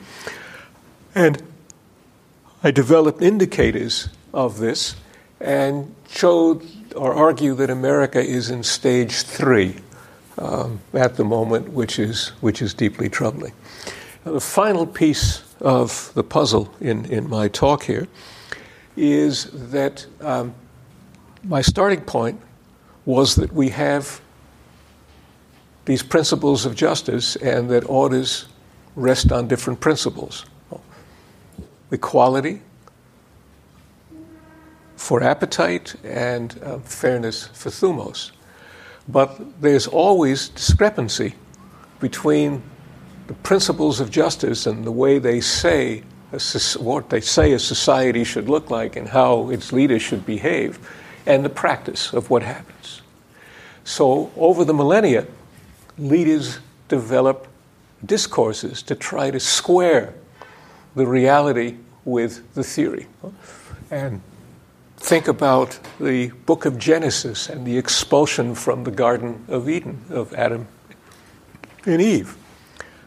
And 1.13 1.41
I 2.63 2.71
developed 2.71 3.21
indicators 3.21 4.09
of 4.33 4.59
this 4.59 4.95
and 5.39 5.93
showed 6.09 6.65
or 6.95 7.13
argued 7.13 7.57
that 7.57 7.69
America 7.69 8.21
is 8.21 8.49
in 8.49 8.63
stage 8.63 9.23
three 9.23 9.75
um, 10.37 10.79
at 10.93 11.15
the 11.15 11.23
moment, 11.23 11.69
which 11.69 11.99
is, 11.99 12.29
which 12.41 12.61
is 12.61 12.73
deeply 12.73 13.09
troubling. 13.09 13.53
Now, 14.25 14.33
the 14.33 14.39
final 14.39 14.85
piece 14.85 15.43
of 15.59 16.11
the 16.13 16.23
puzzle 16.23 16.73
in, 16.79 17.05
in 17.05 17.29
my 17.29 17.47
talk 17.47 17.83
here 17.83 18.07
is 18.95 19.45
that 19.71 20.05
um, 20.21 20.53
my 21.43 21.61
starting 21.61 22.01
point 22.01 22.39
was 23.05 23.35
that 23.35 23.51
we 23.53 23.69
have 23.69 24.21
these 25.85 26.03
principles 26.03 26.65
of 26.65 26.75
justice 26.75 27.35
and 27.37 27.69
that 27.69 27.89
orders 27.89 28.45
rest 28.95 29.31
on 29.31 29.47
different 29.47 29.79
principles 29.79 30.45
equality 31.91 32.61
for 34.95 35.23
appetite 35.23 35.95
and 36.03 36.59
uh, 36.63 36.77
fairness 36.79 37.47
for 37.47 37.69
thumos. 37.69 38.31
But 39.07 39.61
there's 39.61 39.87
always 39.87 40.49
discrepancy 40.49 41.35
between 41.99 42.61
the 43.27 43.33
principles 43.33 43.99
of 43.99 44.09
justice 44.11 44.65
and 44.65 44.83
the 44.83 44.91
way 44.91 45.19
they 45.19 45.41
say 45.41 46.03
what 46.77 47.09
they 47.09 47.19
say 47.19 47.51
a 47.51 47.59
society 47.59 48.23
should 48.23 48.47
look 48.47 48.69
like 48.69 48.95
and 48.95 49.07
how 49.07 49.49
its 49.49 49.73
leaders 49.73 50.01
should 50.01 50.25
behave, 50.25 50.79
and 51.25 51.43
the 51.43 51.49
practice 51.49 52.13
of 52.13 52.29
what 52.29 52.41
happens. 52.41 53.01
So, 53.83 54.31
over 54.37 54.63
the 54.63 54.73
millennia, 54.73 55.27
leaders 55.97 56.59
develop 56.87 57.47
discourses 58.05 58.81
to 58.83 58.95
try 58.95 59.29
to 59.29 59.39
square 59.39 60.13
the 60.95 61.07
reality 61.07 61.77
with 62.05 62.53
the 62.53 62.63
theory. 62.63 63.07
And 63.89 64.21
think 64.97 65.27
about 65.27 65.79
the 65.99 66.29
book 66.45 66.65
of 66.65 66.77
Genesis 66.77 67.49
and 67.49 67.65
the 67.65 67.77
expulsion 67.77 68.55
from 68.55 68.83
the 68.83 68.91
Garden 68.91 69.45
of 69.47 69.69
Eden 69.69 70.05
of 70.09 70.33
Adam 70.33 70.67
and 71.85 72.01
Eve. 72.01 72.37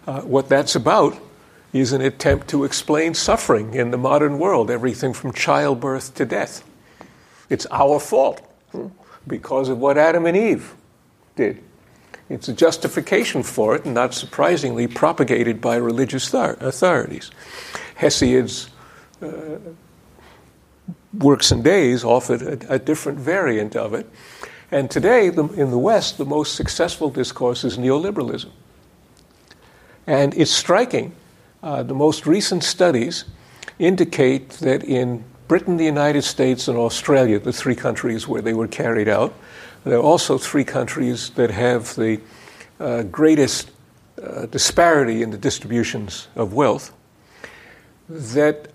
Uh, 0.07 0.21
what 0.23 0.49
that's 0.49 0.75
about 0.75 1.19
is 1.73 1.93
an 1.93 2.01
attempt 2.01 2.49
to 2.49 2.65
explain 2.65 3.15
suffering 3.15 3.75
in 3.75 3.91
the 3.91 3.99
modern 3.99 4.39
world, 4.39 4.71
everything 4.71 5.13
from 5.13 5.33
childbirth 5.33 6.15
to 6.15 6.25
death. 6.25 6.63
It's 7.49 7.67
our 7.71 7.99
fault 7.99 8.41
because 9.27 9.69
of 9.69 9.79
what 9.79 9.99
Adam 9.99 10.27
and 10.27 10.37
Eve 10.37 10.75
did. 11.37 11.63
It's 12.29 12.49
a 12.49 12.53
justification 12.53 13.43
for 13.43 13.75
it, 13.77 13.85
and 13.85 13.95
not 13.95 14.15
surprisingly, 14.15 14.87
propagated 14.87 15.61
by 15.61 15.77
religious 15.77 16.33
authorities. 16.33 17.31
Hesiod's 17.97 18.71
uh, 19.23 19.59
Works 21.19 21.51
and 21.53 21.63
Days 21.63 22.05
offered 22.05 22.43
a, 22.43 22.75
a, 22.75 22.79
different 22.79 23.19
variant 23.19 23.77
of 23.77 23.95
it. 23.95 24.11
And 24.71 24.91
today, 24.91 25.31
the, 25.31 25.45
in 25.53 25.71
the 25.71 25.79
West, 25.79 26.19
the 26.19 26.25
most 26.25 26.57
successful 26.57 27.11
discourse 27.11 27.63
is 27.63 27.79
neoliberalism. 27.79 28.51
And 30.07 30.35
it's 30.35 30.51
striking 30.51 31.15
uh, 31.65 31.83
the 31.83 31.95
most 31.95 32.27
recent 32.27 32.63
studies 32.63 33.25
indicate 33.79 34.51
that 34.61 34.85
in 34.85 35.25
Britain, 35.49 35.79
the 35.79 35.85
United 35.85 36.23
States, 36.23 36.69
and 36.69 36.77
Australia, 36.77 37.39
the 37.39 37.55
three 37.55 37.75
countries 37.75 38.29
where 38.29 38.43
they 38.43 38.53
were 38.53 38.69
carried 38.69 39.09
out, 39.09 39.35
there 39.85 39.99
are 39.99 40.03
also 40.03 40.39
three 40.39 40.65
countries 40.65 41.31
that 41.31 41.51
have 41.51 41.95
the 41.95 42.21
uh, 42.81 43.03
greatest 43.03 43.71
uh, 44.23 44.47
disparity 44.47 45.23
in 45.23 45.31
the 45.31 45.39
distributions 45.39 46.29
of 46.35 46.53
wealth. 46.53 46.93
That 48.09 48.71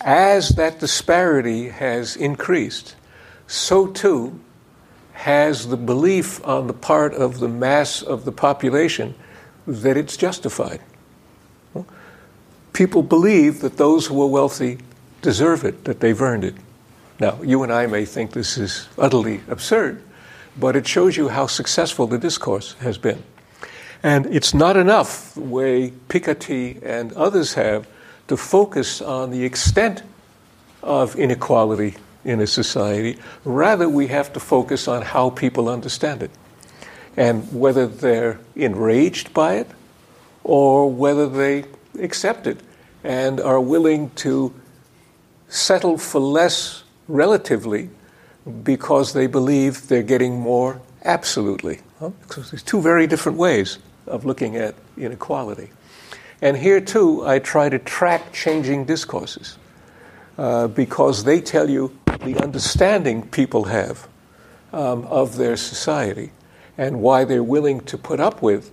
as 0.00 0.50
that 0.50 0.78
disparity 0.78 1.68
has 1.68 2.16
increased, 2.16 2.94
so 3.46 3.86
too 3.88 4.40
has 5.12 5.68
the 5.68 5.76
belief 5.76 6.44
on 6.46 6.68
the 6.68 6.72
part 6.72 7.12
of 7.12 7.40
the 7.40 7.48
mass 7.48 8.02
of 8.02 8.24
the 8.24 8.30
population 8.30 9.14
that 9.66 9.96
it's 9.96 10.16
justified. 10.16 10.80
People 12.72 13.02
believe 13.02 13.60
that 13.60 13.76
those 13.76 14.06
who 14.06 14.22
are 14.22 14.28
wealthy 14.28 14.78
deserve 15.20 15.64
it, 15.64 15.84
that 15.84 15.98
they've 15.98 16.22
earned 16.22 16.44
it. 16.44 16.54
Now, 17.18 17.42
you 17.42 17.64
and 17.64 17.72
I 17.72 17.86
may 17.86 18.04
think 18.04 18.30
this 18.30 18.56
is 18.56 18.88
utterly 18.96 19.40
absurd, 19.48 20.00
but 20.58 20.76
it 20.76 20.86
shows 20.86 21.16
you 21.16 21.28
how 21.28 21.46
successful 21.46 22.06
the 22.06 22.18
discourse 22.18 22.74
has 22.80 22.98
been. 22.98 23.22
And 24.02 24.26
it's 24.26 24.54
not 24.54 24.76
enough, 24.76 25.34
the 25.34 25.40
way 25.40 25.92
Piketty 26.08 26.82
and 26.82 27.12
others 27.14 27.54
have, 27.54 27.86
to 28.28 28.36
focus 28.36 29.00
on 29.00 29.30
the 29.30 29.44
extent 29.44 30.02
of 30.82 31.16
inequality 31.16 31.96
in 32.24 32.40
a 32.40 32.46
society. 32.46 33.18
Rather, 33.44 33.88
we 33.88 34.08
have 34.08 34.32
to 34.34 34.40
focus 34.40 34.86
on 34.86 35.02
how 35.02 35.30
people 35.30 35.68
understand 35.68 36.22
it 36.22 36.30
and 37.16 37.52
whether 37.52 37.86
they're 37.86 38.38
enraged 38.54 39.34
by 39.34 39.54
it 39.54 39.68
or 40.44 40.90
whether 40.90 41.28
they 41.28 41.64
accept 42.00 42.46
it 42.46 42.60
and 43.02 43.40
are 43.40 43.60
willing 43.60 44.10
to 44.10 44.54
settle 45.48 45.98
for 45.98 46.20
less 46.20 46.84
relatively 47.08 47.88
because 48.48 49.12
they 49.12 49.26
believe 49.26 49.88
they're 49.88 50.02
getting 50.02 50.40
more 50.40 50.80
absolutely. 51.04 51.80
Because 52.22 52.50
there's 52.50 52.62
two 52.62 52.80
very 52.80 53.06
different 53.06 53.38
ways 53.38 53.78
of 54.06 54.24
looking 54.24 54.56
at 54.56 54.74
inequality. 54.96 55.70
And 56.40 56.56
here, 56.56 56.80
too, 56.80 57.26
I 57.26 57.40
try 57.40 57.68
to 57.68 57.78
track 57.78 58.32
changing 58.32 58.84
discourses 58.84 59.58
uh, 60.36 60.68
because 60.68 61.24
they 61.24 61.40
tell 61.40 61.68
you 61.68 61.96
the 62.24 62.36
understanding 62.36 63.26
people 63.28 63.64
have 63.64 64.08
um, 64.72 65.04
of 65.06 65.36
their 65.36 65.56
society 65.56 66.30
and 66.76 67.00
why 67.00 67.24
they're 67.24 67.42
willing 67.42 67.80
to 67.80 67.98
put 67.98 68.20
up 68.20 68.40
with 68.40 68.70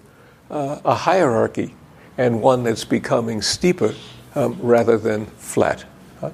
uh, 0.52 0.80
a 0.86 0.94
hierarchy 0.94 1.74
and 2.18 2.42
one 2.42 2.64
that's 2.64 2.86
becoming 2.86 3.42
steeper 3.42 3.96
um, 4.36 4.58
rather 4.62 4.98
than 4.98 5.26
flat. 5.26 5.86
Uh, 6.22 6.30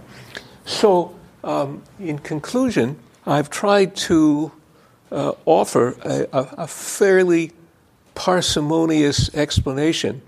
so, 0.65 1.15
um, 1.43 1.81
in 1.99 2.19
conclusion, 2.19 2.99
I've 3.25 3.49
tried 3.49 3.95
to 4.07 4.51
uh, 5.11 5.33
offer 5.45 5.95
a, 6.03 6.27
a, 6.31 6.67
fairly 6.67 7.51
parsimonious 8.15 9.33
explanation 9.35 10.21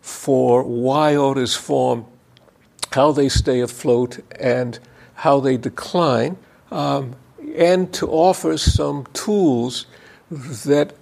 for 0.00 0.62
why 0.62 1.14
orders 1.16 1.54
form, 1.54 2.06
how 2.92 3.12
they 3.12 3.28
stay 3.28 3.60
afloat, 3.60 4.18
and 4.40 4.78
how 5.14 5.40
they 5.40 5.56
decline, 5.56 6.36
um, 6.70 7.14
and 7.56 7.92
to 7.94 8.08
offer 8.08 8.56
some 8.58 9.06
tools 9.12 9.86
that 10.30 10.94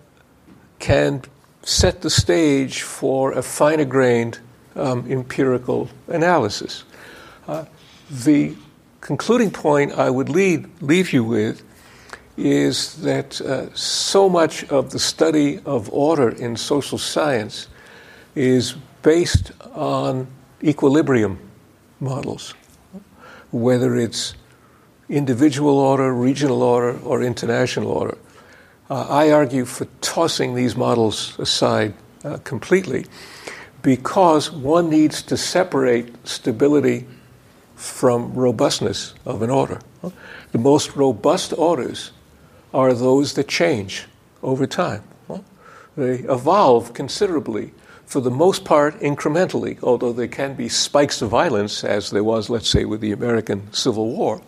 can 0.79 1.23
set 1.63 2.03
the 2.03 2.11
stage 2.11 2.83
for 2.83 3.33
a 3.33 3.43
finer 3.43 3.85
grained 3.85 4.41
um, 4.75 5.11
empirical 5.11 5.89
analysis. 6.09 6.85
Uh, 7.47 7.65
the 8.11 8.55
concluding 9.03 9.51
point 9.51 9.93
I 9.93 10.09
would 10.09 10.31
lead, 10.31 10.67
leave 10.81 11.13
you 11.13 11.25
with 11.25 11.63
is 12.37 13.03
that 13.03 13.41
uh, 13.43 13.75
so 13.75 14.29
much 14.29 14.65
of 14.71 14.91
the 14.91 14.99
study 14.99 15.61
of 15.67 15.93
order 15.93 16.31
in 16.31 16.57
social 16.57 16.97
science 16.97 17.69
is 18.35 18.75
based 19.03 19.53
on 19.75 20.27
equilibrium 20.63 21.39
models, 22.01 22.55
whether 23.51 23.97
it's 23.97 24.35
individual 25.11 25.79
order, 25.79 26.15
regional 26.15 26.63
order, 26.63 26.99
or 27.01 27.23
international 27.23 27.91
order. 27.91 28.17
Uh, 28.89 29.07
I 29.09 29.31
argue 29.33 29.65
for 29.65 29.87
tossing 30.01 30.55
these 30.55 30.77
models 30.77 31.39
aside 31.39 31.93
uh, 32.25 32.39
completely 32.45 33.07
because 33.83 34.51
one 34.51 34.89
needs 34.89 35.23
to 35.23 35.37
separate 35.37 36.27
stability 36.27 37.07
from 37.83 38.33
robustness 38.35 39.13
of 39.27 39.43
an 39.43 39.51
order. 39.51 39.81
The 40.53 40.59
most 40.59 40.95
robust 40.95 41.53
orders 41.59 42.13
are 42.73 42.95
those 42.95 43.35
that 43.35 43.49
change 43.49 44.07
over 44.43 44.67
time. 44.67 45.03
They 45.97 46.21
evolve 46.21 46.95
considerably, 46.95 47.73
for 48.07 48.21
the 48.21 48.31
most 48.31 48.65
part 48.65 48.99
incrementally, 49.01 49.79
although 49.83 50.13
there 50.13 50.29
can 50.29 50.55
be 50.55 50.69
spikes 50.69 51.21
of 51.21 51.31
violence, 51.31 51.85
as 51.85 52.11
there 52.11 52.25
was, 52.25 52.49
let's 52.49 52.69
say, 52.69 52.85
with 52.85 53.01
the 53.01 53.13
American 53.13 53.71
Civil 53.73 54.11
War. 54.11 54.41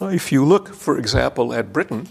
If 0.00 0.32
you 0.32 0.44
look, 0.44 0.68
for 0.72 0.96
example, 0.96 1.52
at 1.52 1.72
Britain, 1.72 2.08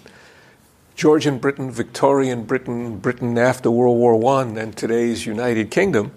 Georgian 0.95 1.39
Britain, 1.39 1.71
Victorian 1.71 2.43
Britain, 2.43 2.97
Britain 2.97 3.37
after 3.37 3.71
World 3.71 3.97
War 3.97 4.39
I, 4.39 4.43
and 4.43 4.75
today's 4.75 5.25
United 5.25 5.71
Kingdom, 5.71 6.11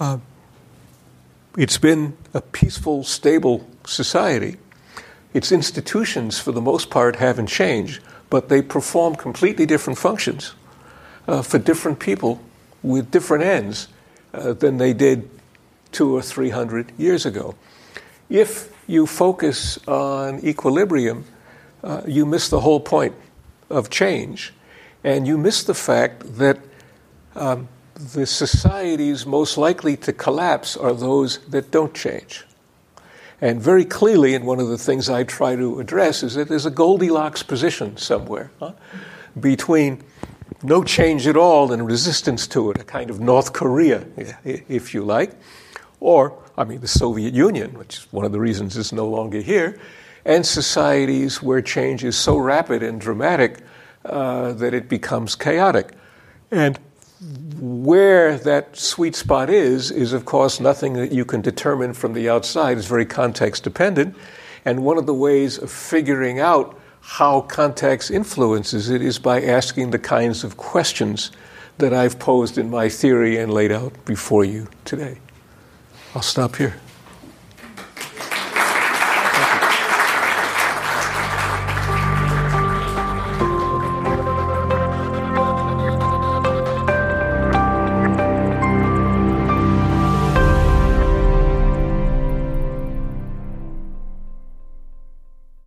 uh, 0.00 0.18
it's 1.56 1.78
been 1.78 2.16
a 2.34 2.40
peaceful, 2.40 3.04
stable 3.04 3.66
society. 3.84 4.56
Its 5.32 5.52
institutions, 5.52 6.38
for 6.38 6.52
the 6.52 6.60
most 6.60 6.90
part, 6.90 7.16
haven't 7.16 7.48
changed, 7.48 8.02
but 8.30 8.48
they 8.48 8.62
perform 8.62 9.14
completely 9.14 9.66
different 9.66 9.98
functions 9.98 10.54
uh, 11.28 11.42
for 11.42 11.58
different 11.58 11.98
people 11.98 12.40
with 12.82 13.10
different 13.10 13.44
ends 13.44 13.88
uh, 14.32 14.52
than 14.52 14.78
they 14.78 14.92
did 14.92 15.28
two 15.92 16.14
or 16.14 16.22
three 16.22 16.50
hundred 16.50 16.92
years 16.98 17.26
ago. 17.26 17.54
If 18.28 18.72
you 18.86 19.06
focus 19.06 19.78
on 19.86 20.44
equilibrium, 20.44 21.24
uh, 21.82 22.02
you 22.06 22.26
miss 22.26 22.48
the 22.48 22.60
whole 22.60 22.80
point 22.80 23.14
of 23.70 23.90
change, 23.90 24.52
and 25.04 25.26
you 25.26 25.38
miss 25.38 25.64
the 25.64 25.74
fact 25.74 26.36
that 26.38 26.58
um, 27.34 27.68
the 27.96 28.26
societies 28.26 29.24
most 29.24 29.56
likely 29.56 29.96
to 29.96 30.12
collapse 30.12 30.76
are 30.76 30.92
those 30.92 31.38
that 31.48 31.70
don't 31.70 31.94
change. 31.94 32.44
And 33.40 33.60
very 33.60 33.84
clearly, 33.84 34.34
and 34.34 34.46
one 34.46 34.60
of 34.60 34.68
the 34.68 34.78
things 34.78 35.08
I 35.10 35.24
try 35.24 35.56
to 35.56 35.80
address 35.80 36.22
is 36.22 36.34
that 36.34 36.48
there's 36.48 36.66
a 36.66 36.70
Goldilocks 36.70 37.42
position 37.42 37.96
somewhere 37.96 38.50
huh, 38.60 38.72
between 39.40 40.02
no 40.62 40.82
change 40.82 41.26
at 41.26 41.36
all 41.36 41.72
and 41.72 41.86
resistance 41.86 42.46
to 42.48 42.70
it, 42.70 42.80
a 42.80 42.84
kind 42.84 43.10
of 43.10 43.20
North 43.20 43.52
Korea, 43.52 44.06
if 44.44 44.94
you 44.94 45.04
like, 45.04 45.32
or, 46.00 46.38
I 46.56 46.64
mean, 46.64 46.80
the 46.80 46.88
Soviet 46.88 47.34
Union, 47.34 47.74
which 47.74 47.98
is 47.98 48.12
one 48.12 48.24
of 48.24 48.32
the 48.32 48.40
reasons 48.40 48.76
it's 48.76 48.92
no 48.92 49.08
longer 49.08 49.40
here, 49.40 49.78
and 50.24 50.44
societies 50.44 51.42
where 51.42 51.62
change 51.62 52.04
is 52.04 52.16
so 52.16 52.36
rapid 52.36 52.82
and 52.82 53.00
dramatic 53.00 53.58
uh, 54.04 54.52
that 54.54 54.74
it 54.74 54.88
becomes 54.88 55.34
chaotic. 55.34 55.92
And 56.50 56.78
where 57.60 58.38
that 58.38 58.76
sweet 58.76 59.14
spot 59.16 59.50
is, 59.50 59.90
is 59.90 60.12
of 60.12 60.24
course 60.24 60.60
nothing 60.60 60.94
that 60.94 61.12
you 61.12 61.24
can 61.24 61.40
determine 61.40 61.92
from 61.92 62.12
the 62.12 62.28
outside. 62.28 62.78
It's 62.78 62.86
very 62.86 63.06
context 63.06 63.64
dependent. 63.64 64.16
And 64.64 64.84
one 64.84 64.98
of 64.98 65.06
the 65.06 65.14
ways 65.14 65.58
of 65.58 65.70
figuring 65.70 66.40
out 66.40 66.78
how 67.00 67.42
context 67.42 68.10
influences 68.10 68.90
it 68.90 69.00
is 69.00 69.18
by 69.18 69.40
asking 69.40 69.90
the 69.90 69.98
kinds 69.98 70.42
of 70.42 70.56
questions 70.56 71.30
that 71.78 71.92
I've 71.92 72.18
posed 72.18 72.58
in 72.58 72.68
my 72.70 72.88
theory 72.88 73.38
and 73.38 73.52
laid 73.52 73.70
out 73.70 73.92
before 74.04 74.44
you 74.44 74.66
today. 74.84 75.18
I'll 76.14 76.22
stop 76.22 76.56
here. 76.56 76.74